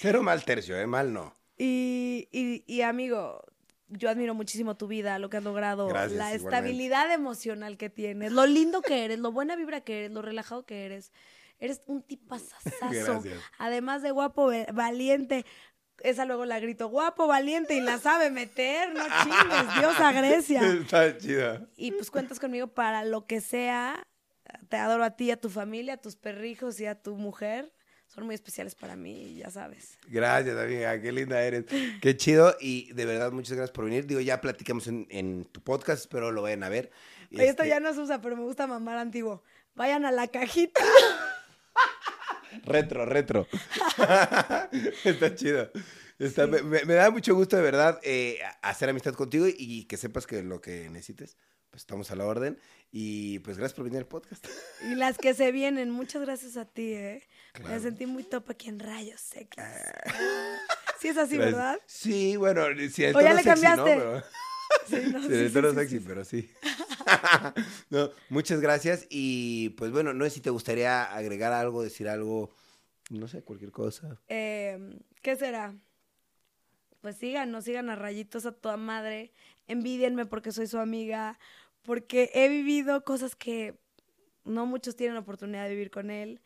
Cero 0.00 0.22
mal 0.22 0.44
tercio, 0.44 0.76
¿eh? 0.78 0.86
Mal 0.86 1.12
no. 1.12 1.34
Y, 1.58 2.28
y, 2.32 2.64
y, 2.66 2.82
amigo, 2.82 3.42
yo 3.88 4.10
admiro 4.10 4.34
muchísimo 4.34 4.76
tu 4.76 4.86
vida, 4.86 5.18
lo 5.18 5.30
que 5.30 5.36
has 5.36 5.44
logrado, 5.44 5.88
Gracias, 5.88 6.12
la 6.12 6.34
igualmente. 6.34 6.44
estabilidad 6.44 7.12
emocional 7.12 7.76
que 7.76 7.90
tienes, 7.90 8.32
lo 8.32 8.46
lindo 8.46 8.82
que 8.82 9.04
eres, 9.04 9.18
lo 9.18 9.32
buena 9.32 9.56
vibra 9.56 9.80
que 9.80 9.98
eres, 10.00 10.10
lo 10.10 10.22
relajado 10.22 10.64
que 10.64 10.84
eres. 10.86 11.12
Eres 11.58 11.80
un 11.86 12.02
tipazazazo. 12.02 13.22
Además 13.58 14.02
de 14.02 14.10
guapo, 14.10 14.50
valiente. 14.74 15.46
Esa 16.00 16.26
luego 16.26 16.44
la 16.44 16.60
grito, 16.60 16.88
guapo, 16.88 17.26
valiente, 17.26 17.74
y 17.74 17.80
la 17.80 17.98
sabe 17.98 18.30
meter, 18.30 18.92
no 18.92 19.02
chingues, 19.22 19.78
Diosa 19.78 20.12
Grecia. 20.12 20.60
Está 20.80 21.16
chida. 21.16 21.66
Y 21.76 21.92
pues 21.92 22.10
cuentas 22.10 22.38
conmigo 22.38 22.66
para 22.66 23.04
lo 23.04 23.26
que 23.26 23.40
sea. 23.40 24.06
Te 24.68 24.76
adoro 24.76 25.04
a 25.04 25.12
ti, 25.12 25.30
a 25.30 25.40
tu 25.40 25.48
familia, 25.48 25.94
a 25.94 25.96
tus 25.96 26.16
perrijos 26.16 26.78
y 26.80 26.86
a 26.86 26.94
tu 27.00 27.16
mujer. 27.16 27.72
Son 28.16 28.24
muy 28.24 28.34
especiales 28.34 28.74
para 28.74 28.96
mí, 28.96 29.34
ya 29.36 29.50
sabes. 29.50 29.98
Gracias, 30.08 30.56
amiga, 30.58 30.98
qué 31.02 31.12
linda 31.12 31.40
eres. 31.42 31.66
Qué 32.00 32.16
chido 32.16 32.56
y 32.58 32.90
de 32.94 33.04
verdad 33.04 33.30
muchas 33.30 33.52
gracias 33.58 33.72
por 33.72 33.84
venir. 33.84 34.06
Digo, 34.06 34.20
ya 34.20 34.40
platicamos 34.40 34.86
en, 34.86 35.06
en 35.10 35.44
tu 35.44 35.60
podcast, 35.60 36.00
espero 36.00 36.32
lo 36.32 36.40
vayan 36.40 36.62
a 36.64 36.70
ver. 36.70 36.90
Oye, 37.30 37.46
Esto 37.46 37.62
Este, 37.62 37.68
ya 37.68 37.78
no 37.78 37.92
se 37.92 38.00
usa, 38.00 38.22
pero 38.22 38.34
me 38.34 38.42
gusta 38.42 38.66
mamar 38.66 38.96
antiguo. 38.96 39.42
Vayan 39.74 40.06
a 40.06 40.12
la 40.12 40.28
cajita. 40.28 40.80
Retro, 42.64 43.04
retro. 43.04 43.46
Está 45.04 45.34
chido. 45.34 45.70
Está- 46.18 46.46
me, 46.46 46.62
me- 46.62 46.84
me 46.86 46.94
da 46.94 47.10
mucho 47.10 47.34
gusto, 47.34 47.56
de 47.56 47.62
verdad, 47.62 48.00
eh, 48.02 48.38
hacer 48.62 48.88
amistad 48.88 49.12
contigo 49.12 49.46
y 49.46 49.84
que 49.84 49.98
sepas 49.98 50.26
que 50.26 50.42
lo 50.42 50.62
que 50.62 50.88
necesites, 50.88 51.36
pues 51.70 51.82
estamos 51.82 52.10
a 52.10 52.16
la 52.16 52.26
orden. 52.26 52.58
Y 52.92 53.40
pues 53.40 53.58
gracias 53.58 53.74
por 53.76 53.84
venir 53.84 53.98
al 53.98 54.06
podcast. 54.06 54.46
Y 54.90 54.94
las 54.94 55.18
que 55.18 55.34
se 55.34 55.52
vienen, 55.52 55.90
muchas 55.90 56.22
gracias 56.22 56.56
a 56.56 56.64
ti, 56.64 56.92
¿eh? 56.92 57.22
Me 57.64 57.78
sentí 57.80 58.06
muy 58.06 58.22
top 58.22 58.50
aquí 58.50 58.68
en 58.68 58.78
Rayos 58.78 59.34
X. 59.34 59.64
Sí 61.00 61.08
es 61.08 61.16
así, 61.18 61.36
Gracias. 61.36 61.38
¿verdad? 61.56 61.78
Sí, 61.86 62.36
bueno, 62.36 62.64
sí, 62.90 63.04
el 63.04 63.16
O 63.16 63.20
ya 63.20 63.34
le 63.34 63.42
sexy, 63.42 63.62
¿no? 63.64 63.74
cambiaste. 63.76 63.96
Pero- 63.96 64.22
Sí, 64.88 64.96
no, 65.12 65.22
Sí, 65.22 65.28
sí, 65.28 65.48
sí, 65.48 65.74
sexy, 65.74 66.00
pero 66.00 66.24
sí. 66.24 66.50
no, 67.90 68.10
muchas 68.28 68.60
gracias 68.60 69.06
y 69.10 69.70
pues 69.70 69.90
bueno, 69.92 70.12
no 70.12 70.24
sé 70.24 70.30
si 70.30 70.40
te 70.40 70.50
gustaría 70.50 71.04
agregar 71.04 71.52
algo, 71.52 71.82
decir 71.82 72.08
algo, 72.08 72.50
no 73.10 73.28
sé, 73.28 73.42
cualquier 73.42 73.70
cosa. 73.72 74.20
Eh, 74.28 74.98
¿Qué 75.22 75.36
será? 75.36 75.74
Pues 77.00 77.16
síganos, 77.16 77.64
sigan 77.64 77.90
a 77.90 77.96
rayitos 77.96 78.46
a 78.46 78.52
toda 78.52 78.76
madre. 78.76 79.32
Envidienme 79.66 80.26
porque 80.26 80.52
soy 80.52 80.66
su 80.66 80.78
amiga. 80.78 81.38
Porque 81.82 82.30
he 82.34 82.48
vivido 82.48 83.04
cosas 83.04 83.36
que 83.36 83.74
no 84.44 84.66
muchos 84.66 84.96
tienen 84.96 85.14
la 85.14 85.20
oportunidad 85.20 85.64
de 85.64 85.70
vivir 85.70 85.90
con 85.90 86.10
él. 86.10 86.40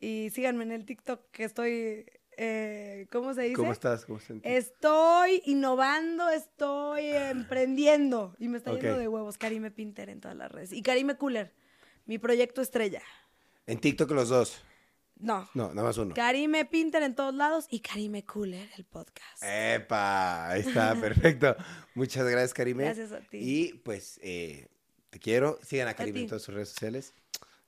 Y 0.00 0.30
síganme 0.30 0.64
en 0.64 0.72
el 0.72 0.84
TikTok 0.84 1.30
que 1.30 1.44
estoy. 1.44 2.06
eh, 2.36 3.06
¿Cómo 3.10 3.32
se 3.34 3.42
dice? 3.42 3.54
¿Cómo 3.54 3.72
estás? 3.72 4.04
¿Cómo? 4.04 4.18
Estoy 4.42 5.42
innovando, 5.46 6.28
estoy 6.28 7.06
emprendiendo. 7.06 8.34
Y 8.38 8.48
me 8.48 8.58
está 8.58 8.72
yendo 8.72 8.98
de 8.98 9.08
huevos. 9.08 9.38
Karime 9.38 9.70
Pinter 9.70 10.08
en 10.10 10.20
todas 10.20 10.36
las 10.36 10.50
redes. 10.50 10.72
Y 10.72 10.82
Karime 10.82 11.16
Cooler, 11.16 11.52
mi 12.04 12.18
proyecto 12.18 12.60
estrella. 12.60 13.02
En 13.66 13.78
TikTok 13.80 14.10
los 14.10 14.28
dos. 14.28 14.62
No. 15.18 15.48
No, 15.54 15.68
nada 15.68 15.88
más 15.88 15.98
uno. 15.98 16.14
Karime 16.14 16.64
Pinter 16.66 17.02
en 17.02 17.14
todos 17.14 17.34
lados 17.34 17.66
y 17.70 17.80
Karime 17.80 18.24
Cooler, 18.24 18.68
el 18.76 18.84
podcast. 18.84 19.42
Epa, 19.42 20.48
ahí 20.50 20.60
está, 20.60 20.94
perfecto. 21.00 21.56
Muchas 21.94 22.28
gracias, 22.28 22.52
Karime. 22.52 22.84
Gracias 22.84 23.12
a 23.12 23.20
ti. 23.20 23.38
Y 23.38 23.72
pues 23.84 24.20
eh, 24.22 24.68
te 25.10 25.18
quiero. 25.18 25.58
Sigan 25.62 25.88
a 25.88 25.92
A 25.92 25.94
Karime 25.94 26.20
en 26.20 26.28
todas 26.28 26.42
sus 26.42 26.54
redes 26.54 26.68
sociales. 26.68 27.14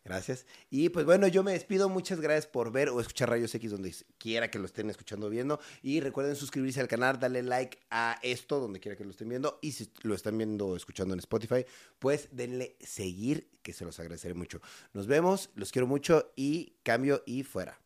Gracias. 0.05 0.47
Y 0.71 0.89
pues 0.89 1.05
bueno, 1.05 1.29
yo 1.29 1.43
me 1.43 1.53
despido. 1.53 1.89
Muchas 1.89 2.21
gracias 2.21 2.47
por 2.47 2.73
ver 2.73 2.89
o 2.89 3.01
escuchar 3.01 3.29
Rayos 3.29 3.55
X 3.55 3.71
donde 3.71 3.95
quiera 4.17 4.51
que 4.51 4.59
lo 4.59 4.65
estén 4.65 4.89
escuchando 4.89 5.27
o 5.27 5.31
viendo. 5.31 5.61
Y 5.83 6.01
recuerden 6.01 6.35
suscribirse 6.35 6.81
al 6.81 6.89
canal, 6.89 7.21
darle 7.21 7.43
like 7.43 7.79
a 7.91 8.19
esto 8.23 8.59
donde 8.59 8.81
quiera 8.81 8.97
que 8.97 9.05
lo 9.05 9.11
estén 9.11 9.29
viendo. 9.29 9.59
Y 9.61 9.73
si 9.73 9.91
lo 10.03 10.15
están 10.15 10.39
viendo 10.39 10.69
o 10.69 10.77
escuchando 10.77 11.13
en 11.13 11.21
Spotify, 11.21 11.67
pues 11.99 12.29
denle 12.33 12.77
seguir, 12.81 13.51
que 13.63 13.75
se 13.75 13.85
los 13.85 14.01
agradeceré 14.01 14.33
mucho. 14.35 14.61
Nos 14.95 15.07
vemos, 15.07 15.51
los 15.55 15.73
quiero 15.73 15.87
mucho 15.87 16.33
y 16.37 16.75
cambio 16.83 17.23
y 17.27 17.43
fuera. 17.43 17.79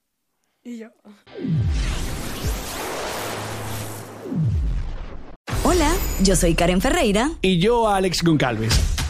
Y 0.62 0.78
yo. 0.78 0.90
Hola, 5.64 5.92
yo 6.22 6.36
soy 6.36 6.54
Karen 6.54 6.80
Ferreira. 6.80 7.32
y 7.40 7.58
yo 7.58 7.88
Alex 7.88 8.22
Goncalves. 8.22 9.01